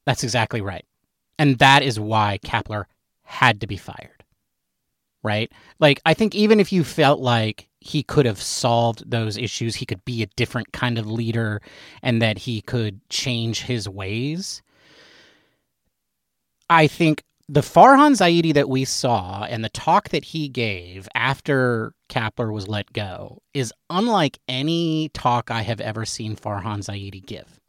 That's 0.07 0.25
exactly 0.25 0.61
right. 0.63 0.85
And 1.39 1.59
that 1.59 1.83
is 1.83 2.01
why 2.01 2.39
Kapler 2.43 2.85
had 3.23 3.61
to 3.61 3.67
be 3.67 3.77
fired. 3.77 4.16
Right? 5.23 5.51
Like, 5.81 6.01
I 6.07 6.15
think 6.15 6.35
even 6.35 6.61
if 6.61 6.73
you 6.73 6.85
felt 6.85 7.21
like 7.21 7.69
he 7.81 8.03
could 8.03 8.27
have 8.27 8.41
solved 8.41 9.11
those 9.11 9.37
issues, 9.37 9.75
he 9.75 9.87
could 9.87 10.05
be 10.05 10.23
a 10.23 10.29
different 10.37 10.73
kind 10.73 10.99
of 10.99 11.11
leader 11.11 11.61
and 12.03 12.23
that 12.23 12.39
he 12.39 12.61
could 12.61 13.01
change 13.09 13.63
his 13.63 13.89
ways. 13.89 14.63
I 16.71 16.87
think 16.87 17.23
the 17.49 17.61
Farhan 17.61 18.13
Zaidi 18.13 18.55
that 18.55 18.69
we 18.69 18.85
saw 18.85 19.45
and 19.45 19.65
the 19.65 19.69
talk 19.69 20.09
that 20.11 20.25
he 20.25 20.49
gave 20.49 21.09
after 21.15 21.93
Kapler 22.09 22.53
was 22.53 22.69
let 22.69 22.93
go 22.93 23.41
is 23.55 23.73
unlike 23.89 24.39
any 24.49 25.11
talk 25.11 25.51
I 25.51 25.63
have 25.63 25.81
ever 25.81 26.05
seen 26.05 26.37
Farhan 26.37 26.79
Zaidi 26.79 27.25
give 27.25 27.61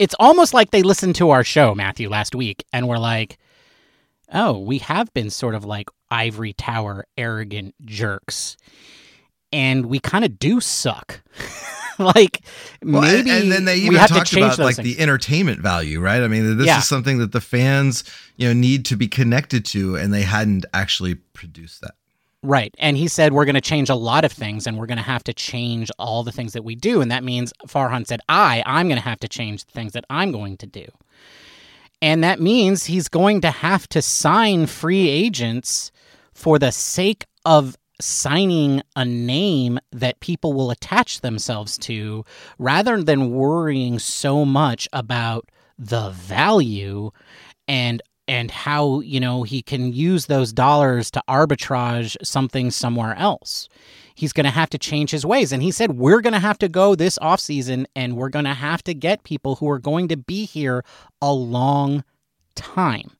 it's 0.00 0.14
almost 0.18 0.54
like 0.54 0.70
they 0.70 0.82
listened 0.82 1.14
to 1.16 1.28
our 1.28 1.44
show, 1.44 1.74
Matthew, 1.74 2.08
last 2.08 2.34
week, 2.34 2.64
and 2.72 2.88
were 2.88 2.98
like, 2.98 3.36
oh, 4.32 4.58
we 4.58 4.78
have 4.78 5.12
been 5.12 5.28
sort 5.28 5.54
of 5.54 5.66
like 5.66 5.90
ivory 6.10 6.52
tower 6.52 7.06
arrogant 7.16 7.74
jerks. 7.84 8.56
And 9.52 9.86
we 9.86 9.98
kind 9.98 10.24
of 10.24 10.38
do 10.38 10.60
suck. 10.60 11.20
like 11.98 12.42
Well, 12.82 13.02
and- 13.04 13.24
maybe 13.26 13.30
and, 13.30 13.52
then 13.52 13.64
they 13.64 13.80
we 13.80 13.86
even 13.86 13.98
have 13.98 14.08
to 14.08 14.14
talked 14.14 14.32
about 14.32 14.58
like 14.58 14.76
things. 14.76 14.96
the 14.96 15.02
entertainment 15.02 15.60
value, 15.60 16.00
right? 16.00 16.22
I 16.22 16.28
mean, 16.28 16.56
this 16.56 16.66
Yeah. 16.66 16.78
is 16.78 16.88
something 16.88 17.18
that 17.18 17.32
the 17.32 17.40
fans 17.40 18.04
you 18.36 18.46
know 18.48 18.54
need 18.54 18.84
to 18.86 18.96
be 18.96 19.08
connected 19.08 19.64
to, 19.66 19.96
and 19.96 20.12
they 20.14 20.22
hadn't 20.22 20.64
actually 20.72 21.16
produced 21.16 21.80
that. 21.82 21.94
Right. 22.42 22.74
And 22.78 22.96
he 22.96 23.06
said, 23.06 23.34
we're 23.34 23.44
going 23.44 23.54
to 23.54 23.60
change 23.60 23.90
a 23.90 23.94
lot 23.94 24.24
of 24.24 24.32
things 24.32 24.66
and 24.66 24.78
we're 24.78 24.86
going 24.86 24.96
to 24.96 25.02
have 25.02 25.22
to 25.24 25.34
change 25.34 25.90
all 25.98 26.24
the 26.24 26.32
things 26.32 26.54
that 26.54 26.64
we 26.64 26.74
do. 26.74 27.02
And 27.02 27.10
that 27.10 27.22
means 27.22 27.52
Farhan 27.66 28.06
said, 28.06 28.20
I, 28.30 28.62
I'm 28.64 28.88
going 28.88 28.96
to 28.98 29.06
have 29.06 29.20
to 29.20 29.28
change 29.28 29.66
the 29.66 29.72
things 29.72 29.92
that 29.92 30.06
I'm 30.08 30.32
going 30.32 30.56
to 30.56 30.66
do. 30.66 30.86
And 32.00 32.24
that 32.24 32.40
means 32.40 32.86
he's 32.86 33.08
going 33.08 33.42
to 33.42 33.50
have 33.50 33.86
to 33.90 34.00
sign 34.00 34.64
free 34.64 35.06
agents 35.06 35.92
for 36.40 36.58
the 36.58 36.72
sake 36.72 37.26
of 37.44 37.76
signing 38.00 38.80
a 38.96 39.04
name 39.04 39.78
that 39.92 40.20
people 40.20 40.54
will 40.54 40.70
attach 40.70 41.20
themselves 41.20 41.76
to 41.76 42.24
rather 42.58 43.02
than 43.02 43.30
worrying 43.30 43.98
so 43.98 44.46
much 44.46 44.88
about 44.90 45.50
the 45.78 46.08
value 46.10 47.10
and 47.68 48.00
and 48.26 48.50
how 48.50 49.00
you 49.00 49.20
know 49.20 49.42
he 49.42 49.60
can 49.60 49.92
use 49.92 50.26
those 50.26 50.50
dollars 50.50 51.10
to 51.10 51.22
arbitrage 51.28 52.16
something 52.22 52.70
somewhere 52.70 53.14
else. 53.16 53.68
He's 54.14 54.32
going 54.32 54.44
to 54.44 54.50
have 54.50 54.70
to 54.70 54.78
change 54.78 55.10
his 55.10 55.26
ways. 55.26 55.52
And 55.52 55.62
he 55.62 55.70
said 55.70 55.98
we're 55.98 56.22
going 56.22 56.32
to 56.32 56.38
have 56.38 56.58
to 56.58 56.70
go 56.70 56.94
this 56.94 57.18
offseason 57.18 57.84
and 57.94 58.16
we're 58.16 58.30
going 58.30 58.46
to 58.46 58.54
have 58.54 58.82
to 58.84 58.94
get 58.94 59.24
people 59.24 59.56
who 59.56 59.68
are 59.68 59.78
going 59.78 60.08
to 60.08 60.16
be 60.16 60.46
here 60.46 60.84
a 61.20 61.32
long 61.34 62.02
time 62.54 63.10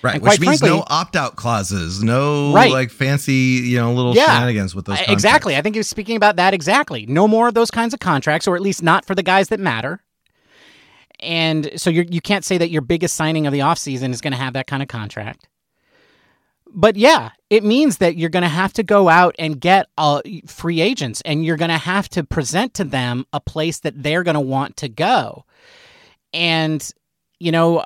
Right, 0.00 0.20
which 0.22 0.38
means 0.40 0.60
frankly- 0.60 0.68
no 0.78 0.84
opt-out 0.88 1.34
clauses, 1.36 2.02
no 2.04 2.52
Right. 2.52 2.70
like 2.70 2.90
fancy, 2.90 3.32
you 3.64 3.78
know, 3.78 3.92
little 3.92 4.14
Yeah. 4.14 4.26
shenanigans 4.26 4.74
with 4.74 4.84
those. 4.86 4.96
Contracts. 4.96 5.12
exactly 5.12 5.56
i 5.56 5.60
think 5.62 5.74
he 5.74 5.80
was 5.80 5.88
speaking 5.88 6.16
about 6.16 6.36
that 6.36 6.54
exactly 6.54 7.04
no 7.06 7.26
more 7.26 7.48
of 7.48 7.54
those 7.54 7.70
kinds 7.70 7.92
of 7.94 8.00
contracts 8.00 8.46
or 8.46 8.54
at 8.56 8.62
least 8.62 8.82
not 8.82 9.04
for 9.04 9.14
the 9.14 9.22
guys 9.24 9.48
that 9.48 9.58
matter 9.60 10.00
and 11.20 11.70
so 11.76 11.90
you're, 11.90 12.04
you 12.04 12.20
can't 12.20 12.44
say 12.44 12.56
that 12.58 12.70
your 12.70 12.80
biggest 12.82 13.16
signing 13.16 13.46
of 13.46 13.52
the 13.52 13.58
offseason 13.58 14.10
is 14.12 14.20
going 14.20 14.32
to 14.32 14.36
have 14.38 14.52
that 14.52 14.66
kind 14.68 14.82
of 14.82 14.88
contract 14.88 15.48
but 16.72 16.96
yeah 16.96 17.30
it 17.50 17.64
means 17.64 17.96
that 17.98 18.16
you're 18.16 18.28
going 18.30 18.42
to 18.42 18.48
have 18.48 18.72
to 18.74 18.82
go 18.82 19.08
out 19.08 19.34
and 19.38 19.60
get 19.60 19.86
uh, 19.96 20.20
free 20.46 20.80
agents 20.80 21.20
and 21.24 21.44
you're 21.44 21.56
going 21.56 21.70
to 21.70 21.78
have 21.78 22.08
to 22.10 22.22
present 22.22 22.74
to 22.74 22.84
them 22.84 23.24
a 23.32 23.40
place 23.40 23.80
that 23.80 24.00
they're 24.02 24.22
going 24.22 24.34
to 24.34 24.40
want 24.40 24.76
to 24.76 24.88
go 24.88 25.44
and 26.32 26.92
you 27.40 27.50
know 27.50 27.78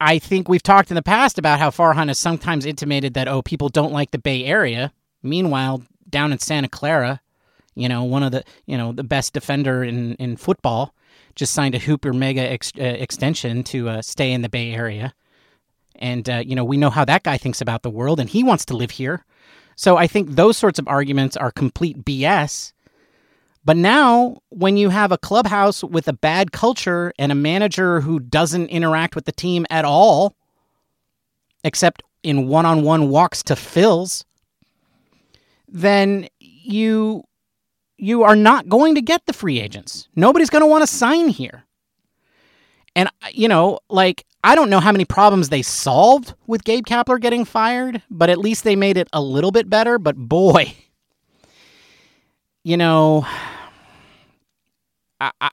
I- 0.00 0.18
think 0.18 0.48
we've 0.48 0.62
talked 0.62 0.90
in 0.90 0.94
the 0.94 1.02
past 1.02 1.38
about 1.38 1.58
how 1.58 1.70
farhan 1.70 2.08
has 2.08 2.18
sometimes 2.18 2.66
intimated 2.66 3.14
that 3.14 3.28
oh 3.28 3.42
people 3.42 3.68
don't 3.68 3.92
like 3.92 4.10
the 4.10 4.18
bay 4.18 4.44
area. 4.44 4.92
Meanwhile 5.22 5.82
down 6.08 6.32
in 6.32 6.38
santa 6.38 6.68
clara 6.68 7.20
you 7.74 7.88
know 7.88 8.04
one 8.04 8.22
of 8.22 8.32
the 8.32 8.44
you 8.66 8.76
know 8.76 8.92
the 8.92 9.04
best 9.04 9.32
defender 9.32 9.82
in, 9.84 10.14
in 10.14 10.36
football 10.36 10.94
just 11.34 11.52
signed 11.52 11.74
a 11.74 11.78
hooper 11.78 12.12
mega 12.12 12.40
ex- 12.40 12.72
uh, 12.78 12.82
extension 12.82 13.62
to 13.64 13.88
uh, 13.88 14.02
stay 14.02 14.32
in 14.32 14.40
the 14.42 14.48
bay 14.48 14.72
area. 14.72 15.12
And 15.96 16.28
uh, 16.28 16.42
you 16.44 16.54
know 16.56 16.64
we 16.64 16.76
know 16.76 16.90
how 16.90 17.04
that 17.04 17.22
guy 17.22 17.36
thinks 17.38 17.60
about 17.60 17.82
the 17.82 17.90
world 17.90 18.18
and 18.20 18.28
he 18.30 18.42
wants 18.42 18.64
to 18.66 18.76
live 18.76 18.92
here. 18.92 19.24
So 19.76 19.96
i 19.98 20.06
think 20.06 20.30
those 20.30 20.56
sorts 20.56 20.78
of 20.78 20.88
arguments 20.88 21.36
are 21.36 21.50
complete 21.50 22.04
bs 22.04 22.72
but 23.66 23.76
now 23.76 24.40
when 24.50 24.76
you 24.76 24.88
have 24.88 25.10
a 25.10 25.18
clubhouse 25.18 25.82
with 25.82 26.06
a 26.06 26.12
bad 26.12 26.52
culture 26.52 27.12
and 27.18 27.32
a 27.32 27.34
manager 27.34 28.00
who 28.00 28.20
doesn't 28.20 28.68
interact 28.68 29.14
with 29.16 29.26
the 29.26 29.32
team 29.32 29.66
at 29.68 29.84
all 29.84 30.34
except 31.64 32.02
in 32.22 32.46
one-on-one 32.46 33.10
walks 33.10 33.42
to 33.42 33.56
fills 33.56 34.24
then 35.68 36.28
you 36.38 37.22
you 37.98 38.22
are 38.22 38.36
not 38.36 38.68
going 38.68 38.94
to 38.94 39.02
get 39.02 39.26
the 39.26 39.32
free 39.32 39.60
agents 39.60 40.08
nobody's 40.14 40.50
going 40.50 40.62
to 40.62 40.66
want 40.66 40.82
to 40.82 40.86
sign 40.86 41.28
here 41.28 41.64
and 42.94 43.10
you 43.32 43.48
know 43.48 43.80
like 43.90 44.24
I 44.44 44.54
don't 44.54 44.70
know 44.70 44.78
how 44.78 44.92
many 44.92 45.04
problems 45.04 45.48
they 45.48 45.62
solved 45.62 46.34
with 46.46 46.62
Gabe 46.62 46.86
Kapler 46.86 47.20
getting 47.20 47.44
fired, 47.44 48.00
but 48.08 48.30
at 48.30 48.38
least 48.38 48.62
they 48.62 48.76
made 48.76 48.96
it 48.96 49.08
a 49.12 49.20
little 49.20 49.50
bit 49.50 49.68
better. 49.68 49.98
But 49.98 50.14
boy, 50.14 50.72
you 52.62 52.76
know, 52.76 53.26
I, 55.20 55.30
I, 55.40 55.50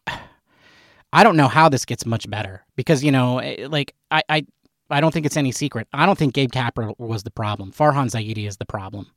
I 1.13 1.23
don't 1.23 1.37
know 1.37 1.47
how 1.47 1.69
this 1.69 1.85
gets 1.85 2.05
much 2.05 2.29
better 2.29 2.65
because 2.75 3.03
you 3.03 3.11
know, 3.11 3.39
eh, 3.39 3.67
like 3.69 3.93
I, 4.11 4.23
I, 4.29 4.45
I 4.89 5.01
don't 5.01 5.13
think 5.13 5.25
it's 5.25 5.37
any 5.37 5.51
secret. 5.51 5.87
I 5.93 6.05
don't 6.05 6.17
think 6.17 6.33
Gabe 6.33 6.51
Kapler 6.51 6.97
was 6.97 7.23
the 7.23 7.31
problem. 7.31 7.71
Farhan 7.71 8.09
Zaidi 8.09 8.47
is 8.47 8.57
the 8.57 8.65
problem, 8.65 9.11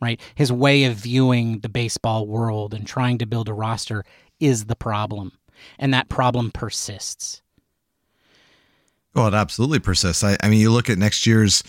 right? 0.00 0.20
His 0.34 0.52
way 0.52 0.84
of 0.84 0.94
viewing 0.94 1.60
the 1.60 1.68
baseball 1.68 2.26
world 2.26 2.74
and 2.74 2.86
trying 2.86 3.18
to 3.18 3.26
build 3.26 3.48
a 3.48 3.52
roster 3.52 4.04
is 4.40 4.66
the 4.66 4.76
problem, 4.76 5.32
and 5.78 5.92
that 5.94 6.08
problem 6.08 6.50
persists. 6.50 7.42
Well, 9.14 9.28
it 9.28 9.34
absolutely 9.34 9.78
persists. 9.78 10.22
I, 10.22 10.36
I 10.42 10.48
mean, 10.50 10.60
you 10.60 10.70
look 10.70 10.90
at 10.90 10.98
next 10.98 11.26
year's, 11.26 11.62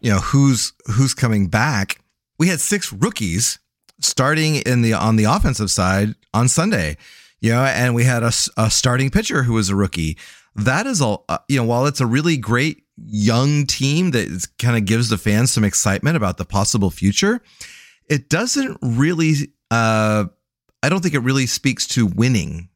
you 0.00 0.10
know, 0.10 0.18
who's 0.18 0.72
who's 0.86 1.12
coming 1.12 1.48
back. 1.48 2.00
We 2.38 2.48
had 2.48 2.60
six 2.60 2.92
rookies 2.92 3.58
starting 4.00 4.56
in 4.56 4.82
the 4.82 4.94
on 4.94 5.16
the 5.16 5.24
offensive 5.24 5.70
side 5.70 6.14
on 6.32 6.48
Sunday, 6.48 6.96
you 7.40 7.50
know, 7.50 7.62
and 7.62 7.94
we 7.94 8.04
had 8.04 8.22
a, 8.22 8.32
a 8.56 8.70
starting 8.70 9.10
pitcher 9.10 9.42
who 9.42 9.54
was 9.54 9.68
a 9.68 9.76
rookie. 9.76 10.16
That 10.54 10.86
is 10.86 11.00
all, 11.00 11.24
uh, 11.28 11.38
you 11.48 11.58
know, 11.58 11.64
while 11.64 11.86
it's 11.86 12.00
a 12.00 12.06
really 12.06 12.36
great 12.36 12.84
young 13.06 13.66
team 13.66 14.12
that 14.12 14.46
kind 14.58 14.76
of 14.76 14.86
gives 14.86 15.08
the 15.10 15.18
fans 15.18 15.52
some 15.52 15.64
excitement 15.64 16.16
about 16.16 16.38
the 16.38 16.44
possible 16.44 16.90
future, 16.90 17.42
it 18.08 18.28
doesn't 18.28 18.78
really. 18.80 19.34
Uh, 19.70 20.26
I 20.82 20.88
don't 20.88 21.00
think 21.00 21.14
it 21.14 21.20
really 21.20 21.46
speaks 21.46 21.86
to 21.88 22.06
winning 22.06 22.68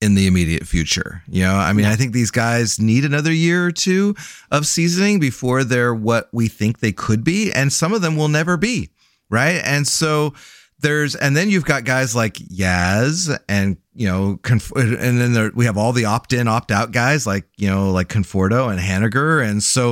in 0.00 0.14
the 0.14 0.26
immediate 0.26 0.66
future. 0.66 1.22
You 1.28 1.42
know, 1.42 1.54
I 1.54 1.72
mean, 1.72 1.84
I 1.84 1.94
think 1.94 2.12
these 2.12 2.30
guys 2.30 2.80
need 2.80 3.04
another 3.04 3.32
year 3.32 3.66
or 3.66 3.72
two 3.72 4.14
of 4.50 4.66
seasoning 4.66 5.20
before 5.20 5.62
they're 5.62 5.94
what 5.94 6.28
we 6.32 6.48
think 6.48 6.78
they 6.78 6.92
could 6.92 7.22
be, 7.22 7.52
and 7.52 7.72
some 7.72 7.92
of 7.92 8.00
them 8.02 8.16
will 8.16 8.28
never 8.28 8.56
be, 8.56 8.90
right? 9.28 9.60
And 9.64 9.86
so 9.86 10.34
there's, 10.78 11.14
and 11.14 11.36
then 11.36 11.50
you've 11.50 11.66
got 11.66 11.84
guys 11.84 12.16
like 12.16 12.34
Yaz 12.34 13.38
and 13.48 13.76
you 14.00 14.06
know, 14.06 14.38
Conf- 14.42 14.72
and 14.74 15.20
then 15.20 15.34
there, 15.34 15.50
we 15.54 15.66
have 15.66 15.76
all 15.76 15.92
the 15.92 16.06
opt-in, 16.06 16.48
opt-out 16.48 16.90
guys 16.90 17.26
like 17.26 17.44
you 17.58 17.68
know, 17.68 17.90
like 17.90 18.08
Conforto 18.08 18.70
and 18.70 18.80
Haniger, 18.80 19.46
and 19.46 19.62
so 19.62 19.90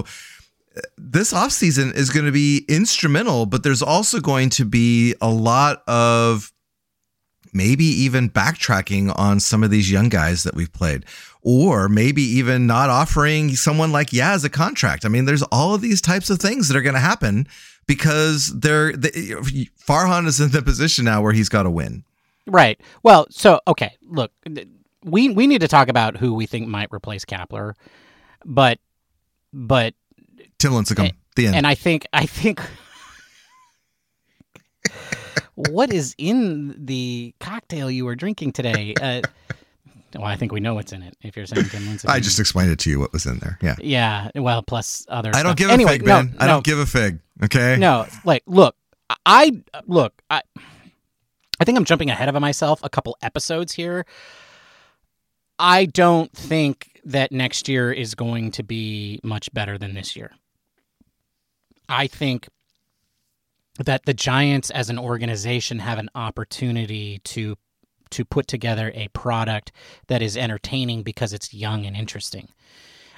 uh, 0.75 0.81
this 0.97 1.35
offseason 1.35 1.95
is 1.95 2.09
going 2.09 2.25
to 2.25 2.33
be 2.33 2.65
instrumental, 2.71 3.45
but 3.45 3.63
there's 3.63 3.83
also 3.83 4.19
going 4.19 4.49
to 4.49 4.65
be 4.65 5.15
a 5.21 5.29
lot 5.29 5.83
of 5.87 6.51
maybe 7.53 7.85
even 7.85 8.31
backtracking 8.31 9.13
on 9.19 9.41
some 9.41 9.63
of 9.63 9.71
these 9.71 9.93
young 9.93 10.09
guys 10.09 10.43
that 10.43 10.55
we've 10.55 10.73
played, 10.73 11.05
or 11.43 11.91
maybe 11.91 12.23
even 12.23 12.67
not 12.67 12.89
offering 12.89 13.57
someone 13.57 13.93
like 13.93 14.09
Yaz 14.09 14.43
a 14.43 14.49
contract. 14.49 15.05
I 15.05 15.09
mean, 15.09 15.27
there's 15.27 15.43
all 15.43 15.75
of 15.75 15.83
these 15.83 16.01
types 16.01 16.31
of 16.31 16.39
things 16.39 16.69
that 16.69 16.79
are 16.79 16.83
going 16.83 16.95
to 16.95 17.01
happen 17.01 17.47
because 17.87 18.59
they're 18.59 18.93
the, 18.93 19.11
Farhan 19.87 20.27
is 20.27 20.41
in 20.41 20.51
the 20.51 20.63
position 20.63 21.05
now 21.05 21.21
where 21.21 21.35
he's 21.35 21.51
got 21.51 21.65
to 21.65 21.71
win. 21.71 22.05
Right. 22.49 22.81
Well, 23.03 23.27
so 23.31 23.61
okay, 23.69 23.97
look, 24.03 24.33
we 25.05 25.31
we 25.31 25.47
need 25.47 25.61
to 25.61 25.69
talk 25.69 25.89
about 25.89 26.17
who 26.17 26.35
we 26.35 26.47
think 26.47 26.67
might 26.69 26.89
replace 26.93 27.25
Kapler, 27.25 27.75
but 28.45 28.79
but 29.53 29.95
Tim 30.59 30.73
Lincecum, 30.73 31.13
the 31.37 31.47
end. 31.47 31.57
and 31.57 31.67
I 31.67 31.75
think 31.75 32.07
I 32.13 32.27
think 32.27 32.61
what 35.55 35.93
is 35.93 36.15
in 36.19 36.75
the 36.87 37.35
cocktail 37.41 37.91
you 37.91 38.05
were 38.05 38.17
drinking 38.17 38.53
today? 38.53 38.95
Uh, 39.01 39.23
well, 40.15 40.25
I 40.25 40.37
think 40.37 40.53
we 40.53 40.61
know 40.61 40.75
what's 40.75 40.93
in 40.93 41.03
it. 41.03 41.17
If 41.23 41.37
you're 41.37 41.47
saying 41.47 41.67
Tim 41.67 41.83
Lincecum, 41.83 42.09
I 42.09 42.21
just 42.21 42.41
explained 42.41 42.71
it 42.71 42.79
to 42.81 42.91
you 42.91 42.99
what 42.99 43.13
was 43.13 43.27
in 43.27 43.39
there. 43.41 43.59
Yeah. 43.61 43.77
yeah. 43.79 44.31
Well, 44.35 44.63
plus 44.63 45.05
other. 45.09 45.31
I 45.35 45.43
don't 45.43 45.51
stuff. 45.51 45.57
give 45.57 45.71
a 45.71 45.73
anyway, 45.73 45.99
fig, 45.99 46.07
no. 46.07 46.17
I 46.17 46.23
no, 46.23 46.47
don't 46.47 46.65
give 46.65 46.79
a 46.79 46.87
fig. 46.87 47.19
Okay. 47.45 47.77
No, 47.79 48.07
like, 48.25 48.43
look, 48.47 48.75
I 49.27 49.63
look, 49.87 50.23
I, 50.31 50.43
I 51.61 51.65
think 51.65 51.77
I'm 51.77 51.85
jumping 51.85 52.11
ahead 52.11 52.29
of 52.29 52.41
myself 52.41 52.81
a 52.83 52.89
couple 52.89 53.17
episodes 53.23 53.73
here. 53.73 54.07
I 55.59 55.87
don't 55.87 56.33
think 56.33 57.01
that 57.05 57.33
next 57.33 57.69
year 57.69 57.93
is 57.93 58.15
going 58.15 58.53
to 58.53 58.63
be 58.63 59.21
much 59.25 59.53
better 59.53 59.77
than 59.77 59.95
this 59.95 60.15
year. 60.15 60.31
I 61.89 62.07
think 62.07 62.49
that 63.79 64.05
the 64.05 64.15
Giants 64.15 64.71
as 64.71 64.91
an 64.91 64.99
organization 64.99 65.79
have 65.81 65.99
an 65.99 66.11
opportunity 66.15 67.21
to 67.25 67.57
to 68.11 68.25
put 68.25 68.47
together 68.47 68.91
a 68.95 69.09
product 69.09 69.71
that 70.07 70.23
is 70.23 70.35
entertaining 70.35 71.03
because 71.03 71.35
it's 71.35 71.53
young 71.53 71.85
and 71.85 71.95
interesting. 71.95 72.49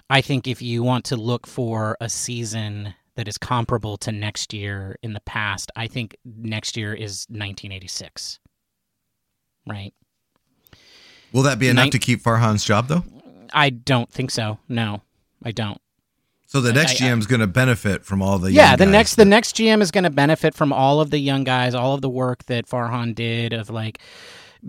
I 0.09 0.20
think 0.20 0.49
if 0.49 0.61
you 0.61 0.82
want 0.82 1.05
to 1.07 1.16
look 1.16 1.47
for 1.47 1.97
a 2.01 2.09
season 2.09 2.95
that 3.21 3.29
is 3.29 3.37
comparable 3.37 3.99
to 3.99 4.11
next 4.11 4.55
year 4.55 4.97
in 5.03 5.12
the 5.12 5.21
past, 5.21 5.71
I 5.77 5.89
think 5.89 6.16
next 6.25 6.75
year 6.75 6.95
is 6.95 7.27
1986. 7.29 8.41
Right? 9.68 9.93
Will 11.31 11.43
that 11.43 11.59
be 11.59 11.68
enough 11.68 11.85
Nin- 11.85 11.91
to 11.93 11.99
keep 11.99 12.23
Farhan's 12.23 12.64
job 12.64 12.89
though? 12.89 13.05
I 13.53 13.68
don't 13.68 14.11
think 14.11 14.31
so. 14.31 14.59
No, 14.71 15.03
I 15.43 15.53
don't. 15.53 15.79
So 16.47 16.62
the 16.62 16.73
next 16.73 16.95
GM 16.95 17.18
is 17.18 17.27
going 17.27 17.41
to 17.41 17.47
benefit 17.47 18.07
from 18.07 18.23
all 18.23 18.39
the 18.39 18.51
yeah 18.51 18.75
the 18.75 18.87
next 18.87 19.16
the 19.16 19.25
next 19.27 19.55
gm 19.55 19.83
is 19.83 19.93
going 19.93 20.03
to 20.03 20.11
benefit 20.11 20.53
from 20.53 20.73
all 20.73 21.01
of 21.01 21.11
the 21.11 21.18
young 21.18 21.45
guys 21.45 21.77
all 21.77 21.95
of 21.95 22.01
the 22.01 22.09
work 22.09 22.45
that 22.47 22.66
farhan 22.66 23.14
did 23.14 23.53
of 23.53 23.71
like 23.71 24.01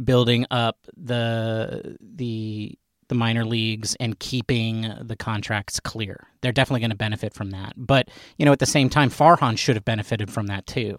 building 0.03 0.45
up 0.51 0.77
the 0.95 1.97
the 1.99 2.77
the 3.11 3.15
minor 3.15 3.45
leagues 3.45 3.95
and 3.99 4.17
keeping 4.19 4.91
the 5.01 5.15
contracts 5.15 5.79
clear 5.79 6.27
they're 6.41 6.51
definitely 6.51 6.79
going 6.79 6.89
to 6.89 6.95
benefit 6.95 7.33
from 7.33 7.51
that 7.51 7.73
but 7.77 8.09
you 8.37 8.45
know 8.45 8.51
at 8.51 8.59
the 8.59 8.65
same 8.65 8.89
time 8.89 9.09
farhan 9.09 9.57
should 9.57 9.75
have 9.75 9.85
benefited 9.85 10.31
from 10.31 10.47
that 10.47 10.65
too 10.65 10.97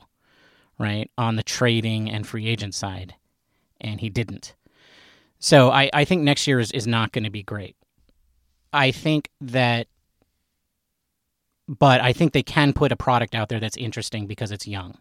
right 0.78 1.10
on 1.18 1.36
the 1.36 1.42
trading 1.42 2.10
and 2.10 2.26
free 2.26 2.46
agent 2.46 2.74
side 2.74 3.14
and 3.80 4.00
he 4.00 4.08
didn't 4.08 4.54
so 5.38 5.70
i, 5.70 5.90
I 5.92 6.04
think 6.04 6.22
next 6.22 6.46
year 6.46 6.60
is, 6.60 6.70
is 6.70 6.86
not 6.86 7.12
going 7.12 7.24
to 7.24 7.30
be 7.30 7.42
great 7.42 7.76
i 8.72 8.92
think 8.92 9.28
that 9.40 9.88
but 11.68 12.00
I 12.00 12.12
think 12.12 12.32
they 12.32 12.42
can 12.42 12.72
put 12.72 12.92
a 12.92 12.96
product 12.96 13.34
out 13.34 13.48
there 13.48 13.60
that's 13.60 13.76
interesting 13.76 14.26
because 14.26 14.50
it's 14.50 14.66
young. 14.66 14.98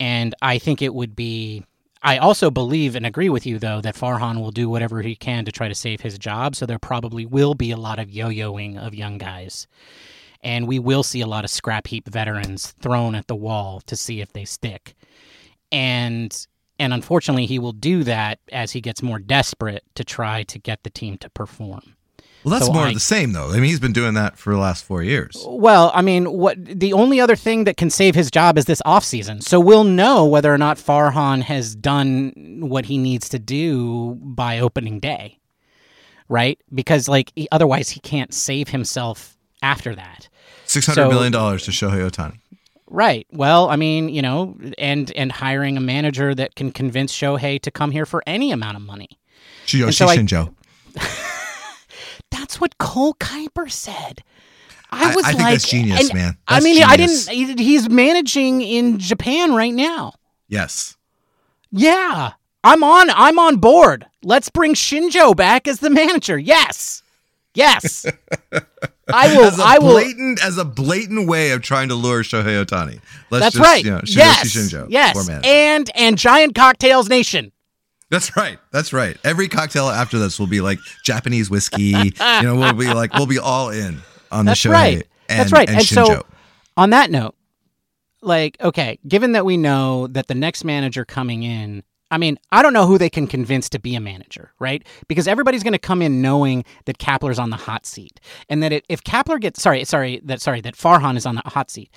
And 0.00 0.34
I 0.42 0.58
think 0.58 0.82
it 0.82 0.94
would 0.94 1.16
be. 1.16 1.64
I 2.02 2.18
also 2.18 2.50
believe 2.50 2.94
and 2.94 3.04
agree 3.04 3.28
with 3.28 3.44
you, 3.46 3.58
though, 3.58 3.80
that 3.80 3.96
Farhan 3.96 4.40
will 4.40 4.50
do 4.50 4.68
whatever 4.68 5.02
he 5.02 5.16
can 5.16 5.44
to 5.44 5.52
try 5.52 5.68
to 5.68 5.74
save 5.74 6.00
his 6.00 6.18
job. 6.18 6.54
So 6.54 6.64
there 6.64 6.78
probably 6.78 7.26
will 7.26 7.54
be 7.54 7.70
a 7.70 7.76
lot 7.76 7.98
of 7.98 8.10
yo 8.10 8.28
yoing 8.28 8.78
of 8.78 8.94
young 8.94 9.18
guys. 9.18 9.66
And 10.42 10.68
we 10.68 10.78
will 10.78 11.02
see 11.02 11.20
a 11.20 11.26
lot 11.26 11.44
of 11.44 11.50
scrap 11.50 11.88
heap 11.88 12.08
veterans 12.08 12.72
thrown 12.80 13.16
at 13.16 13.26
the 13.26 13.34
wall 13.34 13.80
to 13.86 13.96
see 13.96 14.20
if 14.20 14.32
they 14.32 14.44
stick. 14.44 14.94
And 15.72 16.46
and 16.78 16.94
unfortunately, 16.94 17.46
he 17.46 17.58
will 17.58 17.72
do 17.72 18.04
that 18.04 18.38
as 18.52 18.70
he 18.70 18.80
gets 18.80 19.02
more 19.02 19.18
desperate 19.18 19.82
to 19.96 20.04
try 20.04 20.44
to 20.44 20.60
get 20.60 20.84
the 20.84 20.90
team 20.90 21.18
to 21.18 21.30
perform. 21.30 21.96
Well, 22.44 22.52
that's 22.52 22.66
So 22.66 22.72
more 22.72 22.84
I- 22.84 22.88
of 22.88 22.94
the 22.94 23.00
same 23.00 23.32
though. 23.32 23.50
I 23.50 23.54
mean, 23.54 23.64
he's 23.64 23.80
been 23.80 23.92
doing 23.92 24.14
that 24.14 24.38
for 24.38 24.52
the 24.52 24.58
last 24.60 24.84
four 24.84 25.02
years. 25.02 25.36
Well, 25.46 25.90
I 25.94 26.02
mean, 26.02 26.32
what 26.32 26.56
the 26.64 26.92
only 26.92 27.20
other 27.20 27.34
thing 27.36 27.64
that 27.64 27.76
can 27.76 27.90
save 27.90 28.14
his 28.14 28.30
job 28.30 28.56
is 28.56 28.66
this 28.66 28.80
offseason. 28.86 29.42
So 29.42 29.58
we'll 29.58 29.84
know 29.84 30.24
whether 30.24 30.52
or 30.54 30.58
not 30.58 30.76
Farhan 30.78 31.42
has 31.42 31.74
done 31.74 32.32
what 32.60 32.84
he 32.86 32.96
needs 32.96 33.28
to 33.30 33.38
do 33.38 34.14
by 34.22 34.60
opening 34.60 35.00
day. 35.00 35.38
Right? 36.28 36.58
Because 36.72 37.08
like 37.08 37.32
he, 37.34 37.48
otherwise 37.50 37.90
he 37.90 38.00
can't 38.00 38.32
save 38.32 38.68
himself 38.68 39.36
after 39.62 39.94
that. 39.96 40.28
Six 40.66 40.86
hundred 40.86 41.02
So- 41.04 41.08
million 41.08 41.32
dollars 41.32 41.64
to 41.64 41.70
Shohei 41.70 42.08
Ohtani. 42.08 42.38
Right. 42.90 43.26
Well, 43.32 43.68
I 43.68 43.76
mean, 43.76 44.08
you 44.08 44.22
know, 44.22 44.56
and 44.78 45.10
and 45.16 45.30
hiring 45.32 45.76
a 45.76 45.80
manager 45.80 46.34
that 46.34 46.54
can 46.54 46.70
convince 46.72 47.12
Shohei 47.14 47.60
to 47.62 47.70
come 47.70 47.90
here 47.90 48.06
for 48.06 48.22
any 48.26 48.50
amount 48.52 48.76
of 48.76 48.82
money. 48.82 49.08
Yoshi 49.66 49.92
so 49.92 50.06
I- 50.06 50.16
Shinjo. 50.16 50.54
That's 52.48 52.62
what 52.62 52.78
Cole 52.78 53.12
Kuiper 53.20 53.70
said. 53.70 54.24
I 54.90 55.12
I- 55.12 55.14
was 55.14 55.24
I 55.26 55.28
think 55.32 55.42
like, 55.42 55.52
that's 55.52 55.68
genius, 55.68 56.00
and- 56.08 56.14
man. 56.18 56.38
I 56.48 56.54
That's 56.54 56.64
mean, 56.64 56.82
I 56.82 56.96
didn't. 56.96 57.58
He's 57.60 57.90
managing 57.90 58.62
in 58.62 58.98
Japan 58.98 59.52
right 59.54 59.74
now. 59.74 60.14
Yes. 60.48 60.96
Yeah, 61.70 62.32
I'm 62.64 62.82
on. 62.82 63.10
I'm 63.10 63.38
on 63.38 63.56
board. 63.58 64.06
Let's 64.22 64.48
bring 64.48 64.72
Shinjo 64.72 65.36
back 65.36 65.68
as 65.68 65.80
the 65.80 65.90
manager. 65.90 66.38
Yes, 66.38 67.02
yes. 67.52 68.06
I 69.12 69.36
will. 69.36 69.44
As 69.44 69.58
a 69.58 69.62
I 69.62 69.78
will. 69.78 69.90
blatant 69.92 70.42
as 70.42 70.56
a 70.56 70.64
blatant 70.64 71.28
way 71.28 71.50
of 71.50 71.60
trying 71.60 71.88
to 71.90 71.94
lure 71.94 72.22
Shohei 72.22 72.64
Ohtani. 72.64 73.00
Let's 73.28 73.44
That's 73.44 73.56
just, 73.56 73.58
right. 73.68 73.84
You 73.84 73.90
know, 73.90 74.00
yes. 74.06 74.56
Shinjo. 74.56 74.86
yes. 74.88 75.28
And 75.44 75.90
and 75.94 76.16
Giant 76.16 76.54
Cocktails 76.54 77.10
Nation. 77.10 77.52
That's 78.10 78.36
right. 78.36 78.58
That's 78.70 78.92
right. 78.92 79.16
Every 79.24 79.48
cocktail 79.48 79.88
after 79.88 80.18
this 80.18 80.38
will 80.38 80.46
be 80.46 80.60
like 80.60 80.78
Japanese 81.04 81.50
whiskey. 81.50 81.84
you 81.84 82.12
know, 82.42 82.56
we'll 82.56 82.72
be 82.72 82.92
like 82.92 83.12
we'll 83.14 83.26
be 83.26 83.38
all 83.38 83.70
in 83.70 84.00
on 84.32 84.44
the 84.44 84.50
That's 84.50 84.60
Shohei 84.60 84.70
right. 84.72 85.06
and, 85.28 85.40
That's 85.40 85.52
right. 85.52 85.68
and, 85.68 85.78
And 85.78 85.86
so- 85.86 86.24
On 86.76 86.90
that 86.90 87.10
note, 87.10 87.34
like, 88.22 88.56
okay, 88.60 88.98
given 89.06 89.32
that 89.32 89.44
we 89.44 89.56
know 89.56 90.06
that 90.08 90.26
the 90.26 90.34
next 90.34 90.64
manager 90.64 91.04
coming 91.04 91.42
in, 91.42 91.82
I 92.10 92.18
mean, 92.18 92.38
I 92.50 92.62
don't 92.62 92.72
know 92.72 92.86
who 92.86 92.98
they 92.98 93.10
can 93.10 93.26
convince 93.26 93.68
to 93.70 93.78
be 93.78 93.94
a 93.94 94.00
manager, 94.00 94.52
right? 94.58 94.86
Because 95.08 95.28
everybody's 95.28 95.62
going 95.62 95.72
to 95.72 95.78
come 95.78 96.00
in 96.00 96.22
knowing 96.22 96.64
that 96.86 96.98
Kapler's 96.98 97.38
on 97.38 97.50
the 97.50 97.56
hot 97.56 97.84
seat, 97.84 98.20
and 98.48 98.62
that 98.62 98.72
it, 98.72 98.84
if 98.88 99.04
Kapler 99.04 99.40
gets 99.40 99.62
sorry, 99.62 99.84
sorry, 99.84 100.20
that 100.24 100.40
sorry, 100.40 100.60
that 100.62 100.74
Farhan 100.74 101.16
is 101.16 101.26
on 101.26 101.34
the 101.34 101.42
hot 101.44 101.70
seat. 101.70 101.90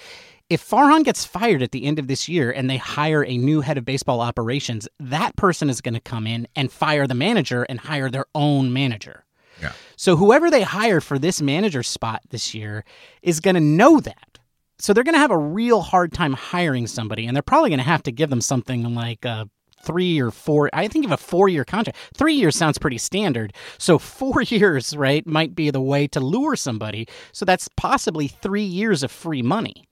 If 0.49 0.67
Farhan 0.67 1.05
gets 1.05 1.23
fired 1.23 1.61
at 1.61 1.71
the 1.71 1.85
end 1.85 1.97
of 1.97 2.07
this 2.07 2.27
year 2.27 2.51
and 2.51 2.69
they 2.69 2.75
hire 2.75 3.23
a 3.23 3.37
new 3.37 3.61
head 3.61 3.77
of 3.77 3.85
baseball 3.85 4.19
operations, 4.19 4.85
that 4.99 5.37
person 5.37 5.69
is 5.69 5.79
going 5.79 5.93
to 5.93 6.01
come 6.01 6.27
in 6.27 6.45
and 6.57 6.69
fire 6.69 7.07
the 7.07 7.15
manager 7.15 7.63
and 7.63 7.79
hire 7.79 8.09
their 8.09 8.25
own 8.35 8.73
manager. 8.73 9.23
Yeah. 9.61 9.71
So 9.95 10.17
whoever 10.17 10.51
they 10.51 10.63
hire 10.63 10.99
for 10.99 11.17
this 11.17 11.41
manager 11.41 11.83
spot 11.83 12.21
this 12.31 12.53
year 12.53 12.83
is 13.21 13.39
going 13.39 13.53
to 13.55 13.61
know 13.61 14.01
that. 14.01 14.39
So 14.77 14.91
they're 14.91 15.05
going 15.05 15.15
to 15.15 15.19
have 15.19 15.31
a 15.31 15.37
real 15.37 15.79
hard 15.79 16.11
time 16.11 16.33
hiring 16.33 16.85
somebody, 16.85 17.27
and 17.27 17.35
they're 17.35 17.43
probably 17.43 17.69
going 17.69 17.79
to 17.79 17.85
have 17.85 18.03
to 18.03 18.11
give 18.11 18.29
them 18.29 18.41
something 18.41 18.93
like 18.93 19.23
a 19.23 19.47
three 19.83 20.19
or 20.19 20.31
four. 20.31 20.69
I 20.73 20.87
think 20.87 21.05
of 21.05 21.11
a 21.11 21.17
four-year 21.17 21.65
contract. 21.65 21.97
Three 22.13 22.33
years 22.33 22.55
sounds 22.55 22.77
pretty 22.77 22.97
standard. 22.97 23.53
So 23.77 23.97
four 23.97 24.41
years, 24.43 24.95
right, 24.95 25.25
might 25.25 25.55
be 25.55 25.69
the 25.69 25.81
way 25.81 26.07
to 26.07 26.19
lure 26.19 26.55
somebody. 26.55 27.07
So 27.31 27.45
that's 27.45 27.67
possibly 27.75 28.27
three 28.27 28.63
years 28.63 29.03
of 29.03 29.11
free 29.11 29.41
money 29.41 29.87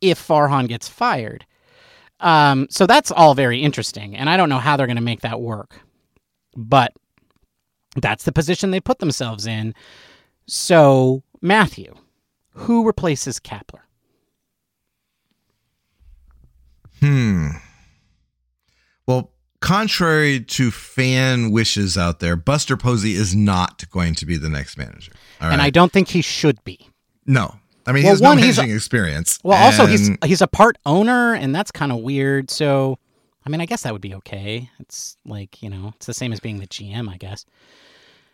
if 0.00 0.24
Farhan 0.24 0.68
gets 0.68 0.88
fired. 0.88 1.44
Um, 2.20 2.66
so 2.70 2.86
that's 2.86 3.10
all 3.10 3.34
very 3.34 3.62
interesting, 3.62 4.16
and 4.16 4.28
I 4.28 4.36
don't 4.36 4.48
know 4.48 4.58
how 4.58 4.76
they're 4.76 4.86
going 4.86 4.96
to 4.96 5.02
make 5.02 5.20
that 5.20 5.40
work, 5.40 5.80
but 6.56 6.92
that's 7.96 8.24
the 8.24 8.32
position 8.32 8.70
they 8.70 8.80
put 8.80 8.98
themselves 8.98 9.46
in. 9.46 9.74
So 10.46 11.22
Matthew, 11.40 11.94
who 12.50 12.84
replaces 12.84 13.38
Kapler? 13.38 13.80
Hmm. 17.00 17.50
Well, 19.08 19.32
contrary 19.60 20.38
to 20.40 20.70
fan 20.70 21.50
wishes 21.50 21.96
out 21.96 22.20
there, 22.20 22.36
Buster 22.36 22.76
Posey 22.76 23.14
is 23.14 23.34
not 23.34 23.88
going 23.90 24.14
to 24.16 24.26
be 24.26 24.36
the 24.36 24.50
next 24.50 24.76
manager. 24.76 25.12
All 25.40 25.50
And 25.50 25.62
I 25.62 25.70
don't 25.70 25.90
think 25.90 26.08
he 26.08 26.20
should 26.22 26.62
be. 26.62 26.88
no. 27.26 27.56
I 27.86 27.92
mean, 27.92 28.02
Well, 28.04 28.10
he 28.10 28.10
has 28.10 28.20
no 28.20 28.28
one, 28.28 28.38
he's 28.38 28.58
experience. 28.58 29.38
Well, 29.42 29.56
also 29.64 29.86
he's 29.86 30.10
he's 30.22 30.42
a 30.42 30.46
part 30.46 30.76
owner, 30.84 31.32
and 31.32 31.54
that's 31.54 31.70
kind 31.70 31.90
of 31.90 32.00
weird. 32.00 32.50
So, 32.50 32.98
I 33.46 33.48
mean, 33.48 33.62
I 33.62 33.64
guess 33.64 33.84
that 33.84 33.94
would 33.94 34.02
be 34.02 34.14
okay. 34.16 34.68
It's 34.78 35.16
like 35.24 35.62
you 35.62 35.70
know, 35.70 35.94
it's 35.96 36.04
the 36.04 36.12
same 36.12 36.34
as 36.34 36.38
being 36.38 36.58
the 36.58 36.66
GM, 36.66 37.08
I 37.08 37.16
guess. 37.16 37.46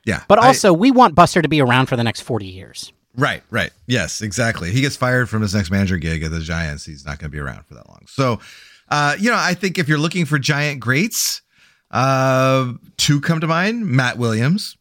yeah. 0.05 0.25
But 0.27 0.41
I- 0.41 0.49
also, 0.49 0.73
we 0.73 0.91
want 0.91 1.15
Buster 1.15 1.41
to 1.41 1.47
be 1.49 1.61
around 1.61 1.87
for 1.87 1.95
the 1.95 2.03
next 2.03 2.23
forty 2.23 2.47
years. 2.49 2.93
Right, 3.17 3.45
right. 3.49 3.71
Yes, 3.87 4.23
exactly. 4.23 4.73
He 4.73 4.81
gets 4.81 4.97
fired 4.97 5.29
from 5.31 5.43
his 5.43 5.55
next 5.55 5.71
manager 5.71 5.99
gig 5.99 6.25
at 6.25 6.33
the 6.33 6.41
Giants. 6.41 6.85
He's 6.85 7.07
not 7.07 7.21
going 7.21 7.31
to 7.31 7.33
be 7.33 7.39
around 7.39 7.65
for 7.65 7.75
that 7.75 7.89
long. 7.89 8.07
So, 8.09 8.41
uh, 8.89 9.17
you 9.19 9.31
know, 9.31 9.39
I 9.39 9.55
think 9.55 9.79
if 9.79 9.89
you're 9.89 9.99
looking 9.99 10.25
for 10.25 10.39
giant 10.39 10.81
greats, 10.81 11.43
uh, 11.91 12.73
two 12.97 13.21
come 13.21 13.41
to 13.41 13.47
mind 13.47 13.87
Matt 13.87 14.19
Williams, 14.19 14.77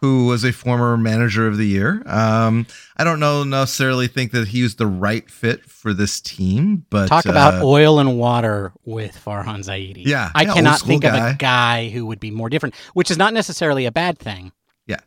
who 0.00 0.26
was 0.26 0.42
a 0.44 0.52
former 0.52 0.96
manager 0.96 1.46
of 1.46 1.56
the 1.56 1.66
year. 1.66 2.02
Um, 2.06 2.66
I 2.96 3.04
don't 3.04 3.20
know 3.20 3.44
necessarily 3.44 4.08
think 4.08 4.32
that 4.32 4.48
he 4.48 4.62
was 4.62 4.74
the 4.74 4.86
right 4.86 5.28
fit 5.30 5.64
for 5.64 5.94
this 5.94 6.20
team, 6.20 6.84
but 6.90 7.06
Talk 7.06 7.26
about 7.26 7.54
uh, 7.54 7.64
oil 7.64 8.00
and 8.00 8.18
water 8.18 8.72
with 8.84 9.16
Farhan 9.16 9.60
Zaidi. 9.60 10.04
Yeah, 10.04 10.30
I 10.34 10.42
yeah, 10.42 10.54
cannot 10.54 10.80
think 10.80 11.04
of 11.04 11.14
a 11.14 11.36
guy 11.38 11.88
who 11.88 12.06
would 12.06 12.18
be 12.18 12.32
more 12.32 12.48
different, 12.48 12.74
which 12.94 13.10
is 13.12 13.16
not 13.16 13.32
necessarily 13.32 13.86
a 13.86 13.92
bad 13.92 14.18
thing. 14.18 14.50
yeah. 14.86 14.98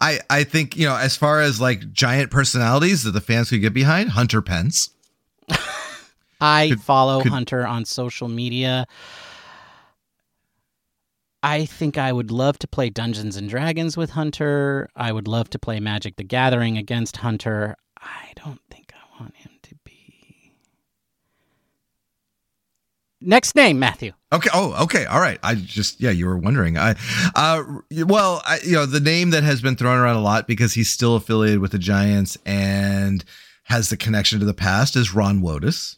I, 0.00 0.20
I 0.30 0.44
think, 0.44 0.76
you 0.76 0.86
know, 0.86 0.94
as 0.96 1.16
far 1.16 1.40
as 1.40 1.60
like 1.60 1.92
giant 1.92 2.30
personalities 2.30 3.02
that 3.02 3.10
the 3.10 3.20
fans 3.20 3.50
could 3.50 3.60
get 3.60 3.74
behind, 3.74 4.10
Hunter 4.10 4.40
Pence. 4.40 4.90
I 6.40 6.68
Could- 6.70 6.80
follow 6.82 7.22
could- 7.22 7.32
Hunter 7.32 7.66
on 7.66 7.84
social 7.84 8.28
media. 8.28 8.86
I 11.42 11.66
think 11.66 11.96
I 11.96 12.12
would 12.12 12.30
love 12.32 12.58
to 12.60 12.68
play 12.68 12.90
Dungeons 12.90 13.36
and 13.36 13.48
Dragons 13.48 13.96
with 13.96 14.10
Hunter. 14.10 14.88
I 14.96 15.12
would 15.12 15.28
love 15.28 15.48
to 15.50 15.58
play 15.58 15.78
Magic 15.78 16.16
the 16.16 16.24
Gathering 16.24 16.76
against 16.76 17.18
Hunter. 17.18 17.76
I 18.00 18.32
don't 18.44 18.60
think 18.70 18.92
I 18.92 19.22
want 19.22 19.36
him 19.36 19.52
to 19.62 19.74
be. 19.84 20.52
Next 23.20 23.54
name, 23.54 23.78
Matthew. 23.78 24.12
Okay. 24.32 24.50
Oh, 24.52 24.82
okay. 24.84 25.04
All 25.06 25.20
right. 25.20 25.38
I 25.42 25.54
just 25.54 26.00
yeah, 26.00 26.10
you 26.10 26.26
were 26.26 26.38
wondering. 26.38 26.76
I, 26.76 26.96
uh, 27.34 27.62
well, 28.06 28.42
I, 28.44 28.58
you 28.64 28.72
know, 28.72 28.86
the 28.86 29.00
name 29.00 29.30
that 29.30 29.42
has 29.44 29.60
been 29.60 29.76
thrown 29.76 29.98
around 29.98 30.16
a 30.16 30.20
lot 30.22 30.46
because 30.48 30.74
he's 30.74 30.90
still 30.90 31.14
affiliated 31.16 31.60
with 31.60 31.72
the 31.72 31.78
Giants 31.78 32.36
and 32.46 33.24
has 33.64 33.90
the 33.90 33.96
connection 33.96 34.40
to 34.40 34.44
the 34.44 34.54
past 34.54 34.96
is 34.96 35.14
Ron 35.14 35.40
Wotus. 35.40 35.97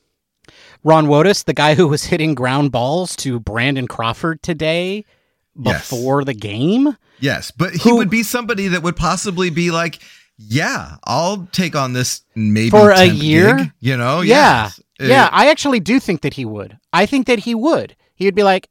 Ron 0.82 1.06
Wotus, 1.06 1.44
the 1.44 1.52
guy 1.54 1.74
who 1.74 1.88
was 1.88 2.04
hitting 2.04 2.34
ground 2.34 2.72
balls 2.72 3.14
to 3.16 3.38
Brandon 3.40 3.86
Crawford 3.86 4.42
today 4.42 5.04
Yes. 5.62 5.90
before 5.90 6.24
the 6.24 6.32
game. 6.34 6.96
Yes, 7.18 7.50
but 7.50 7.72
he 7.74 7.90
Who- 7.90 7.96
would 7.96 8.08
be 8.10 8.22
somebody 8.22 8.68
that 8.68 8.82
would 8.82 8.96
possibly 8.96 9.50
be 9.50 9.70
like, 9.70 9.98
yeah, 10.38 10.96
I'll 11.04 11.46
take 11.52 11.76
on 11.76 11.92
this 11.92 12.22
maybe 12.34 12.70
For 12.70 12.90
a 12.92 13.04
year? 13.04 13.56
gig, 13.58 13.72
you 13.80 13.96
know? 13.96 14.22
Yeah. 14.22 14.64
Yes. 14.64 14.80
Uh, 15.00 15.04
Yeah, 15.04 15.28
I 15.32 15.50
actually 15.50 15.80
do 15.80 16.00
think 16.00 16.22
that 16.22 16.34
he 16.34 16.44
would. 16.46 16.78
I 16.92 17.04
think 17.04 17.26
that 17.26 17.40
he 17.40 17.54
would. 17.54 17.94
He 18.14 18.24
would 18.24 18.34
be 18.34 18.42
like, 18.42 18.68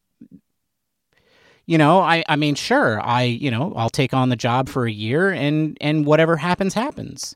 you 1.67 1.77
know, 1.77 1.99
I, 2.01 2.23
I 2.27 2.35
mean, 2.35 2.55
sure, 2.55 2.99
I, 2.99 3.23
you 3.23 3.51
know, 3.51 3.73
I'll 3.75 3.91
take 3.91 4.13
on 4.15 4.29
the 4.29 4.35
job 4.35 4.67
for 4.69 4.87
a 4.87 4.91
year 4.91 5.29
and 5.29 5.77
and 5.79 6.05
whatever 6.05 6.37
happens, 6.37 6.73
happens. 6.73 7.35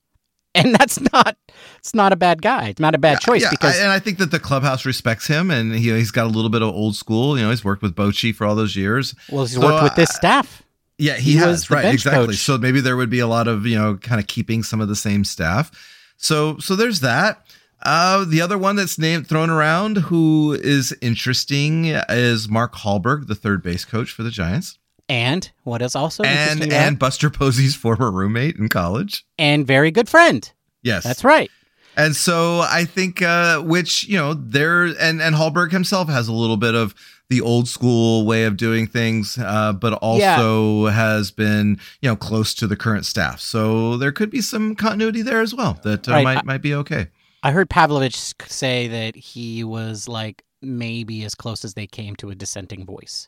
And 0.56 0.76
that's 0.76 1.00
not, 1.12 1.36
it's 1.80 1.96
not 1.96 2.14
a 2.14 2.16
bad 2.16 2.42
guy. 2.44 2.68
It's 2.70 2.80
not 2.80 2.94
a 2.94 3.00
bad 3.00 3.20
choice 3.22 3.42
yeah, 3.42 3.50
because 3.50 3.76
I, 3.80 3.82
and 3.84 3.92
I 3.92 3.98
think 3.98 4.20
that 4.20 4.30
the 4.30 4.40
clubhouse 4.40 4.86
respects 4.86 5.26
him, 5.26 5.50
and 5.50 5.74
he, 5.74 5.92
he's 5.92 6.12
got 6.12 6.26
a 6.26 6.30
little 6.30 6.52
bit 6.52 6.62
of 6.62 6.70
old 6.70 6.96
school. 6.96 7.36
You 7.38 7.44
know, 7.44 7.50
he's 7.50 7.66
worked 7.66 7.82
with 7.82 7.96
Bochy 7.96 8.36
for 8.36 8.46
all 8.46 8.54
those 8.56 8.76
years. 8.76 9.16
well, 9.32 9.46
he's 9.46 9.56
So, 9.56 9.62
worked 9.62 9.82
with 9.82 9.96
this 9.96 10.10
staff. 10.10 10.62
Yeah, 11.00 11.16
he, 11.16 11.32
He 11.32 11.38
has 11.38 11.72
right 11.72 11.86
exactly. 11.86 12.28
coach. 12.28 12.36
So 12.38 12.60
maybe 12.60 12.82
there 12.82 12.96
would 12.96 13.10
be 13.10 13.18
a 13.20 13.26
lot 13.28 13.48
of 13.48 13.66
you 13.66 13.76
know 13.76 13.96
kind 13.98 14.22
of 14.22 14.28
keeping 14.28 14.62
some 14.62 14.80
of 14.80 14.88
the 14.88 14.96
same 14.96 15.24
staff. 15.24 15.72
So 16.18 16.60
so 16.60 16.76
there's 16.76 17.00
that. 17.00 17.46
Uh, 17.82 18.24
the 18.24 18.40
other 18.40 18.58
one 18.58 18.76
that's 18.76 18.98
named 19.00 19.28
thrown 19.28 19.50
around 19.50 19.98
who 19.98 20.54
is 20.54 20.96
interesting 21.02 21.86
is 21.88 22.48
Mark 22.48 22.76
Hallberg, 22.76 23.26
the 23.28 23.36
third 23.36 23.62
base 23.64 23.84
coach 23.86 24.12
for 24.12 24.22
the 24.24 24.30
Giants, 24.32 24.78
And 25.14 25.52
what 25.64 25.84
is 25.84 25.96
also 25.96 26.24
and 26.24 26.74
and 26.74 26.98
Buster 26.98 27.30
Posey's 27.30 27.76
former 27.76 28.10
roommate 28.10 28.56
in 28.56 28.68
college. 28.68 29.24
and 29.38 29.66
very 29.68 29.92
good 29.92 30.10
friend. 30.10 30.52
Yes, 30.82 31.04
That's 31.04 31.24
right. 31.24 31.52
And 31.96 32.16
so 32.16 32.62
I 32.62 32.86
think, 32.86 33.22
uh, 33.22 33.62
which 33.62 34.06
you 34.08 34.18
know, 34.18 34.34
there 34.34 34.86
and 34.86 35.22
and 35.22 35.36
Hallberg 35.36 35.72
himself 35.72 36.10
has 36.10 36.28
a 36.28 36.34
little 36.34 36.58
bit 36.58 36.74
of 36.74 36.96
the 37.30 37.42
old 37.42 37.68
school 37.68 38.26
way 38.26 38.46
of 38.46 38.58
doing 38.58 38.88
things, 38.88 39.38
uh, 39.38 39.72
but 39.74 39.94
also 40.02 40.88
has 40.88 41.30
been 41.30 41.80
you 42.02 42.10
know 42.10 42.16
close 42.16 42.56
to 42.56 42.66
the 42.66 42.76
current 42.76 43.06
staff. 43.06 43.40
So 43.40 43.98
there 43.98 44.12
could 44.12 44.32
be 44.32 44.42
some 44.42 44.76
continuity 44.76 45.22
there 45.22 45.42
as 45.42 45.54
well 45.54 45.80
that 45.84 46.10
uh, 46.10 46.14
Right. 46.14 46.24
might 46.24 46.44
might 46.46 46.62
be 46.64 46.74
okay. 46.74 47.10
I 47.44 47.52
heard 47.52 47.70
Pavlovic 47.70 48.50
say 48.50 48.88
that 48.88 49.16
he 49.16 49.64
was 49.64 50.08
like 50.08 50.44
maybe 50.64 51.24
as 51.24 51.36
close 51.36 51.64
as 51.64 51.76
they 51.76 51.86
came 51.86 52.16
to 52.16 52.32
a 52.32 52.36
dissenting 52.36 52.84
voice 52.86 53.28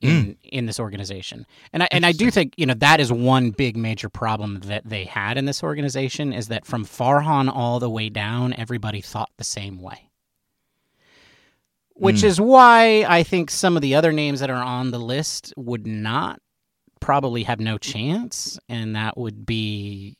in 0.00 0.36
in 0.44 0.66
this 0.66 0.78
organization. 0.78 1.44
And 1.72 1.82
I 1.82 1.88
and 1.90 2.06
I 2.06 2.12
do 2.12 2.30
think, 2.30 2.54
you 2.56 2.66
know, 2.66 2.74
that 2.74 3.00
is 3.00 3.12
one 3.12 3.50
big 3.50 3.76
major 3.76 4.08
problem 4.08 4.60
that 4.60 4.88
they 4.88 5.04
had 5.04 5.36
in 5.38 5.44
this 5.44 5.62
organization 5.62 6.32
is 6.32 6.48
that 6.48 6.64
from 6.64 6.84
Farhan 6.84 7.52
all 7.52 7.80
the 7.80 7.90
way 7.90 8.08
down, 8.08 8.54
everybody 8.54 9.00
thought 9.00 9.30
the 9.38 9.44
same 9.44 9.80
way. 9.80 10.10
Which 11.94 12.18
Mm. 12.18 12.24
is 12.24 12.40
why 12.40 13.04
I 13.08 13.24
think 13.24 13.50
some 13.50 13.74
of 13.76 13.82
the 13.82 13.96
other 13.96 14.12
names 14.12 14.38
that 14.40 14.50
are 14.50 14.62
on 14.62 14.92
the 14.92 15.00
list 15.00 15.52
would 15.56 15.84
not 15.86 16.40
probably 17.00 17.42
have 17.42 17.58
no 17.58 17.76
chance, 17.76 18.58
and 18.68 18.94
that 18.94 19.18
would 19.18 19.44
be 19.44 20.16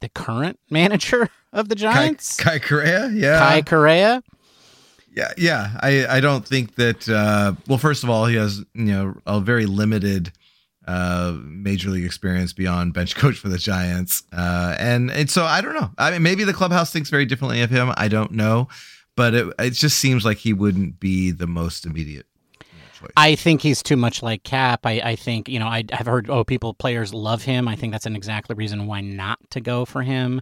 the 0.00 0.08
current 0.08 0.60
manager 0.70 1.28
of 1.52 1.68
the 1.68 1.74
Kai, 1.74 1.80
Giants. 1.80 2.36
Kai 2.36 2.58
Correa, 2.60 3.08
yeah, 3.12 3.38
Kai 3.40 3.62
Correa. 3.62 4.22
Yeah, 5.14 5.32
yeah. 5.36 5.78
I 5.80 6.06
I 6.06 6.20
don't 6.20 6.46
think 6.46 6.76
that. 6.76 7.08
Uh, 7.08 7.54
well, 7.66 7.78
first 7.78 8.04
of 8.04 8.10
all, 8.10 8.26
he 8.26 8.36
has 8.36 8.58
you 8.74 8.84
know 8.84 9.14
a 9.26 9.40
very 9.40 9.66
limited 9.66 10.32
uh 10.88 11.36
major 11.42 11.90
league 11.90 12.06
experience 12.06 12.54
beyond 12.54 12.94
bench 12.94 13.14
coach 13.16 13.36
for 13.36 13.50
the 13.50 13.58
giants 13.58 14.22
uh 14.32 14.74
and 14.78 15.10
and 15.10 15.28
so 15.28 15.44
i 15.44 15.60
don't 15.60 15.74
know 15.74 15.90
i 15.98 16.10
mean 16.10 16.22
maybe 16.22 16.42
the 16.42 16.54
clubhouse 16.54 16.90
thinks 16.90 17.10
very 17.10 17.26
differently 17.26 17.60
of 17.60 17.68
him 17.68 17.92
i 17.98 18.08
don't 18.08 18.32
know 18.32 18.66
but 19.14 19.34
it, 19.34 19.54
it 19.58 19.70
just 19.72 19.98
seems 19.98 20.24
like 20.24 20.38
he 20.38 20.54
wouldn't 20.54 20.98
be 20.98 21.30
the 21.32 21.46
most 21.46 21.84
immediate 21.84 22.24
choice 23.00 23.10
I 23.16 23.34
think 23.34 23.62
he's 23.62 23.82
too 23.82 23.96
much 23.96 24.22
like 24.22 24.42
Cap. 24.42 24.84
I, 24.84 25.00
I 25.00 25.16
think, 25.16 25.48
you 25.48 25.58
know, 25.58 25.66
I, 25.66 25.84
I've 25.92 26.06
heard, 26.06 26.28
oh, 26.28 26.44
people, 26.44 26.74
players 26.74 27.14
love 27.14 27.42
him. 27.42 27.66
I 27.66 27.74
think 27.74 27.92
that's 27.92 28.06
an 28.06 28.14
exactly 28.14 28.54
reason 28.54 28.86
why 28.86 29.00
not 29.00 29.38
to 29.50 29.60
go 29.60 29.84
for 29.84 30.02
him. 30.02 30.40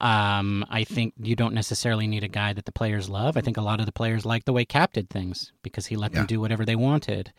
Um, 0.00 0.64
I 0.70 0.84
think 0.84 1.14
you 1.22 1.36
don't 1.36 1.54
necessarily 1.54 2.06
need 2.06 2.24
a 2.24 2.28
guy 2.28 2.52
that 2.52 2.64
the 2.64 2.72
players 2.72 3.08
love. 3.08 3.36
I 3.36 3.40
think 3.40 3.56
a 3.56 3.62
lot 3.62 3.80
of 3.80 3.86
the 3.86 3.92
players 3.92 4.24
like 4.26 4.44
the 4.44 4.52
way 4.52 4.64
Cap 4.64 4.92
did 4.92 5.08
things 5.10 5.52
because 5.62 5.86
he 5.86 5.96
let 5.96 6.12
Yeah. 6.12 6.18
them 6.20 6.26
do 6.26 6.40
whatever 6.40 6.64
they 6.64 6.76
wanted. 6.76 7.32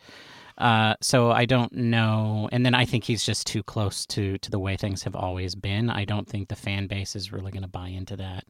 Uh, 0.56 0.94
so 1.00 1.30
I 1.30 1.44
don't 1.44 1.72
know. 1.72 2.48
And 2.50 2.66
then 2.66 2.74
I 2.74 2.84
think 2.84 3.04
he's 3.04 3.24
just 3.24 3.46
too 3.46 3.62
close 3.62 4.04
to 4.06 4.38
to 4.38 4.50
the 4.50 4.58
way 4.58 4.76
things 4.76 5.04
have 5.04 5.14
always 5.14 5.54
been. 5.54 5.88
I 5.88 6.04
don't 6.04 6.28
think 6.28 6.48
the 6.48 6.56
fan 6.56 6.88
base 6.88 7.14
is 7.14 7.30
really 7.32 7.52
going 7.52 7.62
to 7.62 7.68
buy 7.68 7.88
into 7.88 8.16
that. 8.16 8.44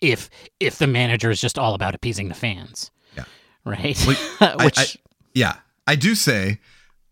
If 0.00 0.28
if 0.60 0.76
the 0.78 0.86
manager 0.86 1.30
is 1.30 1.40
just 1.40 1.58
all 1.58 1.74
about 1.74 1.94
appeasing 1.94 2.28
the 2.28 2.34
fans, 2.34 2.90
Yeah. 3.16 3.24
right? 3.64 3.96
I- 4.40 4.64
Which 4.64 4.78
I- 4.78 5.00
yeah 5.34 5.56
i 5.86 5.94
do 5.96 6.14
say 6.14 6.58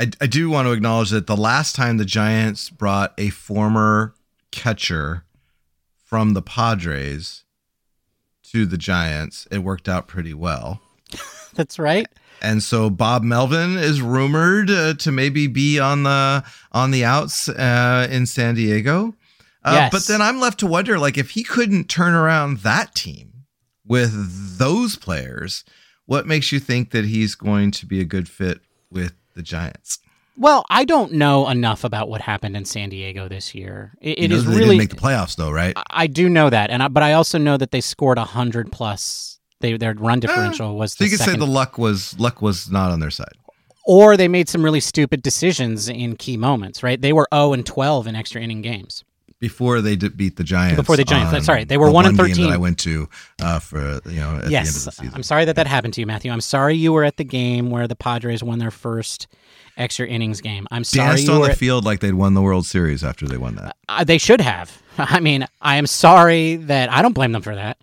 I, 0.00 0.10
I 0.20 0.26
do 0.26 0.50
want 0.50 0.66
to 0.66 0.72
acknowledge 0.72 1.10
that 1.10 1.26
the 1.26 1.36
last 1.36 1.76
time 1.76 1.96
the 1.98 2.04
giants 2.04 2.68
brought 2.70 3.12
a 3.16 3.28
former 3.30 4.14
catcher 4.50 5.24
from 6.14 6.32
the 6.34 6.42
padres 6.42 7.42
to 8.44 8.66
the 8.66 8.78
giants 8.78 9.48
it 9.50 9.58
worked 9.58 9.88
out 9.88 10.06
pretty 10.06 10.32
well 10.32 10.80
that's 11.54 11.76
right. 11.76 12.06
and 12.40 12.62
so 12.62 12.88
Bob 12.88 13.24
Melvin 13.24 13.76
is 13.76 14.00
rumored 14.00 14.70
uh, 14.70 14.94
to 14.94 15.10
maybe 15.10 15.48
be 15.48 15.80
on 15.80 16.04
the 16.04 16.44
on 16.70 16.92
the 16.92 17.04
outs 17.04 17.48
uh, 17.48 18.06
in 18.10 18.26
San 18.26 18.54
Diego. 18.54 19.14
Uh, 19.64 19.72
Yes. 19.74 19.92
But 19.92 20.06
then 20.06 20.20
I'm 20.22 20.38
left 20.40 20.60
to 20.60 20.66
wonder, 20.66 20.98
like, 20.98 21.16
if 21.18 21.30
he 21.30 21.42
couldn't 21.42 21.88
turn 21.88 22.12
around 22.14 22.58
that 22.58 22.94
team 22.94 23.44
with 23.86 24.58
those 24.58 24.94
players, 24.96 25.64
what 26.06 26.26
makes 26.26 26.52
you 26.52 26.60
think 26.60 26.90
that 26.90 27.06
he's 27.06 27.34
going 27.34 27.70
to 27.72 27.86
be 27.86 27.98
a 28.00 28.04
good 28.04 28.28
fit 28.28 28.60
with 28.90 29.14
the 29.34 29.42
Giants? 29.42 29.98
Well, 30.36 30.64
I 30.68 30.84
don't 30.84 31.12
know 31.12 31.48
enough 31.48 31.84
about 31.84 32.08
what 32.08 32.20
happened 32.20 32.56
in 32.56 32.64
San 32.64 32.88
Diego 32.88 33.28
this 33.28 33.54
year. 33.54 33.92
It, 34.00 34.18
it 34.18 34.28
didn't 34.28 34.46
really. 34.52 34.76
make 34.76 34.90
the 34.90 34.96
playoffs, 34.96 35.36
though, 35.36 35.50
right? 35.50 35.72
I- 35.76 35.82
I 35.90 36.06
do 36.08 36.28
know 36.28 36.50
that, 36.50 36.70
and 36.70 36.82
I, 36.82 36.88
but 36.88 37.02
I 37.02 37.12
also 37.12 37.38
know 37.38 37.56
that 37.56 37.70
they 37.70 37.80
scored 37.80 38.18
a 38.18 38.24
hundred 38.24 38.72
plus. 38.72 39.38
They 39.60 39.76
their 39.76 39.94
run 39.94 40.20
differential 40.20 40.76
was 40.76 40.92
Ah, 40.94 40.96
So 40.98 41.04
you 41.04 41.10
could 41.10 41.20
say 41.20 41.36
the 41.36 41.46
luck 41.46 41.78
was 41.78 42.18
luck 42.18 42.42
was 42.42 42.68
not 42.70 42.90
on 42.90 43.00
their 43.00 43.10
side. 43.10 43.32
or 43.86 44.16
they 44.16 44.28
made 44.28 44.48
some 44.48 44.62
really 44.64 44.80
stupid 44.80 45.22
decisions 45.22 45.88
in 45.88 46.16
key 46.16 46.36
moments. 46.36 46.82
Right? 46.82 47.00
They 47.00 47.12
were 47.12 47.28
zero 47.32 47.52
and 47.52 47.64
twelve 47.64 48.06
in 48.06 48.14
extra 48.16 48.40
inning 48.42 48.60
games. 48.60 49.04
before 49.40 49.80
they 49.80 49.94
did 49.96 50.16
beat 50.16 50.36
the 50.36 50.44
Giants. 50.44 50.76
Before 50.76 50.96
the 50.96 51.04
Giants. 51.04 51.46
Sorry, 51.46 51.64
they 51.64 51.76
were 51.78 51.86
the 51.86 51.92
one 51.92 52.06
and 52.06 52.16
13. 52.16 52.44
That 52.46 52.52
I 52.52 52.56
went 52.56 52.78
to 52.80 53.08
uh, 53.40 53.58
for 53.60 54.00
you 54.06 54.20
know 54.20 54.36
at 54.36 54.44
the 54.44 54.44
end 54.44 54.44
of 54.46 54.50
yes, 54.50 54.84
the 54.84 54.90
season. 54.90 55.12
I'm 55.14 55.22
sorry 55.22 55.44
that 55.46 55.56
that 55.56 55.66
happened 55.66 55.94
to 55.94 56.00
you, 56.00 56.06
Matthew. 56.06 56.32
I'm 56.32 56.40
sorry 56.40 56.74
you 56.74 56.92
were 56.92 57.04
at 57.04 57.16
the 57.18 57.24
game 57.24 57.70
where 57.70 57.86
the 57.86 57.96
Padres 57.96 58.42
won 58.42 58.58
their 58.58 58.70
first 58.72 59.28
extra 59.76 60.06
innings 60.06 60.40
game. 60.40 60.66
I'm 60.70 60.84
sorry 60.84 61.16
danced 61.16 61.28
on 61.28 61.40
were. 61.40 61.48
the 61.48 61.54
field 61.56 61.84
like 61.84 62.00
they'd 62.00 62.14
won 62.14 62.34
the 62.34 62.42
World 62.42 62.66
Series 62.66 63.02
after 63.04 63.26
they 63.26 63.36
won 63.36 63.56
that. 63.56 63.76
uh, 63.88 64.04
they 64.04 64.18
should 64.18 64.40
have. 64.40 64.82
I 64.98 65.20
mean, 65.20 65.46
I 65.60 65.76
am 65.76 65.86
sorry 65.86 66.56
that 66.56 66.90
I 66.90 67.02
don't 67.02 67.12
blame 67.14 67.32
them 67.32 67.42
for 67.42 67.54
that. 67.54 67.78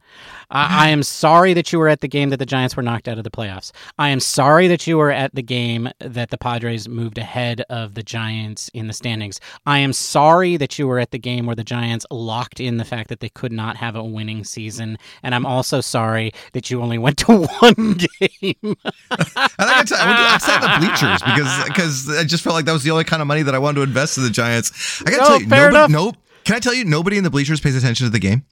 I 0.50 0.88
I 0.88 0.90
am 0.90 1.02
sorry 1.02 1.54
that 1.54 1.72
you 1.72 1.80
were 1.80 1.88
at 1.88 2.02
the 2.02 2.10
game 2.10 2.30
that 2.32 2.38
the 2.38 2.46
Giants 2.46 2.76
were 2.76 2.84
knocked 2.84 3.08
out 3.08 3.18
of 3.18 3.24
the 3.24 3.32
playoffs. 3.32 3.72
I 3.98 4.10
am 4.10 4.20
sorry 4.20 4.68
that 4.68 4.86
you 4.86 4.98
were 4.98 5.10
at 5.12 5.34
the 5.34 5.42
game 5.42 5.88
that 6.00 6.30
the 6.30 6.38
Padres 6.38 6.90
moved 6.90 7.18
ahead 7.18 7.62
of 7.70 7.94
the 7.94 8.04
Giants 8.04 8.70
in 8.74 8.88
the 8.88 8.94
standings. 8.94 9.40
I 9.66 9.78
am 9.80 9.94
sorry 9.94 10.58
that 10.58 10.78
you 10.78 10.88
were 10.90 11.00
at 11.00 11.12
the 11.12 11.20
game 11.20 11.46
where 11.46 11.56
the 11.56 11.64
Giants 11.64 12.06
locked 12.12 12.60
in 12.60 12.76
the 12.78 12.84
fact 12.84 13.08
that 13.08 13.22
they 13.22 13.30
could 13.30 13.54
not 13.54 13.78
have 13.78 13.96
a 13.96 14.04
winning 14.04 14.44
season. 14.44 14.98
And 15.24 15.34
I'm 15.34 15.46
also 15.46 15.80
sorry 15.80 16.34
that 16.52 16.70
you 16.70 16.82
only 16.82 16.98
went 16.98 17.18
to 17.20 17.46
one 17.46 17.94
game. 17.94 18.76
I 19.10 19.24
think 19.24 19.38
I, 19.60 19.84
t- 19.84 19.96
I, 19.98 20.06
to- 20.06 20.34
I 20.36 20.38
sat 20.42 20.64
in 20.64 20.82
the 20.82 20.86
bleachers 20.86 21.22
because 21.26 21.64
because 22.10 22.18
I 22.20 22.24
just 22.26 22.44
felt 22.44 22.56
like 22.56 22.66
that 22.66 22.74
was 22.74 22.84
the 22.84 22.92
only 22.92 23.06
kind 23.06 23.22
of 23.22 23.28
money 23.28 23.44
that 23.44 23.56
I 23.56 23.60
wanted 23.60 23.76
to 23.76 23.82
invest 23.84 24.18
in 24.18 24.24
the 24.26 24.30
Giants. 24.30 25.02
I 25.08 25.12
gotta 25.12 25.18
No, 25.22 25.28
tell 25.28 25.40
you, 25.40 25.48
nobody, 25.48 25.76
enough. 25.76 25.90
nope. 25.92 26.16
Can 26.44 26.56
I 26.56 26.60
tell 26.60 26.74
you, 26.74 26.86
nobody 26.86 27.18
in 27.18 27.24
the 27.24 27.30
bleachers 27.30 27.62
pays 27.62 27.76
attention 27.76 28.06
to 28.06 28.12
the 28.12 28.20
game. 28.20 28.46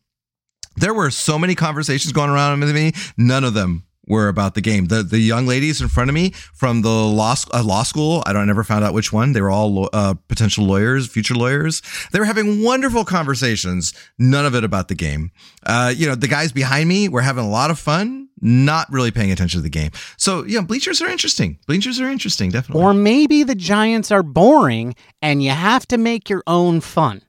There 0.75 0.93
were 0.93 1.11
so 1.11 1.37
many 1.37 1.55
conversations 1.55 2.13
going 2.13 2.29
around 2.29 2.59
with 2.59 2.73
me. 2.73 2.93
None 3.17 3.43
of 3.43 3.53
them 3.53 3.83
were 4.09 4.27
about 4.27 4.55
the 4.55 4.61
game. 4.61 4.87
The 4.87 5.03
the 5.03 5.19
young 5.19 5.45
ladies 5.45 5.81
in 5.81 5.87
front 5.87 6.09
of 6.09 6.13
me 6.13 6.31
from 6.53 6.81
the 6.81 6.89
law 6.89 7.35
uh, 7.53 7.63
law 7.63 7.83
school. 7.83 8.23
I 8.25 8.33
don't 8.33 8.41
I 8.41 8.45
never 8.45 8.63
found 8.63 8.83
out 8.83 8.93
which 8.93 9.13
one. 9.13 9.33
They 9.33 9.41
were 9.41 9.51
all 9.51 9.87
uh, 9.93 10.15
potential 10.27 10.65
lawyers, 10.65 11.07
future 11.07 11.35
lawyers. 11.35 11.81
They 12.11 12.19
were 12.19 12.25
having 12.25 12.63
wonderful 12.63 13.05
conversations. 13.05 13.93
None 14.17 14.45
of 14.45 14.55
it 14.55 14.63
about 14.63 14.87
the 14.87 14.95
game. 14.95 15.31
Uh, 15.65 15.93
you 15.95 16.07
know, 16.07 16.15
the 16.15 16.27
guys 16.27 16.51
behind 16.51 16.89
me 16.89 17.07
were 17.07 17.21
having 17.21 17.45
a 17.45 17.49
lot 17.49 17.69
of 17.71 17.79
fun. 17.79 18.27
Not 18.41 18.87
really 18.89 19.11
paying 19.11 19.31
attention 19.31 19.59
to 19.59 19.63
the 19.63 19.69
game. 19.69 19.91
So 20.17 20.45
yeah, 20.45 20.61
bleachers 20.61 21.01
are 21.01 21.09
interesting. 21.09 21.59
Bleachers 21.67 21.99
are 21.99 22.09
interesting, 22.09 22.51
definitely. 22.51 22.81
Or 22.81 22.93
maybe 22.93 23.43
the 23.43 23.55
Giants 23.55 24.11
are 24.11 24.23
boring 24.23 24.95
and 25.21 25.43
you 25.43 25.51
have 25.51 25.85
to 25.87 25.97
make 25.97 26.29
your 26.29 26.41
own 26.47 26.79
fun, 26.79 27.21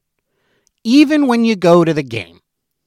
even 0.84 1.26
when 1.26 1.44
you 1.44 1.56
go 1.56 1.84
to 1.84 1.92
the 1.92 2.02
game, 2.02 2.40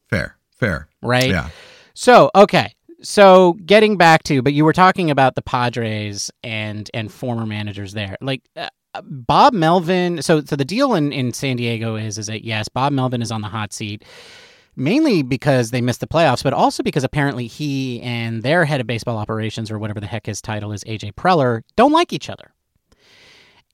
fair, 0.10 0.38
fair. 0.52 0.88
right? 1.02 1.30
Yeah. 1.30 1.50
So, 1.94 2.32
okay. 2.36 2.74
So, 3.02 3.54
getting 3.66 3.98
back 3.98 4.24
to, 4.24 4.42
but 4.42 4.54
you 4.54 4.64
were 4.64 4.74
talking 4.74 5.12
about 5.12 5.36
the 5.36 5.42
Padres 5.42 6.32
and 6.44 6.90
and 6.94 7.12
former 7.12 7.46
managers 7.46 7.94
there. 7.94 8.18
Like 8.22 8.44
uh, 8.56 8.70
Bob 9.04 9.54
Melvin, 9.54 10.22
so 10.22 10.42
so 10.42 10.56
the 10.56 10.66
deal 10.66 10.94
in 10.94 11.12
in 11.12 11.34
San 11.34 11.58
Diego 11.58 11.96
is 11.96 12.18
is 12.18 12.28
that 12.28 12.46
yes, 12.46 12.70
Bob 12.70 12.94
Melvin 12.94 13.22
is 13.22 13.32
on 13.32 13.42
the 13.42 13.50
hot 13.50 13.74
seat 13.74 14.04
mainly 14.76 15.22
because 15.22 15.72
they 15.72 15.82
missed 15.82 16.00
the 16.00 16.08
playoffs, 16.08 16.44
but 16.44 16.54
also 16.54 16.84
because 16.84 17.04
apparently 17.04 17.48
he 17.48 18.02
and 18.02 18.44
their 18.44 18.66
head 18.66 18.82
of 18.82 18.88
baseball 18.88 19.18
operations 19.18 19.70
or 19.72 19.80
whatever 19.80 20.00
the 20.00 20.08
heck 20.08 20.26
his 20.26 20.42
title 20.42 20.72
is, 20.72 20.84
AJ 20.86 21.14
Preller, 21.14 21.62
don't 21.76 21.92
like 21.92 22.14
each 22.14 22.30
other. 22.30 22.54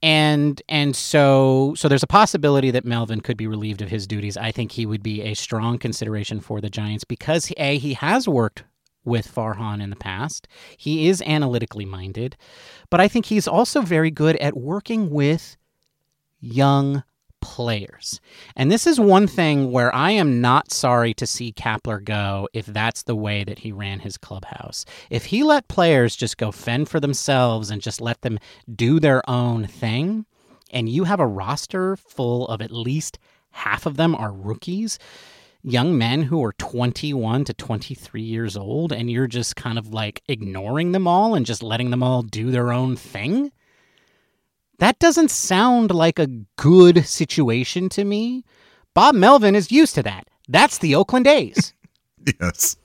And 0.01 0.61
and 0.69 0.95
so 0.95 1.73
so 1.75 1.89
there's 1.89 2.03
a 2.03 2.07
possibility 2.07 2.71
that 2.71 2.85
Melvin 2.85 3.19
could 3.19 3.35
be 3.37 3.47
relieved 3.47 3.81
of 3.81 3.89
his 3.89 4.07
duties. 4.07 4.37
I 4.37 4.51
think 4.51 4.71
he 4.71 4.85
would 4.85 5.03
be 5.03 5.21
a 5.21 5.33
strong 5.33 5.77
consideration 5.77 6.39
for 6.39 6.61
the 6.61 6.69
Giants 6.69 7.03
because 7.03 7.51
a 7.57 7.77
he 7.77 7.93
has 7.95 8.27
worked 8.27 8.63
with 9.03 9.33
Farhan 9.33 9.81
in 9.81 9.89
the 9.89 9.95
past. 9.95 10.47
He 10.77 11.07
is 11.09 11.21
analytically 11.23 11.85
minded, 11.85 12.37
but 12.89 13.01
I 13.01 13.07
think 13.07 13.25
he's 13.25 13.47
also 13.47 13.81
very 13.81 14.11
good 14.11 14.37
at 14.37 14.55
working 14.55 15.09
with 15.09 15.57
young 16.39 17.03
players. 17.41 18.21
And 18.55 18.71
this 18.71 18.87
is 18.87 18.99
one 18.99 19.27
thing 19.27 19.71
where 19.71 19.93
I 19.93 20.11
am 20.11 20.41
not 20.41 20.71
sorry 20.71 21.13
to 21.15 21.27
see 21.27 21.51
Kapler 21.51 22.03
go 22.03 22.47
if 22.53 22.65
that's 22.65 23.03
the 23.03 23.15
way 23.15 23.43
that 23.43 23.59
he 23.59 23.71
ran 23.71 23.99
his 23.99 24.17
clubhouse. 24.17 24.85
If 25.09 25.25
he 25.25 25.43
let 25.43 25.67
players 25.67 26.15
just 26.15 26.37
go 26.37 26.51
fend 26.51 26.89
for 26.89 26.99
themselves 26.99 27.69
and 27.69 27.81
just 27.81 28.01
let 28.01 28.21
them 28.21 28.39
do 28.73 28.99
their 28.99 29.27
own 29.29 29.67
thing, 29.67 30.25
and 30.71 30.89
you 30.89 31.05
have 31.05 31.19
a 31.19 31.27
roster 31.27 31.95
full 31.95 32.47
of 32.47 32.61
at 32.61 32.71
least 32.71 33.17
half 33.51 33.85
of 33.85 33.97
them 33.97 34.15
are 34.15 34.31
rookies, 34.31 34.99
young 35.63 35.97
men 35.97 36.23
who 36.23 36.43
are 36.43 36.53
21 36.53 37.45
to 37.45 37.53
23 37.53 38.21
years 38.21 38.55
old, 38.55 38.91
and 38.91 39.11
you're 39.11 39.27
just 39.27 39.55
kind 39.55 39.77
of 39.77 39.93
like 39.93 40.21
ignoring 40.27 40.91
them 40.91 41.07
all 41.07 41.35
and 41.35 41.45
just 41.45 41.63
letting 41.63 41.89
them 41.89 42.03
all 42.03 42.21
do 42.21 42.51
their 42.51 42.71
own 42.71 42.95
thing. 42.95 43.51
That 44.79 44.97
doesn't 44.99 45.29
sound 45.31 45.91
like 45.91 46.19
a 46.19 46.27
good 46.57 47.05
situation 47.05 47.89
to 47.89 48.03
me. 48.03 48.43
Bob 48.93 49.13
Melvin 49.15 49.55
is 49.55 49.71
used 49.71 49.95
to 49.95 50.03
that. 50.03 50.27
That's 50.47 50.77
the 50.79 50.95
Oakland 50.95 51.27
A's. 51.27 51.73
Yes. 52.41 52.75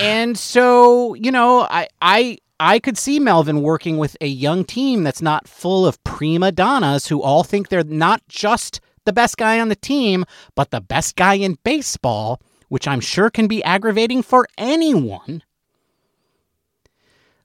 and 0.00 0.36
so, 0.38 1.12
you 1.14 1.30
know, 1.30 1.66
I 1.70 1.86
I 2.00 2.38
I 2.58 2.78
could 2.78 2.96
see 2.96 3.20
Melvin 3.20 3.60
working 3.60 3.98
with 3.98 4.16
a 4.22 4.26
young 4.26 4.64
team 4.64 5.04
that's 5.04 5.20
not 5.20 5.46
full 5.46 5.86
of 5.86 6.02
prima 6.02 6.50
donnas 6.50 7.06
who 7.06 7.22
all 7.22 7.44
think 7.44 7.68
they're 7.68 7.84
not 7.84 8.22
just 8.26 8.80
the 9.04 9.12
best 9.12 9.36
guy 9.36 9.60
on 9.60 9.68
the 9.68 9.76
team, 9.76 10.24
but 10.54 10.70
the 10.70 10.80
best 10.80 11.14
guy 11.14 11.34
in 11.34 11.58
baseball, 11.62 12.40
which 12.68 12.88
I'm 12.88 13.00
sure 13.00 13.30
can 13.30 13.46
be 13.46 13.62
aggravating 13.62 14.22
for 14.22 14.48
anyone. 14.56 15.42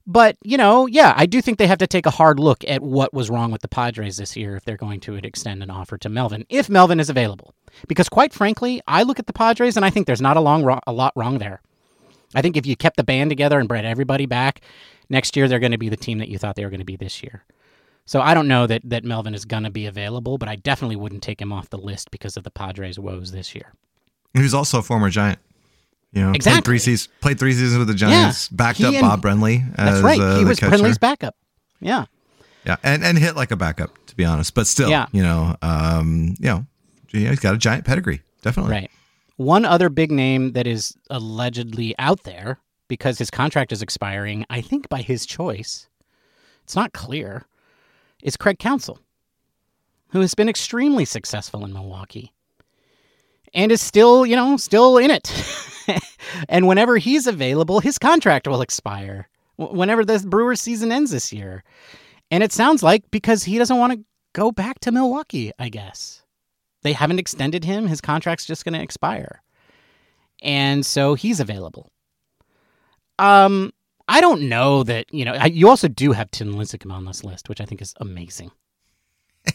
But, 0.06 0.38
you 0.44 0.58
know, 0.58 0.86
yeah, 0.86 1.14
I 1.16 1.26
do 1.26 1.42
think 1.42 1.58
they 1.58 1.68
have 1.68 1.78
to 1.78 1.88
take 1.88 2.06
a 2.06 2.12
hard 2.12 2.38
look 2.38 2.64
at 2.68 2.82
what 2.82 3.14
was 3.14 3.30
wrong 3.30 3.52
with 3.52 3.62
the 3.62 3.70
Padres 3.70 4.18
this 4.18 4.36
year 4.36 4.58
if 4.58 4.66
they're 4.66 4.76
going 4.76 5.00
to 5.02 5.16
extend 5.16 5.64
an 5.64 5.70
offer 5.70 5.98
to 6.00 6.10
Melvin, 6.10 6.46
if 6.50 6.70
Melvin 6.70 7.00
is 7.00 7.10
available. 7.10 7.54
Because 7.88 8.10
quite 8.10 8.34
frankly, 8.34 8.82
I 8.86 9.04
look 9.04 9.20
at 9.20 9.28
the 9.28 9.34
Padres 9.34 9.78
and 9.78 9.86
I 9.86 9.90
think 9.90 10.06
there's 10.06 10.22
not 10.22 10.36
a 10.36 10.42
long 10.42 10.68
a 10.86 10.92
lot 10.92 11.14
wrong 11.16 11.38
there. 11.38 11.62
I 12.36 12.42
think 12.42 12.58
if 12.58 12.66
you 12.66 12.76
kept 12.76 12.98
the 12.98 13.04
band 13.04 13.30
together 13.30 13.60
and 13.60 13.70
brought 13.70 13.86
everybody 13.86 14.26
back, 14.26 14.62
next 15.10 15.38
year 15.38 15.48
they're 15.48 15.60
going 15.60 15.72
to 15.72 15.78
be 15.78 15.90
the 15.90 15.96
team 15.96 16.18
that 16.18 16.30
you 16.30 16.38
thought 16.38 16.56
they 16.56 16.66
were 16.66 16.70
going 16.70 16.80
to 16.80 16.86
be 16.86 16.98
this 16.98 17.24
year. 17.24 17.46
So 18.06 18.20
I 18.20 18.34
don't 18.34 18.50
know 18.50 18.68
that 18.68 18.82
that 18.84 19.06
Melvin 19.06 19.34
is 19.34 19.46
going 19.46 19.64
to 19.64 19.70
be 19.70 19.86
available, 19.86 20.38
but 20.38 20.50
I 20.50 20.58
definitely 20.58 20.98
wouldn't 20.98 21.24
take 21.24 21.42
him 21.42 21.54
off 21.54 21.70
the 21.70 21.78
list 21.78 22.12
because 22.12 22.36
of 22.36 22.44
the 22.44 22.52
Padres' 22.52 23.00
woes 23.00 23.32
this 23.32 23.56
year. 23.56 23.74
He 24.34 24.42
was 24.42 24.54
also 24.54 24.80
a 24.80 24.84
former 24.84 25.10
Giant. 25.10 25.40
You 26.14 26.22
know, 26.22 26.32
Exactly. 26.32 26.58
played 26.62 26.66
three 26.66 26.80
seasons. 26.80 27.10
Played 27.22 27.40
three 27.40 27.54
seasons 27.54 27.78
with 27.80 27.88
the 27.88 27.94
Giants. 27.96 28.48
Backed 28.50 28.78
He 28.78 28.86
up 28.86 28.94
and- 28.94 29.02
Bob 29.02 29.22
Brenly. 29.22 29.68
As, 29.78 29.96
That's 29.96 30.04
right. 30.04 30.20
uh, 30.20 30.38
he 30.38 30.46
was 30.46 30.60
catcher. 30.60 30.76
Brenly's 30.78 30.98
backup. 31.00 31.36
Yeah. 31.80 32.06
Yeah, 32.66 32.78
and 32.84 33.04
and 33.04 33.18
hit 33.18 33.36
like 33.36 33.52
a 33.52 33.56
backup 33.58 33.90
to 34.08 34.16
be 34.16 34.24
honest, 34.24 34.54
but 34.54 34.68
still, 34.68 34.90
Yeah. 34.90 35.08
you 35.12 35.22
know, 35.24 35.56
um, 35.62 36.36
you 36.40 36.48
know, 36.48 36.66
yeah, 37.12 37.30
he's 37.32 37.40
got 37.40 37.56
a 37.56 37.58
giant 37.58 37.84
pedigree, 37.84 38.22
definitely. 38.42 38.72
Right. 38.72 38.92
One 39.38 39.66
other 39.66 39.90
big 39.90 40.12
name 40.12 40.54
that 40.54 40.66
is 40.68 40.96
allegedly 41.10 41.94
out 41.98 42.24
there 42.24 42.60
because 42.88 43.18
his 43.18 43.30
contract 43.32 43.72
is 43.72 43.82
expiring, 43.82 44.46
I 44.52 44.62
think 44.62 44.88
by 44.88 45.02
his 45.02 45.26
choice, 45.26 45.90
it's 46.64 46.76
not 46.76 46.94
clear, 46.94 47.48
is 48.22 48.38
Craig 48.38 48.60
Counsell, 48.60 49.00
who 50.12 50.22
has 50.22 50.36
been 50.36 50.48
extremely 50.48 51.04
successful 51.06 51.66
in 51.66 51.74
Milwaukee 51.74 52.32
and 53.54 53.72
is 53.72 53.82
still, 53.82 54.26
you 54.26 54.36
know, 54.36 54.56
still 54.58 54.98
in 55.00 55.10
it. 55.12 55.28
and 56.50 56.68
whenever 56.68 56.98
he's 56.98 57.28
available, 57.28 57.80
his 57.80 57.98
contract 57.98 58.48
will 58.48 58.62
expire 58.62 59.30
whenever 59.58 60.04
the 60.04 60.20
Brewers 60.28 60.62
season 60.62 60.92
ends 60.92 61.12
this 61.12 61.32
year. 61.32 61.64
And 62.32 62.44
it 62.44 62.52
sounds 62.52 62.82
like 62.84 63.10
because 63.12 63.44
he 63.44 63.58
doesn't 63.58 63.78
want 63.78 63.94
to 63.94 64.04
go 64.34 64.52
back 64.52 64.80
to 64.82 64.92
Milwaukee, 64.92 65.52
I 65.60 65.70
guess 65.70 66.24
they 66.84 66.94
haven't 66.94 67.20
extended 67.20 67.64
him. 67.64 67.88
His 67.88 68.02
contract's 68.02 68.46
just 68.46 68.66
going 68.66 68.74
to 68.74 68.82
expire. 68.82 69.42
And 70.42 70.86
so 70.86 71.16
he's 71.16 71.40
available. 71.40 71.92
Um, 73.18 73.72
I 74.08 74.22
don't 74.22 74.50
know 74.50 74.84
that, 74.84 75.12
you 75.14 75.26
know, 75.26 75.34
I, 75.34 75.46
you 75.46 75.70
also 75.70 75.88
do 75.88 76.12
have 76.12 76.30
Tim 76.32 76.54
Lincecum 76.54 76.92
on 76.92 77.06
this 77.06 77.24
list, 77.24 77.48
which 77.48 77.62
I 77.62 77.66
think 77.66 77.82
is 77.82 77.94
amazing. 78.00 78.52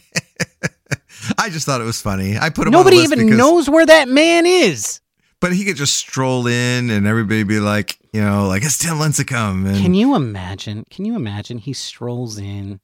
I 1.38 1.50
just 1.50 1.66
thought 1.66 1.80
it 1.80 1.84
was 1.84 2.00
funny. 2.00 2.38
I 2.38 2.48
put 2.48 2.66
him. 2.66 2.72
Nobody 2.72 2.96
on 2.96 3.02
the 3.02 3.08
list 3.08 3.12
even 3.12 3.26
because, 3.26 3.38
knows 3.38 3.70
where 3.70 3.84
that 3.84 4.08
man 4.08 4.46
is. 4.46 5.00
But 5.40 5.52
he 5.52 5.64
could 5.64 5.76
just 5.76 5.96
stroll 5.96 6.46
in 6.46 6.90
and 6.90 7.06
everybody 7.06 7.42
be 7.42 7.60
like, 7.60 7.98
you 8.12 8.20
know, 8.20 8.46
like 8.48 8.64
it's 8.64 8.78
Tim 8.78 8.94
Lincecum. 8.96 9.66
And 9.66 9.82
Can 9.82 9.94
you 9.94 10.14
imagine? 10.14 10.84
Can 10.90 11.04
you 11.04 11.14
imagine 11.16 11.58
he 11.58 11.72
strolls 11.72 12.38
in 12.38 12.80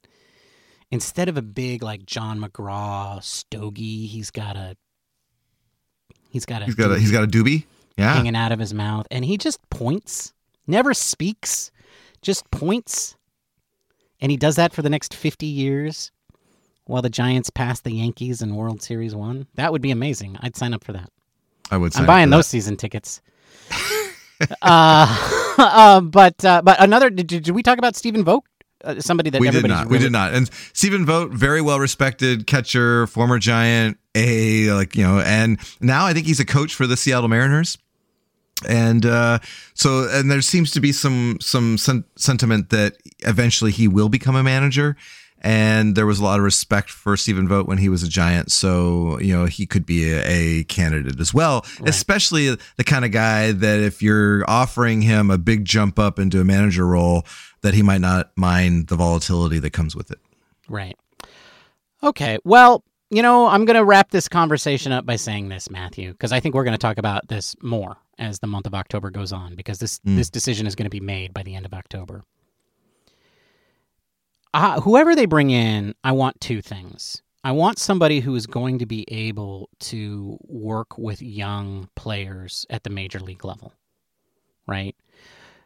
instead 0.91 1.29
of 1.29 1.37
a 1.37 1.43
big 1.43 1.83
like 1.83 2.07
John 2.07 2.41
McGraw 2.41 3.23
stogie, 3.23 4.07
he's 4.07 4.31
got 4.31 4.57
a 4.57 4.77
he's 6.31 6.47
got 6.47 6.63
a 6.63 6.67
he's 6.67 6.75
got 6.75 6.91
a 6.93 6.99
he's 6.99 7.11
got 7.11 7.25
a 7.25 7.27
doobie. 7.27 7.65
Yeah, 7.97 8.15
hanging 8.15 8.37
out 8.37 8.53
of 8.53 8.59
his 8.59 8.75
mouth, 8.75 9.07
and 9.11 9.25
he 9.25 9.37
just 9.39 9.61
points, 9.71 10.33
never 10.67 10.95
speaks, 10.95 11.71
just 12.23 12.51
points. 12.51 13.17
And 14.21 14.31
he 14.31 14.37
does 14.37 14.57
that 14.57 14.73
for 14.73 14.81
the 14.81 14.89
next 14.89 15.15
50 15.15 15.45
years 15.45 16.11
while 16.87 17.03
the 17.03 17.11
Giants 17.11 17.51
pass 17.51 17.81
the 17.81 17.93
Yankees 17.93 18.41
in 18.41 18.57
World 18.57 18.81
Series 18.81 19.15
1. 19.15 19.49
That 19.55 19.71
would 19.71 19.83
be 19.83 19.91
amazing. 19.91 20.39
I'd 20.41 20.57
sign 20.57 20.73
up 20.73 20.83
for 20.83 20.93
that. 20.93 21.11
I 21.71 21.77
would. 21.77 21.93
Say. 21.93 22.01
I'm 22.01 22.07
buying 22.07 22.31
those 22.31 22.47
season 22.47 22.77
tickets. 22.77 23.21
uh, 24.63 25.55
uh, 25.59 26.01
but 26.03 26.45
uh, 26.45 26.63
but 26.63 26.83
another 26.83 27.11
did, 27.11 27.27
did 27.27 27.51
we 27.51 27.63
talk 27.63 27.79
about 27.79 27.97
Stephen 27.97 28.25
Vogt 28.25 28.47
uh, 28.85 29.01
somebody 29.01 29.31
that 29.31 29.41
we 29.41 29.51
did 29.51 29.67
not. 29.67 29.89
We 29.89 29.99
did 29.99 30.13
not. 30.13 30.35
And 30.35 30.51
Stephen 30.73 31.07
Vogt, 31.07 31.33
very 31.33 31.61
well 31.61 31.79
respected 31.79 32.47
catcher, 32.47 33.07
former 33.07 33.39
Giant, 33.39 33.99
a 34.15 34.71
like 34.73 34.95
you 34.95 35.03
know, 35.03 35.21
and 35.21 35.59
now 35.81 36.07
I 36.07 36.13
think 36.13 36.27
he's 36.27 36.41
a 36.41 36.45
coach 36.45 36.75
for 36.75 36.87
the 36.87 36.97
Seattle 36.97 37.29
Mariners. 37.29 37.79
And 38.69 39.05
uh, 39.05 39.41
so, 39.75 40.09
and 40.11 40.31
there 40.31 40.41
seems 40.41 40.71
to 40.73 40.81
be 40.81 40.93
some 40.93 41.39
some 41.41 41.79
sen- 41.79 42.05
sentiment 42.17 42.71
that 42.71 42.97
eventually 43.21 43.73
he 43.73 43.89
will 43.89 44.09
become 44.09 44.37
a 44.37 44.43
manager. 44.43 44.97
And 45.45 45.95
there 45.95 46.07
was 46.07 46.19
a 46.21 46.25
lot 46.25 46.39
of 46.39 46.45
respect 46.45 46.89
for 46.89 47.19
Stephen 47.19 47.47
Vogt 47.47 47.69
when 47.69 47.77
he 47.77 47.91
was 47.91 48.03
a 48.03 48.09
Giant, 48.09 48.51
so 48.51 49.19
you 49.21 49.37
know 49.37 49.45
he 49.45 49.67
could 49.67 49.85
be 49.85 50.11
a, 50.11 50.25
a 50.27 50.65
candidate 50.65 51.21
as 51.21 51.35
well. 51.35 51.67
Especially 51.85 52.57
the 52.77 52.85
kind 52.85 53.05
of 53.05 53.11
guy 53.11 53.53
that 53.53 53.81
if 53.81 54.03
you're 54.03 54.43
offering 54.49 55.03
him 55.03 55.31
a 55.31 55.37
big 55.37 55.67
jump 55.67 55.99
up 55.99 56.19
into 56.19 56.41
a 56.41 56.45
manager 56.45 56.87
role, 56.87 57.27
that 57.61 57.75
he 57.75 57.83
might 57.83 58.01
not 58.01 58.33
mind 58.37 58.87
the 58.89 58.97
volatility 58.97 59.59
that 59.59 59.71
comes 59.75 59.95
with 59.95 60.11
it. 60.11 60.19
Right. 60.67 60.97
Okay. 62.03 62.39
Well, 62.45 62.83
you 63.11 63.21
know, 63.23 63.47
I'm 63.47 63.67
going 63.67 63.77
to 63.77 63.85
wrap 63.85 64.11
this 64.11 64.29
conversation 64.29 64.93
up 64.93 65.05
by 65.05 65.17
saying 65.17 65.51
this, 65.51 65.71
Matthew, 65.71 66.13
because 66.13 66.33
I 66.33 66.41
think 66.41 66.55
we're 66.55 66.65
going 66.65 66.73
to 66.73 66.79
talk 66.79 66.97
about 66.99 67.29
this 67.29 67.55
more 67.63 67.99
as 68.19 68.39
the 68.39 68.47
month 68.47 68.67
of 68.67 68.75
October 68.75 69.11
goes 69.11 69.31
on, 69.33 69.57
because 69.57 69.79
this 69.79 69.99
Mm. 70.07 70.17
this 70.17 70.31
decision 70.31 70.67
is 70.67 70.75
going 70.75 70.87
to 70.87 70.91
be 70.91 71.01
made 71.01 71.35
by 71.35 71.43
the 71.43 71.55
end 71.55 71.67
of 71.67 71.75
October. 71.75 72.23
Uh, 74.55 74.81
whoever 74.81 75.17
they 75.17 75.27
bring 75.27 75.51
in, 75.51 75.97
I 76.05 76.13
want 76.13 76.41
two 76.41 76.63
things. 76.63 77.21
I 77.43 77.51
want 77.51 77.77
somebody 77.81 78.21
who 78.21 78.37
is 78.37 78.47
going 78.47 78.79
to 78.79 78.87
be 78.87 79.05
able 79.09 79.69
to 79.81 80.39
work 80.45 80.97
with 80.97 81.21
young 81.21 81.89
players 81.97 82.65
at 82.71 82.85
the 82.85 82.91
major 82.91 83.19
league 83.19 83.45
level, 83.45 83.73
right? 84.69 84.95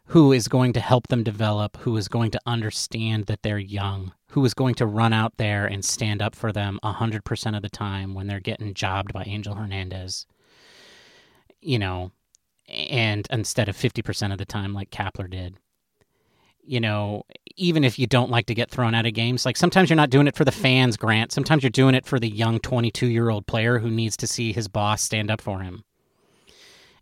Who 0.06 0.32
is 0.32 0.48
going 0.48 0.72
to 0.72 0.80
help 0.80 1.08
them 1.08 1.22
develop, 1.22 1.76
who 1.76 1.98
is 1.98 2.08
going 2.08 2.30
to 2.30 2.40
understand 2.46 3.26
that 3.26 3.42
they're 3.42 3.58
young, 3.58 4.14
who 4.30 4.42
is 4.46 4.54
going 4.54 4.74
to 4.76 4.86
run 4.86 5.12
out 5.12 5.36
there 5.36 5.66
and 5.66 5.84
stand 5.84 6.22
up 6.22 6.34
for 6.34 6.50
them 6.50 6.80
100% 6.82 7.56
of 7.56 7.60
the 7.60 7.68
time 7.68 8.14
when 8.14 8.26
they're 8.26 8.40
getting 8.40 8.72
jobbed 8.72 9.12
by 9.12 9.22
Angel 9.24 9.54
Hernandez. 9.54 10.26
You 11.60 11.78
know, 11.78 12.10
and 12.66 13.28
instead 13.30 13.68
of 13.68 13.76
50% 13.76 14.32
of 14.32 14.38
the 14.38 14.46
time 14.46 14.72
like 14.72 14.90
Kapler 14.90 15.28
did. 15.28 15.58
You 16.64 16.80
know, 16.80 17.24
even 17.58 17.84
if 17.84 17.98
you 17.98 18.06
don't 18.06 18.30
like 18.30 18.46
to 18.46 18.54
get 18.54 18.70
thrown 18.70 18.94
out 18.94 19.06
of 19.06 19.14
games, 19.14 19.44
like 19.44 19.56
sometimes 19.56 19.90
you're 19.90 19.96
not 19.96 20.10
doing 20.10 20.26
it 20.26 20.36
for 20.36 20.44
the 20.44 20.52
fans, 20.52 20.96
Grant. 20.96 21.32
Sometimes 21.32 21.62
you're 21.62 21.70
doing 21.70 21.94
it 21.94 22.06
for 22.06 22.18
the 22.18 22.28
young 22.28 22.58
22 22.60 23.06
year 23.06 23.30
old 23.30 23.46
player 23.46 23.78
who 23.78 23.90
needs 23.90 24.16
to 24.18 24.26
see 24.26 24.52
his 24.52 24.68
boss 24.68 25.02
stand 25.02 25.30
up 25.30 25.40
for 25.40 25.60
him. 25.60 25.84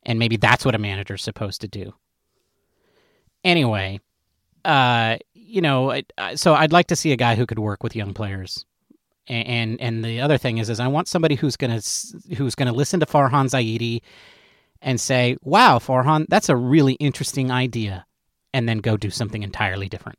And 0.02 0.18
maybe 0.18 0.36
that's 0.36 0.64
what 0.64 0.74
a 0.74 0.78
manager's 0.78 1.22
supposed 1.22 1.60
to 1.60 1.68
do. 1.68 1.94
Anyway, 3.44 4.00
uh, 4.64 5.18
you 5.34 5.60
know, 5.60 6.00
so 6.34 6.54
I'd 6.54 6.72
like 6.72 6.88
to 6.88 6.96
see 6.96 7.12
a 7.12 7.16
guy 7.16 7.34
who 7.36 7.46
could 7.46 7.58
work 7.58 7.82
with 7.82 7.94
young 7.94 8.14
players. 8.14 8.64
And 9.28 9.80
and 9.80 10.04
the 10.04 10.20
other 10.20 10.38
thing 10.38 10.58
is, 10.58 10.70
is 10.70 10.78
I 10.78 10.86
want 10.86 11.08
somebody 11.08 11.34
who's 11.34 11.56
gonna 11.56 11.80
who's 12.36 12.54
gonna 12.54 12.72
listen 12.72 13.00
to 13.00 13.06
Farhan 13.06 13.46
Zaidi 13.46 14.02
and 14.80 15.00
say, 15.00 15.36
"Wow, 15.42 15.80
Farhan, 15.80 16.26
that's 16.28 16.48
a 16.48 16.54
really 16.54 16.92
interesting 16.94 17.50
idea," 17.50 18.06
and 18.54 18.68
then 18.68 18.78
go 18.78 18.96
do 18.96 19.10
something 19.10 19.42
entirely 19.42 19.88
different. 19.88 20.16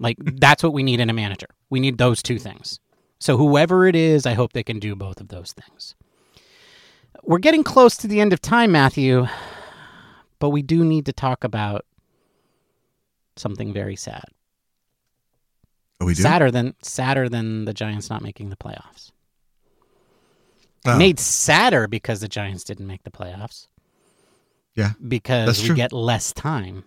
Like 0.00 0.16
that's 0.18 0.62
what 0.62 0.72
we 0.72 0.82
need 0.82 0.98
in 0.98 1.10
a 1.10 1.12
manager. 1.12 1.46
We 1.68 1.78
need 1.78 1.98
those 1.98 2.22
two 2.22 2.38
things. 2.38 2.80
So 3.20 3.36
whoever 3.36 3.86
it 3.86 3.94
is, 3.94 4.26
I 4.26 4.32
hope 4.32 4.54
they 4.54 4.62
can 4.62 4.80
do 4.80 4.96
both 4.96 5.20
of 5.20 5.28
those 5.28 5.52
things. 5.52 5.94
We're 7.22 7.38
getting 7.38 7.62
close 7.62 7.98
to 7.98 8.08
the 8.08 8.20
end 8.20 8.32
of 8.32 8.40
time, 8.40 8.72
Matthew, 8.72 9.26
but 10.38 10.48
we 10.48 10.62
do 10.62 10.84
need 10.84 11.04
to 11.06 11.12
talk 11.12 11.44
about 11.44 11.84
something 13.36 13.74
very 13.74 13.94
sad. 13.94 14.24
Oh, 16.00 16.06
we 16.06 16.14
do. 16.14 16.22
Sadder 16.22 16.50
than 16.50 16.74
sadder 16.82 17.28
than 17.28 17.66
the 17.66 17.74
Giants 17.74 18.08
not 18.08 18.22
making 18.22 18.48
the 18.48 18.56
playoffs. 18.56 19.12
Oh, 20.86 20.96
Made 20.96 21.20
sadder 21.20 21.86
because 21.86 22.22
the 22.22 22.28
Giants 22.28 22.64
didn't 22.64 22.86
make 22.86 23.02
the 23.02 23.10
playoffs. 23.10 23.66
Yeah, 24.74 24.92
Because 25.06 25.68
we 25.68 25.74
get 25.74 25.92
less 25.92 26.32
time. 26.32 26.84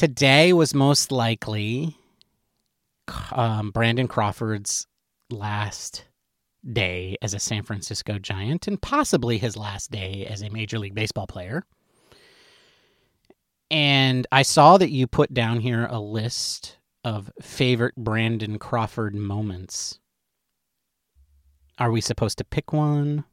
Today 0.00 0.54
was 0.54 0.72
most 0.72 1.12
likely 1.12 1.94
um, 3.32 3.70
Brandon 3.70 4.08
Crawford's 4.08 4.86
last 5.28 6.06
day 6.72 7.18
as 7.20 7.34
a 7.34 7.38
San 7.38 7.64
Francisco 7.64 8.18
Giant 8.18 8.66
and 8.66 8.80
possibly 8.80 9.36
his 9.36 9.58
last 9.58 9.90
day 9.90 10.24
as 10.24 10.40
a 10.40 10.48
Major 10.48 10.78
League 10.78 10.94
Baseball 10.94 11.26
player. 11.26 11.64
And 13.70 14.26
I 14.32 14.40
saw 14.40 14.78
that 14.78 14.88
you 14.88 15.06
put 15.06 15.34
down 15.34 15.60
here 15.60 15.86
a 15.90 16.00
list 16.00 16.78
of 17.04 17.30
favorite 17.42 17.94
Brandon 17.94 18.58
Crawford 18.58 19.14
moments. 19.14 19.98
Are 21.78 21.90
we 21.90 22.00
supposed 22.00 22.38
to 22.38 22.44
pick 22.44 22.72
one? 22.72 23.24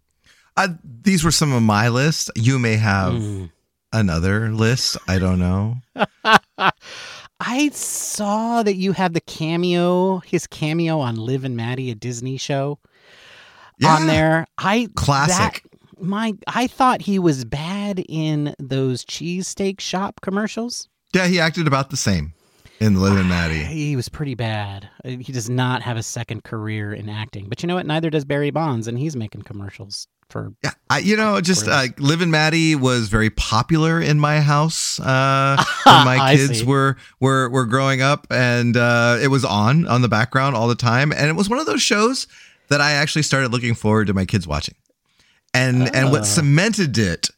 Uh, 0.58 0.68
these 0.84 1.24
were 1.24 1.32
some 1.32 1.54
of 1.54 1.64
my 1.64 1.88
lists. 1.88 2.30
You 2.36 2.60
may 2.60 2.76
have 2.76 3.14
Mm. 3.14 3.52
another 3.94 4.50
list. 4.50 4.98
I 5.08 5.18
don't 5.18 5.40
know. 5.40 5.78
I 7.40 7.70
saw 7.70 8.64
that 8.64 8.76
you 8.76 8.94
have 8.94 9.14
the 9.14 9.22
cameo, 9.22 10.20
his 10.20 10.48
cameo 10.48 11.00
on 11.00 11.16
Liv 11.16 11.44
and 11.44 11.56
Maddie, 11.56 11.92
a 11.92 11.96
Disney 11.96 12.38
show, 12.38 12.80
on 13.86 14.08
there. 14.08 14.48
I 14.58 14.88
Classic. 14.96 15.64
that- 15.64 15.78
my, 16.00 16.34
I 16.48 16.68
thought 16.68 17.02
he 17.02 17.18
was 17.18 17.44
bad 17.44 18.04
in 18.08 18.54
those 18.60 19.04
cheesesteak 19.04 19.80
shop 19.80 20.22
commercials. 20.22 20.88
Yeah, 21.14 21.26
he 21.26 21.40
acted 21.40 21.66
about 21.66 21.90
the 21.90 21.98
same 21.98 22.34
in 22.80 23.02
Liv 23.02 23.18
and 23.18 23.28
Maddie. 23.30 23.64
He 23.64 23.96
was 23.96 24.08
pretty 24.08 24.36
bad. 24.36 24.88
He 25.04 25.32
does 25.32 25.50
not 25.50 25.82
have 25.82 25.98
a 25.98 26.04
second 26.04 26.44
career 26.44 26.94
in 26.94 27.10
acting. 27.10 27.50
But 27.50 27.64
you 27.64 27.68
know 27.68 27.74
what? 27.76 27.88
Neither 27.88 28.12
does 28.12 28.26
Barry 28.26 28.52
Bonds, 28.52 28.88
and 28.88 29.00
he's 29.00 29.16
making 29.16 29.42
commercials 29.42 30.08
for. 30.30 30.54
Yeah, 30.64 30.72
I, 30.90 31.00
you 31.00 31.16
know, 31.16 31.40
just 31.42 31.68
uh, 31.68 31.88
Liv 31.98 32.22
and 32.22 32.32
Maddie 32.32 32.76
was 32.76 33.10
very 33.10 33.30
popular 33.30 34.02
in 34.02 34.20
my 34.20 34.40
house 34.40 35.00
uh, 35.00 35.64
when 35.84 36.06
my 36.06 36.36
kids 36.36 36.60
see. 36.60 36.66
were 36.66 36.98
were 37.20 37.50
were 37.50 37.66
growing 37.66 38.02
up, 38.02 38.28
and 38.30 38.76
uh, 38.78 39.18
it 39.22 39.28
was 39.28 39.46
on 39.46 39.88
on 39.88 40.02
the 40.02 40.10
background 40.10 40.56
all 40.56 40.68
the 40.68 40.76
time, 40.76 41.12
and 41.12 41.30
it 41.30 41.36
was 41.36 41.50
one 41.50 41.60
of 41.60 41.66
those 41.66 41.82
shows 41.82 42.28
that 42.70 42.82
I 42.82 42.94
actually 42.94 43.24
started 43.24 43.52
looking 43.52 43.74
forward 43.74 44.08
to 44.08 44.14
my 44.14 44.26
kids 44.26 44.48
watching, 44.48 44.76
and 45.54 45.94
and 45.96 46.12
what 46.12 46.26
cemented 46.26 46.98
it 46.98 47.30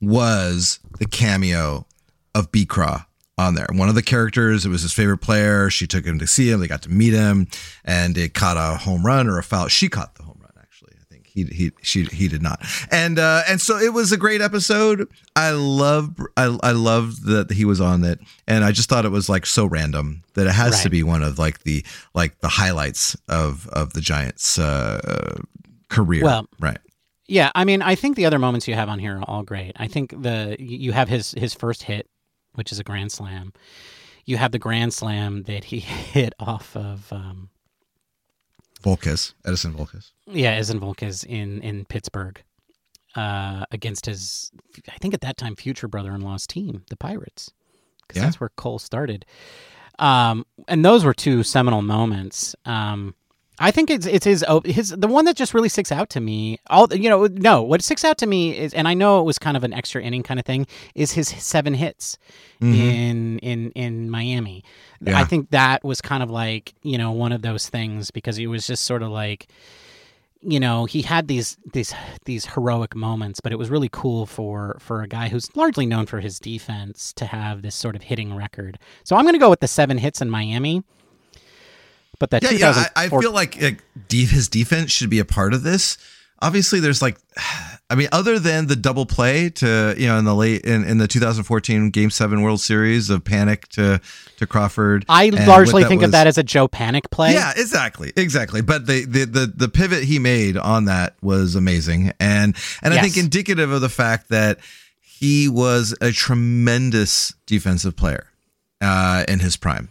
was 0.00 0.78
the 0.98 1.06
cameo 1.06 1.86
of 2.34 2.50
B 2.52 2.64
Craw 2.64 3.04
on 3.40 3.54
there. 3.54 3.66
One 3.72 3.88
of 3.88 3.94
the 3.94 4.02
characters, 4.02 4.64
it 4.64 4.68
was 4.68 4.82
his 4.82 4.92
favorite 4.92 5.18
player. 5.18 5.70
She 5.70 5.86
took 5.86 6.04
him 6.04 6.18
to 6.18 6.26
see 6.26 6.50
him. 6.50 6.60
They 6.60 6.68
got 6.68 6.82
to 6.82 6.90
meet 6.90 7.12
him, 7.12 7.48
and 7.84 8.16
it 8.16 8.34
caught 8.34 8.56
a 8.56 8.76
home 8.78 9.04
run 9.04 9.28
or 9.28 9.38
a 9.38 9.42
foul. 9.42 9.68
She 9.68 9.88
caught 9.88 10.14
the 10.14 10.22
home 10.22 10.38
run, 10.40 10.52
actually. 10.60 10.92
I 11.00 11.04
think 11.12 11.19
he 11.32 11.44
he 11.44 11.72
she 11.82 12.04
he 12.04 12.28
did 12.28 12.42
not. 12.42 12.60
And 12.90 13.18
uh, 13.18 13.42
and 13.48 13.60
so 13.60 13.78
it 13.78 13.92
was 13.92 14.12
a 14.12 14.16
great 14.16 14.40
episode. 14.40 15.08
I 15.36 15.50
love 15.50 16.16
I 16.36 16.56
I 16.62 16.72
loved 16.72 17.26
that 17.26 17.52
he 17.52 17.64
was 17.64 17.80
on 17.80 18.04
it, 18.04 18.20
and 18.46 18.64
I 18.64 18.72
just 18.72 18.88
thought 18.88 19.04
it 19.04 19.10
was 19.10 19.28
like 19.28 19.46
so 19.46 19.66
random 19.66 20.22
that 20.34 20.46
it 20.46 20.52
has 20.52 20.82
to 20.82 20.90
be 20.90 21.02
one 21.02 21.22
of 21.22 21.38
like 21.38 21.62
the 21.62 21.84
like 22.14 22.40
the 22.40 22.48
highlights 22.48 23.16
of 23.28 23.68
of 23.68 23.92
the 23.92 24.00
Giants' 24.00 24.58
uh, 24.58 25.38
career. 25.88 26.24
Well, 26.24 26.48
right. 26.58 26.78
Yeah, 27.26 27.52
I 27.54 27.64
mean, 27.64 27.80
I 27.80 27.94
think 27.94 28.16
the 28.16 28.26
other 28.26 28.40
moments 28.40 28.66
you 28.66 28.74
have 28.74 28.88
on 28.88 28.98
here 28.98 29.18
are 29.18 29.24
all 29.28 29.44
great. 29.44 29.72
I 29.76 29.86
think 29.86 30.10
the 30.20 30.56
you 30.58 30.90
have 30.92 31.08
his 31.08 31.32
his 31.36 31.54
first 31.54 31.84
hit, 31.84 32.08
which 32.54 32.72
is 32.72 32.80
a 32.80 32.84
grand 32.84 33.12
slam. 33.12 33.52
You 34.24 34.36
have 34.36 34.50
the 34.50 34.58
grand 34.58 34.92
slam 34.92 35.44
that 35.44 35.64
he 35.64 35.78
hit 35.78 36.34
off 36.40 36.76
of 36.76 37.12
um, 37.12 37.50
Volquez, 38.82 39.34
Edinson 39.44 39.74
Volquez. 39.74 40.10
yeah, 40.26 40.58
Ezen 40.58 40.80
Volquez 40.80 41.24
in 41.24 41.60
in 41.62 41.84
Pittsburgh 41.84 42.42
uh, 43.16 43.64
against 43.72 44.06
his, 44.06 44.50
I 44.88 44.96
think 45.00 45.14
at 45.14 45.20
that 45.22 45.36
time, 45.36 45.56
future 45.56 45.88
brother-in-law's 45.88 46.46
team, 46.46 46.84
the 46.90 46.96
Pirates, 46.96 47.50
because 48.06 48.16
Yeah. 48.20 48.26
that's 48.26 48.40
where 48.40 48.50
Cole 48.56 48.78
started. 48.78 49.26
Um, 49.98 50.46
and 50.68 50.84
those 50.84 51.04
were 51.04 51.12
two 51.12 51.42
seminal 51.42 51.82
moments. 51.82 52.54
Um, 52.64 53.14
I 53.62 53.70
think 53.70 53.90
it's 53.90 54.06
it's 54.06 54.24
his 54.24 54.42
his 54.64 54.88
the 54.88 55.06
one 55.06 55.26
that 55.26 55.36
just 55.36 55.52
really 55.52 55.68
sticks 55.68 55.92
out 55.92 56.08
to 56.10 56.20
me. 56.20 56.58
All 56.68 56.92
you 56.92 57.10
know, 57.10 57.26
no, 57.26 57.62
what 57.62 57.82
sticks 57.82 58.06
out 58.06 58.16
to 58.18 58.26
me 58.26 58.56
is, 58.56 58.72
and 58.72 58.88
I 58.88 58.94
know 58.94 59.20
it 59.20 59.24
was 59.24 59.38
kind 59.38 59.54
of 59.54 59.64
an 59.64 59.74
extra 59.74 60.02
inning 60.02 60.22
kind 60.22 60.40
of 60.40 60.46
thing, 60.46 60.66
is 60.94 61.12
his 61.12 61.28
seven 61.28 61.74
hits 61.74 62.16
mm-hmm. 62.62 62.74
in 62.74 63.38
in 63.40 63.70
in 63.72 64.10
Miami. 64.10 64.64
Yeah. 65.02 65.18
I 65.18 65.24
think 65.24 65.50
that 65.50 65.84
was 65.84 66.00
kind 66.00 66.22
of 66.22 66.30
like 66.30 66.72
you 66.82 66.96
know 66.96 67.12
one 67.12 67.32
of 67.32 67.42
those 67.42 67.68
things 67.68 68.10
because 68.10 68.38
it 68.38 68.46
was 68.46 68.66
just 68.66 68.84
sort 68.84 69.02
of 69.02 69.10
like 69.10 69.48
you 70.40 70.58
know 70.58 70.86
he 70.86 71.02
had 71.02 71.28
these 71.28 71.58
these 71.74 71.92
these 72.24 72.46
heroic 72.46 72.96
moments 72.96 73.40
but 73.40 73.52
it 73.52 73.56
was 73.56 73.68
really 73.68 73.90
cool 73.92 74.24
for 74.24 74.78
for 74.80 75.02
a 75.02 75.06
guy 75.06 75.28
who's 75.28 75.54
largely 75.54 75.84
known 75.84 76.06
for 76.06 76.20
his 76.20 76.40
defense 76.40 77.12
to 77.12 77.26
have 77.26 77.60
this 77.60 77.74
sort 77.74 77.94
of 77.94 78.02
hitting 78.02 78.34
record 78.34 78.78
so 79.04 79.16
i'm 79.16 79.24
going 79.24 79.34
to 79.34 79.38
go 79.38 79.50
with 79.50 79.60
the 79.60 79.68
seven 79.68 79.98
hits 79.98 80.22
in 80.22 80.30
miami 80.30 80.82
but 82.20 82.30
that 82.30 82.44
Yeah, 82.44 82.50
yeah. 82.52 82.84
I, 82.94 83.06
I 83.06 83.08
feel 83.08 83.32
like, 83.32 83.60
like 83.60 83.82
his 84.08 84.48
defense 84.48 84.92
should 84.92 85.10
be 85.10 85.18
a 85.18 85.24
part 85.24 85.52
of 85.52 85.64
this. 85.64 85.98
Obviously, 86.40 86.78
there's 86.78 87.02
like 87.02 87.18
I 87.90 87.96
mean, 87.96 88.06
other 88.12 88.38
than 88.38 88.68
the 88.68 88.76
double 88.76 89.04
play 89.04 89.50
to 89.50 89.96
you 89.98 90.06
know 90.06 90.16
in 90.16 90.24
the 90.24 90.34
late 90.34 90.64
in, 90.64 90.84
in 90.84 90.98
the 90.98 91.08
2014 91.08 91.90
Game 91.90 92.10
Seven 92.10 92.42
World 92.42 92.60
Series 92.60 93.10
of 93.10 93.24
Panik 93.24 93.66
to 93.70 94.00
to 94.36 94.46
Crawford. 94.46 95.04
I 95.08 95.30
largely 95.30 95.82
think 95.82 96.02
was- 96.02 96.08
of 96.08 96.12
that 96.12 96.28
as 96.28 96.38
a 96.38 96.44
Joe 96.44 96.68
Panik 96.68 97.10
play. 97.10 97.32
Yeah, 97.32 97.52
exactly, 97.56 98.12
exactly. 98.16 98.60
But 98.62 98.86
the, 98.86 99.04
the 99.06 99.24
the 99.24 99.52
the 99.56 99.68
pivot 99.68 100.04
he 100.04 100.20
made 100.20 100.56
on 100.56 100.84
that 100.84 101.16
was 101.20 101.56
amazing, 101.56 102.12
and 102.20 102.54
and 102.80 102.94
I 102.94 103.00
think 103.00 103.16
indicative 103.16 103.72
of 103.72 103.80
the 103.80 103.88
fact 103.88 104.28
that 104.28 104.60
he 105.00 105.48
was 105.48 105.94
a 106.00 106.12
tremendous 106.12 107.34
defensive 107.44 107.96
player 107.96 108.28
uh, 108.80 109.24
in 109.28 109.40
his 109.40 109.56
prime. 109.56 109.90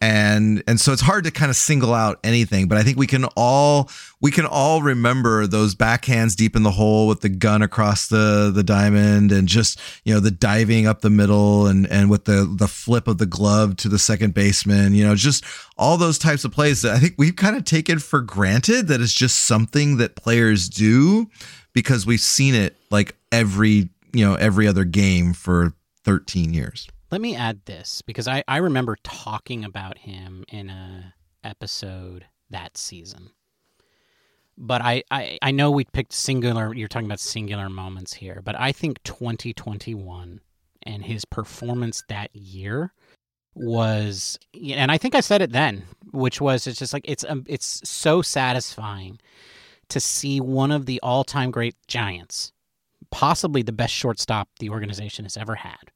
And 0.00 0.62
and 0.68 0.80
so 0.80 0.92
it's 0.92 1.02
hard 1.02 1.24
to 1.24 1.30
kind 1.30 1.50
of 1.50 1.56
single 1.56 1.92
out 1.92 2.20
anything, 2.22 2.68
but 2.68 2.78
I 2.78 2.82
think 2.82 2.98
we 2.98 3.06
can 3.06 3.24
all 3.36 3.90
we 4.20 4.30
can 4.30 4.46
all 4.46 4.80
remember 4.80 5.46
those 5.46 5.74
backhands 5.74 6.36
deep 6.36 6.54
in 6.54 6.62
the 6.62 6.70
hole 6.70 7.08
with 7.08 7.20
the 7.20 7.28
gun 7.28 7.62
across 7.62 8.08
the 8.08 8.52
the 8.54 8.62
diamond 8.62 9.32
and 9.32 9.48
just 9.48 9.80
you 10.04 10.14
know 10.14 10.20
the 10.20 10.30
diving 10.30 10.86
up 10.86 11.00
the 11.00 11.10
middle 11.10 11.66
and 11.66 11.86
and 11.88 12.10
with 12.10 12.26
the 12.26 12.52
the 12.58 12.68
flip 12.68 13.08
of 13.08 13.18
the 13.18 13.26
glove 13.26 13.76
to 13.76 13.88
the 13.88 13.98
second 13.98 14.34
baseman, 14.34 14.94
you 14.94 15.04
know, 15.04 15.16
just 15.16 15.44
all 15.76 15.96
those 15.96 16.18
types 16.18 16.44
of 16.44 16.52
plays 16.52 16.82
that 16.82 16.94
I 16.94 16.98
think 16.98 17.14
we've 17.18 17.36
kind 17.36 17.56
of 17.56 17.64
taken 17.64 17.98
for 17.98 18.20
granted 18.20 18.86
that 18.88 19.00
it's 19.00 19.12
just 19.12 19.46
something 19.46 19.96
that 19.96 20.14
players 20.14 20.68
do 20.68 21.28
because 21.72 22.06
we've 22.06 22.20
seen 22.20 22.54
it 22.54 22.76
like 22.90 23.16
every 23.32 23.88
you 24.12 24.24
know 24.24 24.34
every 24.34 24.68
other 24.68 24.84
game 24.84 25.32
for 25.32 25.74
13 26.04 26.54
years. 26.54 26.88
Let 27.10 27.20
me 27.22 27.34
add 27.34 27.64
this 27.64 28.02
because 28.02 28.28
I, 28.28 28.44
I 28.46 28.58
remember 28.58 28.96
talking 29.02 29.64
about 29.64 29.98
him 29.98 30.44
in 30.50 30.68
a 30.68 31.14
episode 31.42 32.26
that 32.50 32.76
season. 32.76 33.30
But 34.58 34.82
I, 34.82 35.04
I, 35.10 35.38
I 35.40 35.50
know 35.52 35.70
we 35.70 35.84
picked 35.84 36.12
singular 36.12 36.74
you're 36.74 36.88
talking 36.88 37.06
about 37.06 37.20
singular 37.20 37.70
moments 37.70 38.12
here, 38.12 38.42
but 38.44 38.58
I 38.58 38.72
think 38.72 39.02
2021 39.04 40.40
and 40.82 41.04
his 41.04 41.24
performance 41.24 42.02
that 42.08 42.34
year 42.34 42.92
was 43.54 44.38
and 44.74 44.90
I 44.90 44.98
think 44.98 45.14
I 45.14 45.20
said 45.20 45.42
it 45.42 45.52
then, 45.52 45.84
which 46.10 46.40
was 46.40 46.66
it's 46.66 46.78
just 46.78 46.92
like 46.92 47.04
it's 47.08 47.24
um, 47.26 47.44
it's 47.48 47.88
so 47.88 48.20
satisfying 48.20 49.18
to 49.88 50.00
see 50.00 50.40
one 50.40 50.70
of 50.70 50.84
the 50.84 51.00
all-time 51.02 51.50
great 51.50 51.74
Giants, 51.86 52.52
possibly 53.10 53.62
the 53.62 53.72
best 53.72 53.94
shortstop 53.94 54.48
the 54.58 54.68
organization 54.68 55.24
has 55.24 55.36
ever 55.36 55.54
had 55.54 55.90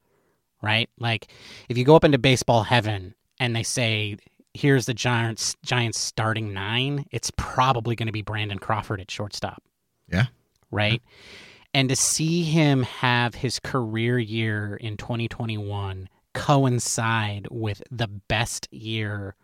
right? 0.63 0.89
Like 0.97 1.27
if 1.69 1.77
you 1.77 1.83
go 1.83 1.95
up 1.95 2.03
into 2.03 2.17
baseball 2.17 2.63
heaven 2.63 3.13
and 3.39 3.55
they 3.55 3.61
say, 3.63 4.17
"Here's 4.55 4.87
the 4.87 4.93
Giants 4.95 5.55
Giants 5.63 5.99
starting 5.99 6.53
nine, 6.53 7.05
it's 7.11 7.31
probably 7.37 7.95
going 7.95 8.07
to 8.07 8.11
be 8.13 8.21
Brandon 8.23 8.57
Crawford 8.57 8.99
at 9.01 9.11
shortstop, 9.11 9.61
Yeah. 10.11 10.25
right? 10.71 11.01
And 11.75 11.89
to 11.89 11.95
see 11.95 12.43
him 12.43 12.83
have 12.83 13.35
his 13.35 13.59
career 13.59 14.17
year 14.19 14.75
in 14.75 14.95
2021 14.97 16.07
coincide 16.35 17.47
with 17.51 17.81
the 17.91 18.07
best 18.07 18.67
year 18.71 19.35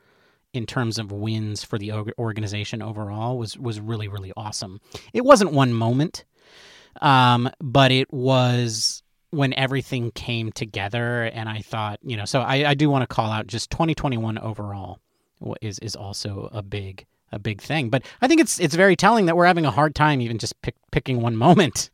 in 0.53 0.65
terms 0.65 0.97
of 0.97 1.11
wins 1.11 1.63
for 1.63 1.77
the 1.77 1.91
organization 2.17 2.81
overall 2.81 3.37
was 3.37 3.57
was 3.57 3.79
really 3.79 4.07
really 4.07 4.31
awesome. 4.37 4.79
It 5.13 5.23
wasn't 5.25 5.51
one 5.53 5.73
moment, 5.73 6.25
um, 7.01 7.49
but 7.59 7.91
it 7.91 8.11
was 8.13 9.03
when 9.31 9.53
everything 9.53 10.11
came 10.11 10.51
together 10.51 11.23
and 11.25 11.47
i 11.49 11.59
thought 11.59 11.99
you 12.03 12.17
know 12.17 12.25
so 12.25 12.41
i, 12.41 12.69
I 12.69 12.73
do 12.73 12.89
want 12.89 13.03
to 13.03 13.07
call 13.07 13.31
out 13.31 13.47
just 13.47 13.69
2021 13.71 14.37
overall 14.39 14.99
is 15.61 15.79
is 15.79 15.95
also 15.95 16.49
a 16.51 16.61
big 16.61 17.05
a 17.31 17.39
big 17.39 17.61
thing 17.61 17.89
but 17.89 18.03
i 18.21 18.27
think 18.27 18.41
it's 18.41 18.59
it's 18.59 18.75
very 18.75 18.95
telling 18.95 19.25
that 19.27 19.35
we're 19.37 19.45
having 19.45 19.65
a 19.65 19.71
hard 19.71 19.93
time 19.95 20.19
even 20.21 20.37
just 20.37 20.59
pick, 20.61 20.75
picking 20.91 21.21
one 21.21 21.35
moment 21.35 21.89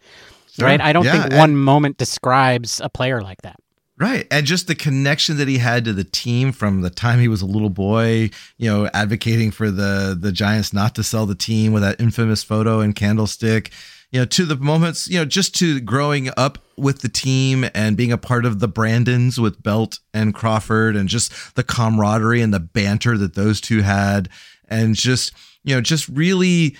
Sure. 0.53 0.67
right 0.67 0.79
i 0.79 0.93
don't 0.93 1.03
Yeah, 1.05 1.11
think 1.11 1.25
and- 1.25 1.36
one 1.38 1.55
moment 1.57 1.97
describes 1.97 2.79
a 2.81 2.89
player 2.89 3.21
like 3.21 3.41
that 3.41 3.57
Right. 3.97 4.27
And 4.29 4.45
just 4.45 4.67
the 4.67 4.75
connection 4.75 5.38
that 5.38 5.47
he 5.47 5.57
had 5.57 5.86
to 5.86 5.93
the 5.93 6.03
team 6.03 6.51
from 6.51 6.81
the 6.81 6.89
time 6.89 7.21
he 7.21 7.29
was 7.29 7.41
a 7.41 7.45
little 7.45 7.69
boy, 7.69 8.29
you 8.57 8.69
know, 8.69 8.89
advocating 8.93 9.51
for 9.51 9.71
the 9.71 10.17
the 10.19 10.33
Giants 10.33 10.73
not 10.73 10.95
to 10.95 11.01
sell 11.01 11.25
the 11.25 11.33
team 11.33 11.71
with 11.71 11.81
that 11.81 12.01
infamous 12.01 12.43
photo 12.43 12.81
and 12.81 12.93
candlestick, 12.93 13.71
you 14.11 14.19
know, 14.19 14.25
to 14.25 14.45
the 14.45 14.55
moments, 14.55 15.07
you 15.07 15.17
know, 15.17 15.25
just 15.25 15.55
to 15.55 15.79
growing 15.79 16.29
up 16.37 16.59
with 16.77 16.99
the 16.99 17.09
team 17.09 17.65
and 17.73 17.97
being 17.97 18.11
a 18.11 18.17
part 18.17 18.45
of 18.45 18.59
the 18.59 18.67
Brandons 18.67 19.39
with 19.39 19.61
Belt 19.61 19.99
and 20.13 20.33
Crawford 20.33 20.95
and 20.95 21.09
just 21.09 21.55
the 21.55 21.63
camaraderie 21.63 22.41
and 22.41 22.53
the 22.53 22.59
banter 22.59 23.17
that 23.17 23.35
those 23.35 23.61
two 23.61 23.81
had 23.81 24.29
and 24.67 24.95
just, 24.95 25.33
you 25.63 25.75
know, 25.75 25.81
just 25.81 26.07
really 26.09 26.75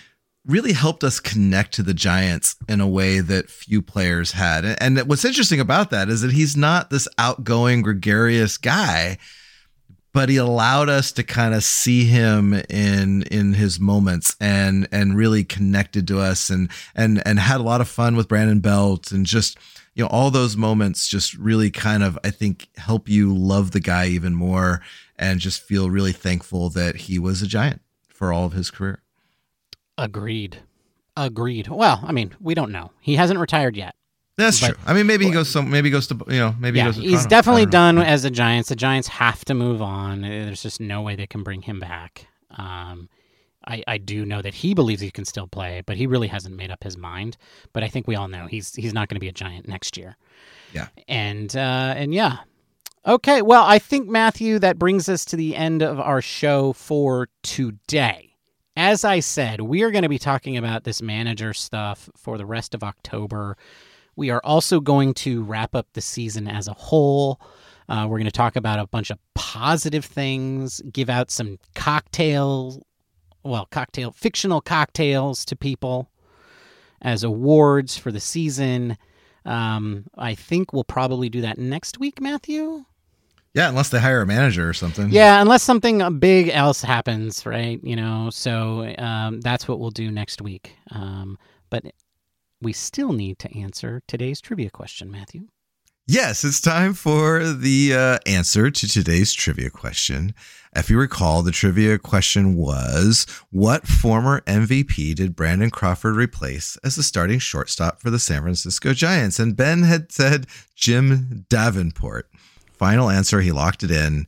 really 0.46 0.74
helped 0.74 1.04
us 1.04 1.20
connect 1.20 1.74
to 1.74 1.84
the 1.84 1.94
Giants 1.94 2.56
in 2.70 2.80
a 2.80 2.88
way 2.88 3.20
that 3.20 3.50
few 3.50 3.82
players 3.82 4.34
had. 4.34 4.64
And 4.80 5.00
what's 5.00 5.26
interesting 5.26 5.60
about 5.60 5.90
that 5.90 6.08
is 6.08 6.22
that 6.22 6.34
he's 6.34 6.56
not 6.56 6.90
this 6.90 7.08
outgoing, 7.18 7.82
gregarious 7.82 8.58
guy, 8.58 9.18
but 10.16 10.30
he 10.30 10.38
allowed 10.38 10.88
us 10.88 11.12
to 11.12 11.24
kind 11.24 11.54
of 11.54 11.62
see 11.62 12.06
him 12.06 12.54
in 12.70 13.24
in 13.24 13.54
his 13.54 13.82
moments 13.82 14.34
and 14.40 14.88
and 14.90 15.18
really 15.18 15.44
connected 15.44 16.08
to 16.08 16.20
us 16.20 16.50
and 16.50 16.72
and 16.96 17.22
and 17.28 17.38
had 17.38 17.60
a 17.60 17.64
lot 17.64 17.82
of 17.82 17.90
fun 17.90 18.16
with 18.16 18.30
Brandon 18.30 18.62
Belt 18.62 19.12
and 19.12 19.26
just 19.26 19.58
you 19.94 20.06
know 20.06 20.10
all 20.10 20.32
those 20.32 20.56
moments 20.56 21.10
just 21.10 21.34
really 21.34 21.70
kind 21.70 22.02
of 22.02 22.18
I 22.24 22.32
think 22.32 22.70
help 22.78 23.10
you 23.10 23.36
love 23.36 23.72
the 23.72 23.82
guy 23.82 24.08
even 24.08 24.34
more 24.34 24.82
and 25.18 25.42
just 25.42 25.62
feel 25.62 25.90
really 25.90 26.14
thankful 26.14 26.70
that 26.70 26.96
he 26.96 27.20
was 27.20 27.42
a 27.42 27.48
giant 27.48 27.82
for 28.08 28.32
all 28.32 28.46
of 28.46 28.54
his 28.54 28.72
career. 28.72 29.02
agreed. 29.98 30.60
Agreed. 31.18 31.68
Well 31.68 32.00
i 32.04 32.14
mean 32.14 32.34
we 32.40 32.56
don't 32.56 32.72
know. 32.72 32.92
He 33.02 33.18
hasn't 33.18 33.40
retired 33.42 33.76
yet 33.76 33.96
That's 34.38 34.60
But- 34.60 34.68
true. 34.68 34.78
I 34.86 34.94
mean, 34.94 35.08
maybe 35.08 35.26
he 35.26 35.32
goes 35.32 35.50
some. 35.50 35.70
Maybe 35.70 35.88
he 35.88 35.92
goes 35.92 36.08
to 36.08 36.18
you 36.28 36.40
know. 36.40 36.56
Maybe 36.60 36.80
he 36.80 36.86
yeah 36.86 36.92
goes. 36.92 36.96
To 36.98 37.02
he's 37.02 37.26
definitely 37.26 37.64
I 37.64 37.66
don't 37.66 37.96
know. 37.96 38.02
done 38.02 38.10
as 38.12 38.24
the 38.24 38.32
giants 38.32 38.70
the 38.70 38.76
giants 38.76 39.08
have 39.08 39.46
to 39.46 39.54
move 39.54 39.82
on 39.82 40.24
Uh, 40.24 40.28
there's 40.46 40.62
just 40.64 40.80
no 40.82 41.02
way 41.02 41.16
they 41.16 41.28
can 41.28 41.44
bring 41.44 41.62
him 41.62 41.80
back 41.80 42.28
um 42.52 43.10
I, 43.68 43.82
I 43.88 43.98
do 43.98 44.26
know 44.26 44.42
that 44.44 44.54
he 44.54 44.76
believes 44.76 45.02
he 45.02 45.10
can 45.10 45.26
still 45.26 45.48
play, 45.48 45.82
but 45.88 45.98
he 45.98 46.06
really 46.06 46.28
hasn't 46.28 46.56
made 46.56 46.70
up 46.70 46.84
his 46.84 46.98
mind. 47.00 47.36
But 47.74 47.82
I 47.82 47.88
think 47.88 48.08
we 48.08 48.16
all 48.16 48.28
know 48.28 48.46
he's 48.46 48.76
he's 48.76 48.94
not 48.94 49.10
going 49.10 49.16
to 49.16 49.20
be 49.20 49.28
a 49.28 49.32
giant 49.32 49.68
next 49.68 49.98
year. 49.98 50.18
Yeah. 50.72 50.88
And 51.08 51.56
uh, 51.56 51.94
and 51.98 52.14
yeah. 52.14 52.40
Okay, 53.08 53.42
well, 53.42 53.64
I 53.66 53.80
think 53.80 54.08
Matthew 54.08 54.60
that 54.60 54.78
brings 54.78 55.10
us 55.10 55.26
to 55.26 55.36
the 55.36 55.56
end 55.56 55.82
of 55.82 56.00
our 56.00 56.22
show 56.22 56.74
for 56.74 57.28
today. 57.42 58.36
As 58.78 59.04
I 59.04 59.20
said, 59.20 59.62
we 59.62 59.82
are 59.84 59.90
going 59.92 60.04
to 60.04 60.10
be 60.10 60.20
talking 60.20 60.58
about 60.58 60.84
this 60.84 61.02
manager 61.02 61.54
stuff 61.54 62.08
for 62.16 62.38
the 62.38 62.46
rest 62.46 62.76
of 62.76 62.84
October. 62.84 63.58
We 64.16 64.30
are 64.30 64.42
also 64.44 64.80
going 64.80 65.14
to 65.16 65.44
wrap 65.44 65.76
up 65.76 65.88
the 65.94 66.02
season 66.02 66.48
as 66.48 66.68
a 66.68 66.74
whole. 66.74 67.40
Uh, 67.88 68.08
we're 68.10 68.18
going 68.18 68.26
to 68.26 68.32
talk 68.32 68.56
about 68.56 68.80
a 68.80 68.88
bunch 68.88 69.10
of 69.12 69.20
positive 69.34 70.06
things, 70.06 70.82
give 70.92 71.10
out 71.10 71.30
some 71.30 71.60
cocktail, 71.76 72.82
well, 73.44 73.68
cocktail, 73.70 74.12
fictional 74.12 74.62
cocktails 74.62 75.46
to 75.46 75.56
people 75.56 76.10
as 77.02 77.24
awards 77.24 77.98
for 77.98 78.12
the 78.12 78.20
season. 78.20 78.98
Um, 79.46 80.06
I 80.18 80.34
think 80.34 80.74
we'll 80.74 80.84
probably 80.84 81.30
do 81.30 81.42
that 81.42 81.60
next 81.60 82.00
week, 82.00 82.20
Matthew. 82.20 82.86
Yeah, 83.54 83.70
unless 83.70 83.90
they 83.90 84.00
hire 84.00 84.22
a 84.22 84.26
manager 84.26 84.68
or 84.68 84.74
something. 84.74 85.12
Yeah, 85.12 85.42
unless 85.42 85.64
something 85.64 86.20
big 86.20 86.50
else 86.50 86.82
happens, 86.82 87.46
right? 87.46 87.80
You 87.84 87.96
know, 87.96 88.30
so 88.30 88.94
um, 88.98 89.40
that's 89.40 89.66
what 89.66 89.80
we'll 89.80 89.92
do 89.92 90.12
next 90.12 90.42
week. 90.42 90.76
Um, 90.92 91.38
but 91.70 91.86
we 92.66 92.74
still 92.74 93.14
need 93.14 93.38
to 93.38 93.58
answer 93.58 94.02
today's 94.08 94.42
trivia 94.42 94.72
question, 94.72 95.12
Matthew. 95.12 95.50
Yes, 96.08 96.44
it's 96.44 96.60
time 96.60 96.94
for 96.94 97.44
the 97.44 97.94
uh, 97.94 98.20
answer 98.26 98.72
to 98.72 98.88
today's 98.88 99.34
trivia 99.34 99.70
question. 99.70 100.34
If 100.76 100.90
you 100.90 101.00
recall, 101.00 101.44
the 101.44 101.52
trivia 101.52 102.00
question 102.00 102.56
was 102.56 103.28
What 103.52 103.88
former 103.88 104.42
MVP 104.42 105.14
did 105.14 105.36
Brandon 105.36 105.70
Crawford 105.70 106.16
replace 106.16 106.76
as 106.84 106.96
the 106.96 107.04
starting 107.04 107.38
shortstop 107.38 108.02
for 108.02 108.10
the 108.10 108.20
San 108.20 108.42
Francisco 108.42 108.94
Giants? 108.94 109.40
And 109.40 109.56
Ben 109.56 109.84
had 109.84 110.12
said 110.12 110.48
Jim 110.76 111.46
Davenport. 111.50 112.30
Final 112.74 113.12
answer, 113.12 113.42
he 113.42 113.52
locked 113.52 113.84
it 113.84 113.92
in. 113.92 114.26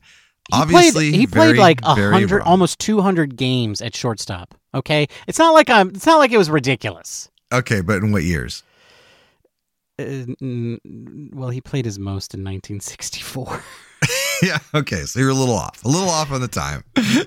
He 0.50 0.56
Obviously, 0.56 1.10
played, 1.10 1.14
he 1.14 1.26
played 1.26 1.56
very, 1.56 1.58
like 1.58 1.84
hundred, 1.84 2.42
almost 2.42 2.78
two 2.78 3.00
hundred 3.00 3.36
games 3.36 3.82
at 3.82 3.96
shortstop. 3.96 4.54
Okay, 4.74 5.08
it's 5.26 5.38
not 5.38 5.54
like 5.54 5.68
I'm. 5.68 5.90
It's 5.90 6.06
not 6.06 6.18
like 6.18 6.32
it 6.32 6.38
was 6.38 6.48
ridiculous. 6.48 7.28
Okay, 7.52 7.80
but 7.80 8.02
in 8.02 8.12
what 8.12 8.24
years? 8.24 8.62
Uh, 9.98 10.04
mm, 10.40 11.34
well, 11.34 11.50
he 11.50 11.60
played 11.60 11.84
his 11.84 11.98
most 11.98 12.32
in 12.34 12.44
1964, 12.44 13.62
yeah, 14.42 14.58
okay, 14.72 15.02
so 15.02 15.18
you're 15.18 15.30
a 15.30 15.34
little 15.34 15.56
off, 15.56 15.84
a 15.84 15.88
little 15.88 16.08
off 16.08 16.30
on 16.30 16.40
the 16.40 16.46
time 16.46 16.84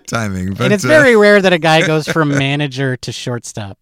timing, 0.08 0.54
but 0.54 0.66
and 0.66 0.74
it's 0.74 0.86
uh, 0.86 0.88
very 0.88 1.16
rare 1.18 1.42
that 1.42 1.52
a 1.52 1.60
guy 1.60 1.86
goes 1.88 2.08
from 2.08 2.30
manager 2.30 2.96
to 2.96 3.12
shortstop. 3.12 3.78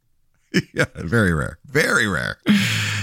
yeah, 0.73 0.85
very 0.95 1.33
rare. 1.33 1.59
Very 1.65 2.07
rare. 2.07 2.39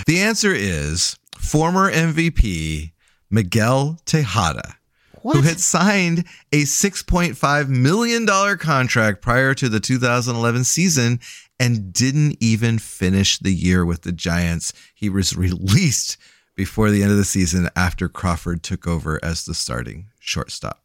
The 0.06 0.18
answer 0.18 0.52
is 0.52 1.16
former 1.38 1.92
MVP 1.92 2.90
Miguel 3.30 3.98
Tejada. 4.04 4.76
What? 5.22 5.38
who 5.38 5.42
had 5.42 5.58
signed 5.58 6.20
a 6.52 6.62
$6.5 6.62 7.68
million 7.68 8.26
contract 8.58 9.20
prior 9.20 9.54
to 9.54 9.68
the 9.68 9.80
2011 9.80 10.62
season 10.62 11.18
and 11.58 11.92
didn't 11.92 12.36
even 12.40 12.78
finish 12.78 13.38
the 13.38 13.52
year 13.52 13.84
with 13.84 14.02
the 14.02 14.12
Giants. 14.12 14.72
He 14.94 15.08
was 15.08 15.36
released 15.36 16.16
before 16.54 16.90
the 16.90 17.02
end 17.02 17.12
of 17.12 17.18
the 17.18 17.24
season 17.24 17.68
after 17.76 18.08
Crawford 18.08 18.62
took 18.62 18.86
over 18.86 19.20
as 19.22 19.44
the 19.44 19.54
starting 19.54 20.06
shortstop. 20.18 20.82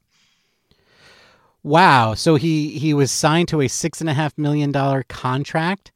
Wow. 1.63 2.13
So 2.15 2.35
he 2.35 2.77
he 2.79 2.93
was 2.93 3.11
signed 3.11 3.47
to 3.49 3.61
a 3.61 3.67
six 3.67 4.01
and 4.01 4.09
a 4.09 4.13
half 4.13 4.37
million 4.37 4.71
dollar 4.71 5.03
contract. 5.03 5.91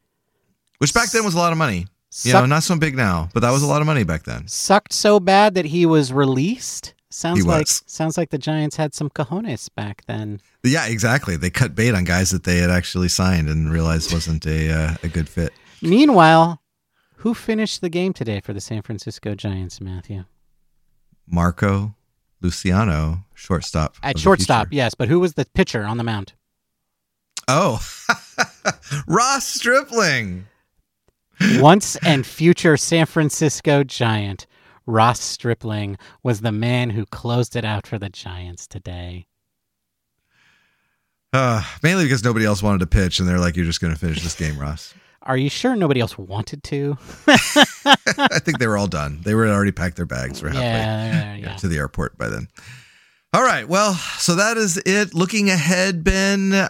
Which 0.77 0.93
back 0.93 1.09
then 1.11 1.23
was 1.25 1.33
a 1.33 1.37
lot 1.37 1.51
of 1.51 1.57
money. 1.57 1.87
You 2.23 2.31
know, 2.31 2.45
not 2.45 2.63
so 2.63 2.77
big 2.77 2.95
now, 2.95 3.29
but 3.33 3.41
that 3.41 3.51
was 3.51 3.61
a 3.61 3.67
lot 3.67 3.81
of 3.81 3.87
money 3.87 4.03
back 4.05 4.23
then. 4.23 4.47
sucked 4.47 4.93
so 4.93 5.19
bad 5.19 5.55
that 5.55 5.65
he 5.65 5.85
was 5.85 6.13
released. 6.13 6.93
Sounds 7.15 7.39
He 7.39 7.43
like 7.43 7.61
was. 7.61 7.81
sounds 7.87 8.17
like 8.17 8.29
the 8.29 8.37
Giants 8.37 8.75
had 8.75 8.93
some 8.93 9.09
cojones 9.09 9.69
back 9.73 10.03
then. 10.05 10.41
Yeah, 10.63 10.85
exactly. 10.85 11.37
They 11.37 11.49
cut 11.49 11.73
bait 11.73 11.93
on 11.95 12.03
guys 12.03 12.31
that 12.31 12.43
they 12.43 12.57
had 12.57 12.69
actually 12.69 13.07
signed 13.07 13.47
and 13.47 13.71
realized 13.71 14.11
wasn't 14.11 14.45
a 14.45 14.69
uh, 14.69 14.95
a 15.01 15.07
good 15.07 15.29
fit. 15.29 15.53
Meanwhile, 15.81 16.61
who 17.15 17.33
finished 17.33 17.79
the 17.79 17.87
game 17.87 18.11
today 18.11 18.41
for 18.41 18.51
the 18.51 18.59
San 18.59 18.81
Francisco 18.81 19.33
Giants, 19.33 19.79
Matthew? 19.79 20.25
Marco 21.25 21.95
Luciano, 22.41 23.23
shortstop. 23.33 23.95
At 24.03 24.19
shortstop, 24.19 24.67
yes, 24.71 24.93
but 24.93 25.07
who 25.07 25.21
was 25.21 25.35
the 25.35 25.45
pitcher 25.45 25.83
on 25.85 25.95
the 25.95 26.03
mound? 26.03 26.33
Oh, 27.47 27.79
Ross 29.07 29.45
Stripling. 29.45 30.47
Once 31.59 31.95
and 31.97 32.25
future 32.25 32.75
San 32.75 33.05
Francisco 33.05 33.85
Giant, 33.85 34.47
Ross 34.85 35.19
Stripling 35.21 35.97
was 36.23 36.41
the 36.41 36.51
man 36.51 36.91
who 36.91 37.05
closed 37.05 37.55
it 37.55 37.65
out 37.65 37.87
for 37.87 37.97
the 37.97 38.09
Giants 38.09 38.67
today. 38.67 39.27
Uh, 41.33 41.63
mainly 41.83 42.03
because 42.05 42.23
nobody 42.23 42.45
else 42.45 42.63
wanted 42.63 42.79
to 42.79 42.87
pitch, 42.87 43.19
and 43.19 43.27
they're 43.27 43.39
like, 43.39 43.55
"You're 43.57 43.65
just 43.65 43.81
going 43.81 43.93
to 43.93 43.99
finish 43.99 44.23
this 44.23 44.35
game, 44.35 44.57
Ross." 44.57 44.93
Are 45.23 45.35
you 45.35 45.49
sure 45.49 45.75
nobody 45.75 45.99
else 45.99 46.17
wanted 46.19 46.63
to? 46.65 46.97
I 47.27 48.39
think 48.39 48.59
they 48.59 48.67
were 48.67 48.77
all 48.77 48.87
done. 48.87 49.21
They 49.23 49.33
were 49.33 49.47
already 49.47 49.71
packed 49.71 49.95
their 49.95 50.05
bags. 50.05 50.41
We're 50.43 50.49
halfway 50.49 50.65
Yeah, 50.65 51.35
yeah. 51.35 51.55
to 51.57 51.67
the 51.67 51.77
airport 51.77 52.15
by 52.15 52.29
then. 52.29 52.47
All 53.33 53.41
right. 53.41 53.67
Well, 53.67 53.95
so 53.95 54.35
that 54.35 54.55
is 54.55 54.77
it. 54.85 55.15
Looking 55.15 55.49
ahead, 55.49 56.03
Ben, 56.03 56.53
uh, 56.53 56.69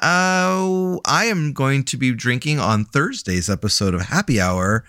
I 1.05 1.26
am 1.26 1.51
going 1.51 1.84
to 1.84 1.97
be 1.97 2.13
drinking 2.13 2.59
on 2.59 2.86
Thursday's 2.86 3.49
episode 3.49 3.93
of 3.93 4.03
Happy 4.03 4.39
Hour 4.39 4.86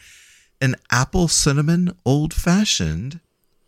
an 0.60 0.76
apple 0.90 1.28
cinnamon 1.28 1.96
old 2.04 2.32
fashioned. 2.32 3.20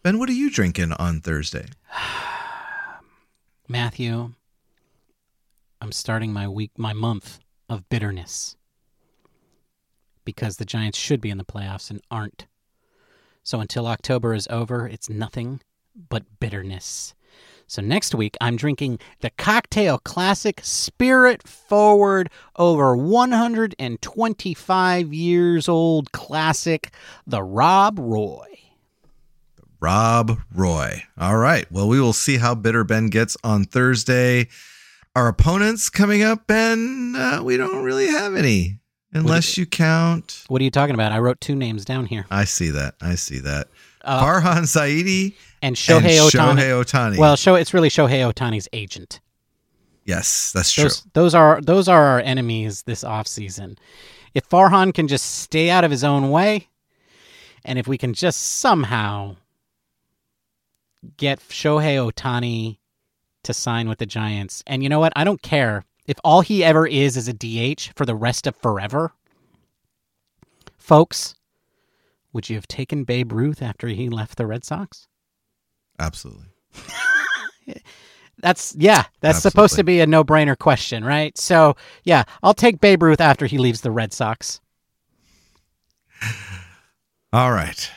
Ben, 0.02 0.18
what 0.18 0.28
are 0.28 0.32
you 0.32 0.50
drinking 0.50 0.92
on 0.92 1.20
Thursday? 1.20 1.66
Matthew, 3.68 4.32
I'm 5.80 5.92
starting 5.92 6.32
my 6.32 6.48
week, 6.48 6.72
my 6.76 6.92
month 6.92 7.40
of 7.68 7.88
bitterness 7.88 8.56
because 10.28 10.58
the 10.58 10.64
Giants 10.66 10.98
should 10.98 11.22
be 11.22 11.30
in 11.30 11.38
the 11.38 11.44
playoffs 11.44 11.90
and 11.90 12.02
aren't. 12.10 12.46
So 13.42 13.60
until 13.60 13.86
October 13.86 14.34
is 14.34 14.46
over, 14.50 14.86
it's 14.86 15.08
nothing 15.08 15.62
but 16.10 16.38
bitterness. 16.38 17.14
So 17.70 17.82
next 17.82 18.14
week, 18.14 18.34
I'm 18.40 18.56
drinking 18.56 18.98
the 19.20 19.28
Cocktail 19.28 19.98
Classic 19.98 20.58
Spirit 20.64 21.46
Forward 21.46 22.30
over 22.56 22.96
125 22.96 25.12
years 25.12 25.68
old 25.68 26.10
classic, 26.12 26.90
the 27.26 27.42
Rob 27.42 27.98
Roy. 27.98 28.46
The 29.56 29.64
Rob 29.80 30.38
Roy. 30.54 31.02
All 31.18 31.36
right. 31.36 31.70
Well, 31.70 31.88
we 31.88 32.00
will 32.00 32.14
see 32.14 32.38
how 32.38 32.54
bitter 32.54 32.84
Ben 32.84 33.08
gets 33.08 33.36
on 33.44 33.64
Thursday. 33.64 34.48
Our 35.14 35.28
opponents 35.28 35.90
coming 35.90 36.22
up, 36.22 36.46
Ben, 36.46 37.14
uh, 37.14 37.42
we 37.42 37.58
don't 37.58 37.84
really 37.84 38.06
have 38.06 38.34
any, 38.34 38.80
unless 39.12 39.58
you 39.58 39.66
count. 39.66 40.44
What 40.48 40.62
are 40.62 40.64
you 40.64 40.70
talking 40.70 40.94
about? 40.94 41.12
I 41.12 41.18
wrote 41.18 41.42
two 41.42 41.54
names 41.54 41.84
down 41.84 42.06
here. 42.06 42.24
I 42.30 42.44
see 42.44 42.70
that. 42.70 42.94
I 43.02 43.16
see 43.16 43.40
that. 43.40 43.68
Uh, 44.02 44.22
Farhan 44.22 44.62
Zaidi 44.62 45.34
and 45.62 45.76
Shohei 45.76 45.96
and 45.96 46.04
Ohtani. 46.04 46.56
Shohei 46.56 46.84
Ohtani. 46.84 47.18
Well, 47.18 47.36
show 47.36 47.54
it's 47.54 47.74
really 47.74 47.88
Shohei 47.88 48.32
Ohtani's 48.32 48.68
agent. 48.72 49.20
yes, 50.04 50.52
that's 50.52 50.72
true. 50.72 50.84
Those 50.84 51.02
those 51.14 51.34
are 51.34 51.60
those 51.60 51.88
are 51.88 52.02
our 52.02 52.20
enemies 52.20 52.82
this 52.82 53.04
offseason. 53.04 53.76
If 54.34 54.48
Farhan 54.48 54.94
can 54.94 55.08
just 55.08 55.38
stay 55.40 55.70
out 55.70 55.84
of 55.84 55.90
his 55.90 56.04
own 56.04 56.30
way, 56.30 56.68
and 57.64 57.78
if 57.78 57.88
we 57.88 57.98
can 57.98 58.14
just 58.14 58.40
somehow 58.40 59.36
get 61.16 61.40
Shohei 61.40 61.96
Ohtani 61.96 62.78
to 63.44 63.54
sign 63.54 63.88
with 63.88 63.98
the 63.98 64.06
Giants, 64.06 64.62
and 64.66 64.82
you 64.82 64.88
know 64.88 65.00
what? 65.00 65.12
I 65.16 65.24
don't 65.24 65.42
care 65.42 65.84
if 66.06 66.18
all 66.24 66.40
he 66.40 66.62
ever 66.64 66.86
is 66.86 67.16
is 67.16 67.28
a 67.28 67.32
DH 67.32 67.92
for 67.96 68.06
the 68.06 68.14
rest 68.14 68.46
of 68.46 68.56
forever. 68.56 69.12
Folks, 70.76 71.34
would 72.32 72.48
you 72.48 72.56
have 72.56 72.68
taken 72.68 73.04
Babe 73.04 73.32
Ruth 73.32 73.62
after 73.62 73.88
he 73.88 74.08
left 74.08 74.36
the 74.36 74.46
Red 74.46 74.64
Sox? 74.64 75.06
Absolutely. 75.98 76.46
That's 78.40 78.74
yeah, 78.78 79.04
that's 79.20 79.40
supposed 79.40 79.74
to 79.74 79.82
be 79.82 79.98
a 79.98 80.06
no-brainer 80.06 80.56
question, 80.56 81.04
right? 81.04 81.36
So, 81.36 81.74
yeah, 82.04 82.22
I'll 82.40 82.54
take 82.54 82.80
Babe 82.80 83.02
Ruth 83.02 83.20
after 83.20 83.46
he 83.46 83.58
leaves 83.58 83.80
the 83.80 83.90
Red 83.90 84.12
Sox. 84.12 84.60
All 87.32 87.50
right. 87.50 87.90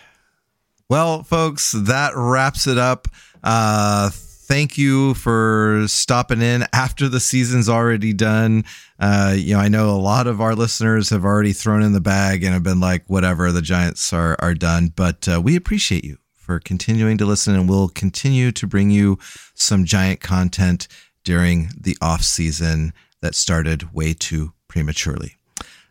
Well, 0.90 1.22
folks, 1.22 1.72
that 1.72 2.14
wraps 2.16 2.66
it 2.66 2.80
up. 2.80 3.08
Uh, 3.44 4.10
thank 4.52 4.78
you 4.78 5.14
for 5.14 5.86
stopping 5.88 6.42
in 6.42 6.66
after 6.74 7.08
the 7.08 7.22
season's 7.22 7.70
already 7.70 8.12
done. 8.12 8.66
Uh, 9.00 9.34
you 9.34 9.54
know, 9.54 9.62
I 9.62 9.70
know 9.70 9.92
a 9.92 9.96
lot 9.96 10.28
of 10.28 10.42
our 10.42 10.56
listeners 10.56 11.10
have 11.10 11.24
already 11.24 11.54
thrown 11.54 11.82
in 11.82 11.94
the 11.94 12.02
bag 12.02 12.44
and 12.44 12.52
have 12.52 12.62
been 12.62 12.82
like, 12.82 13.06
whatever, 13.08 13.50
the 13.54 13.62
Giants 13.62 14.12
are, 14.12 14.36
are 14.40 14.54
done. 14.54 14.92
But 14.94 15.26
uh, 15.26 15.40
we 15.42 15.56
appreciate 15.56 16.04
you 16.04 16.18
for 16.34 16.60
continuing 16.60 17.18
to 17.20 17.26
listen, 17.26 17.56
and 17.56 17.70
we'll 17.70 17.88
continue 17.88 18.52
to 18.52 18.68
bring 18.68 18.92
you 18.92 19.18
some 19.54 19.86
Giant 19.86 20.20
content 20.20 20.90
during 21.24 21.70
the 21.80 21.96
off 22.02 22.22
season 22.22 22.92
that 23.22 23.36
started 23.36 23.94
way 23.94 24.14
too 24.14 24.52
prematurely. 24.68 25.38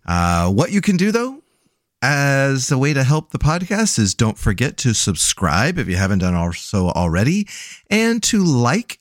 Uh, 0.04 0.50
what 0.50 0.70
you 0.70 0.82
can 0.82 0.98
do, 0.98 1.10
though, 1.10 1.39
as 2.02 2.70
a 2.70 2.78
way 2.78 2.92
to 2.92 3.04
help 3.04 3.30
the 3.30 3.38
podcast 3.38 3.98
is 3.98 4.14
don't 4.14 4.38
forget 4.38 4.76
to 4.78 4.94
subscribe 4.94 5.78
if 5.78 5.88
you 5.88 5.96
haven't 5.96 6.20
done 6.20 6.52
so 6.54 6.88
already. 6.90 7.46
And 7.90 8.22
to 8.24 8.42
like 8.42 9.00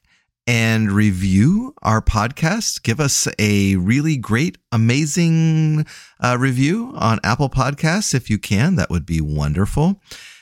and 0.49 0.91
review 0.91 1.75
our 1.83 2.01
podcast. 2.01 2.81
Give 2.81 2.99
us 2.99 3.27
a 3.37 3.75
really 3.75 4.17
great 4.17 4.57
amazing 4.71 5.85
uh, 6.19 6.37
review 6.39 6.91
on 6.95 7.19
apple 7.23 7.49
podcasts 7.49 8.15
if 8.15 8.29
you 8.29 8.39
can. 8.39 8.75
That 8.75 8.89
would 8.89 9.05
be 9.05 9.21
wonderful. 9.21 10.01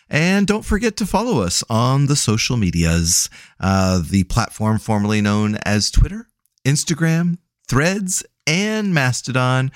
And 0.10 0.47
don't 0.47 0.64
forget 0.64 0.95
to 0.97 1.05
follow 1.05 1.41
us 1.41 1.62
on 1.70 2.05
the 2.05 2.16
social 2.16 2.55
medias 2.55 3.30
uh, 3.60 4.01
the 4.01 4.24
platform 4.24 4.80
formerly 4.80 5.20
known 5.20 5.58
as 5.66 5.91
twitter 5.91 6.28
instagram 6.66 7.38
threads 7.68 8.24
and 8.45 8.93
mastodon 8.93 9.70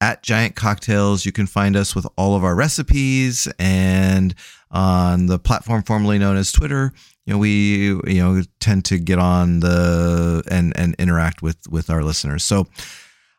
at 0.00 0.22
Giant 0.22 0.54
Cocktails. 0.54 1.26
You 1.26 1.32
can 1.32 1.46
find 1.46 1.76
us 1.76 1.94
with 1.94 2.06
all 2.16 2.36
of 2.36 2.44
our 2.44 2.54
recipes 2.54 3.48
and 3.58 4.34
on 4.70 5.26
the 5.26 5.38
platform 5.38 5.82
formerly 5.82 6.18
known 6.18 6.36
as 6.36 6.52
Twitter. 6.52 6.92
You 7.26 7.34
know, 7.34 7.38
we 7.38 7.88
you 7.88 8.22
know 8.22 8.42
tend 8.60 8.84
to 8.86 8.98
get 8.98 9.18
on 9.18 9.60
the 9.60 10.42
and 10.50 10.76
and 10.76 10.94
interact 10.98 11.42
with 11.42 11.58
with 11.68 11.90
our 11.90 12.02
listeners. 12.02 12.44
So 12.44 12.66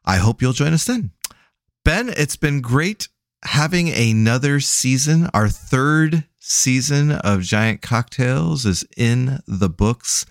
I 0.05 0.17
hope 0.17 0.41
you'll 0.41 0.53
join 0.53 0.73
us 0.73 0.85
then. 0.85 1.11
Ben, 1.85 2.09
it's 2.09 2.35
been 2.35 2.61
great 2.61 3.07
having 3.43 3.89
another 3.89 4.59
season. 4.59 5.29
Our 5.33 5.49
third 5.49 6.25
season 6.39 7.11
of 7.11 7.41
Giant 7.41 7.81
Cocktails 7.81 8.65
is 8.65 8.85
in 8.97 9.39
the 9.47 9.69
books. 9.69 10.25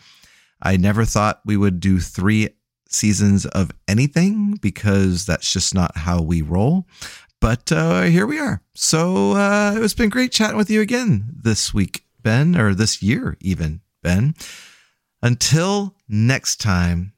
I 0.60 0.76
never 0.76 1.04
thought 1.04 1.40
we 1.44 1.56
would 1.56 1.80
do 1.80 2.00
three 2.00 2.50
seasons 2.88 3.46
of 3.46 3.70
anything 3.86 4.58
because 4.60 5.26
that's 5.26 5.52
just 5.52 5.74
not 5.74 5.96
how 5.96 6.20
we 6.20 6.42
roll. 6.42 6.86
But 7.40 7.70
uh, 7.70 8.02
here 8.02 8.26
we 8.26 8.38
are. 8.38 8.62
So 8.74 9.32
uh, 9.32 9.74
it's 9.76 9.94
been 9.94 10.08
great 10.08 10.32
chatting 10.32 10.56
with 10.56 10.70
you 10.70 10.80
again 10.80 11.30
this 11.40 11.72
week, 11.72 12.04
Ben, 12.22 12.56
or 12.56 12.74
this 12.74 13.00
year, 13.02 13.36
even, 13.40 13.80
Ben. 14.02 14.34
Until 15.22 15.94
next 16.08 16.56
time, 16.56 17.12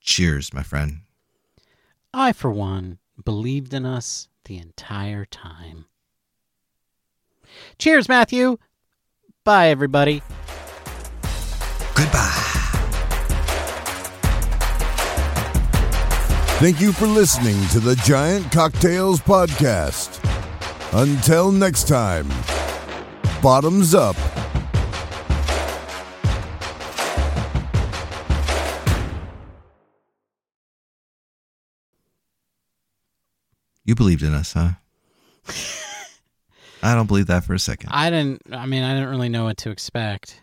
cheers, 0.00 0.52
my 0.52 0.62
friend. 0.62 1.00
I, 2.12 2.32
for 2.32 2.50
one, 2.50 2.98
believed 3.24 3.72
in 3.72 3.86
us 3.86 4.28
the 4.44 4.58
entire 4.58 5.24
time. 5.24 5.86
Cheers, 7.78 8.08
Matthew. 8.08 8.58
Bye, 9.44 9.68
everybody. 9.68 10.22
Goodbye. 11.94 12.45
Thank 16.58 16.80
you 16.80 16.90
for 16.90 17.06
listening 17.06 17.68
to 17.68 17.80
the 17.80 17.94
Giant 17.96 18.50
Cocktails 18.50 19.20
Podcast. 19.20 20.22
Until 20.94 21.52
next 21.52 21.86
time, 21.86 22.26
bottoms 23.42 23.94
up. 23.94 24.16
You 33.84 33.94
believed 33.94 34.22
in 34.22 34.32
us, 34.32 34.54
huh? 34.54 34.70
I 36.82 36.94
don't 36.94 37.06
believe 37.06 37.26
that 37.26 37.44
for 37.44 37.52
a 37.52 37.58
second. 37.58 37.90
I 37.92 38.08
didn't. 38.08 38.40
I 38.50 38.64
mean, 38.64 38.82
I 38.82 38.94
didn't 38.94 39.10
really 39.10 39.28
know 39.28 39.44
what 39.44 39.58
to 39.58 39.70
expect. 39.70 40.34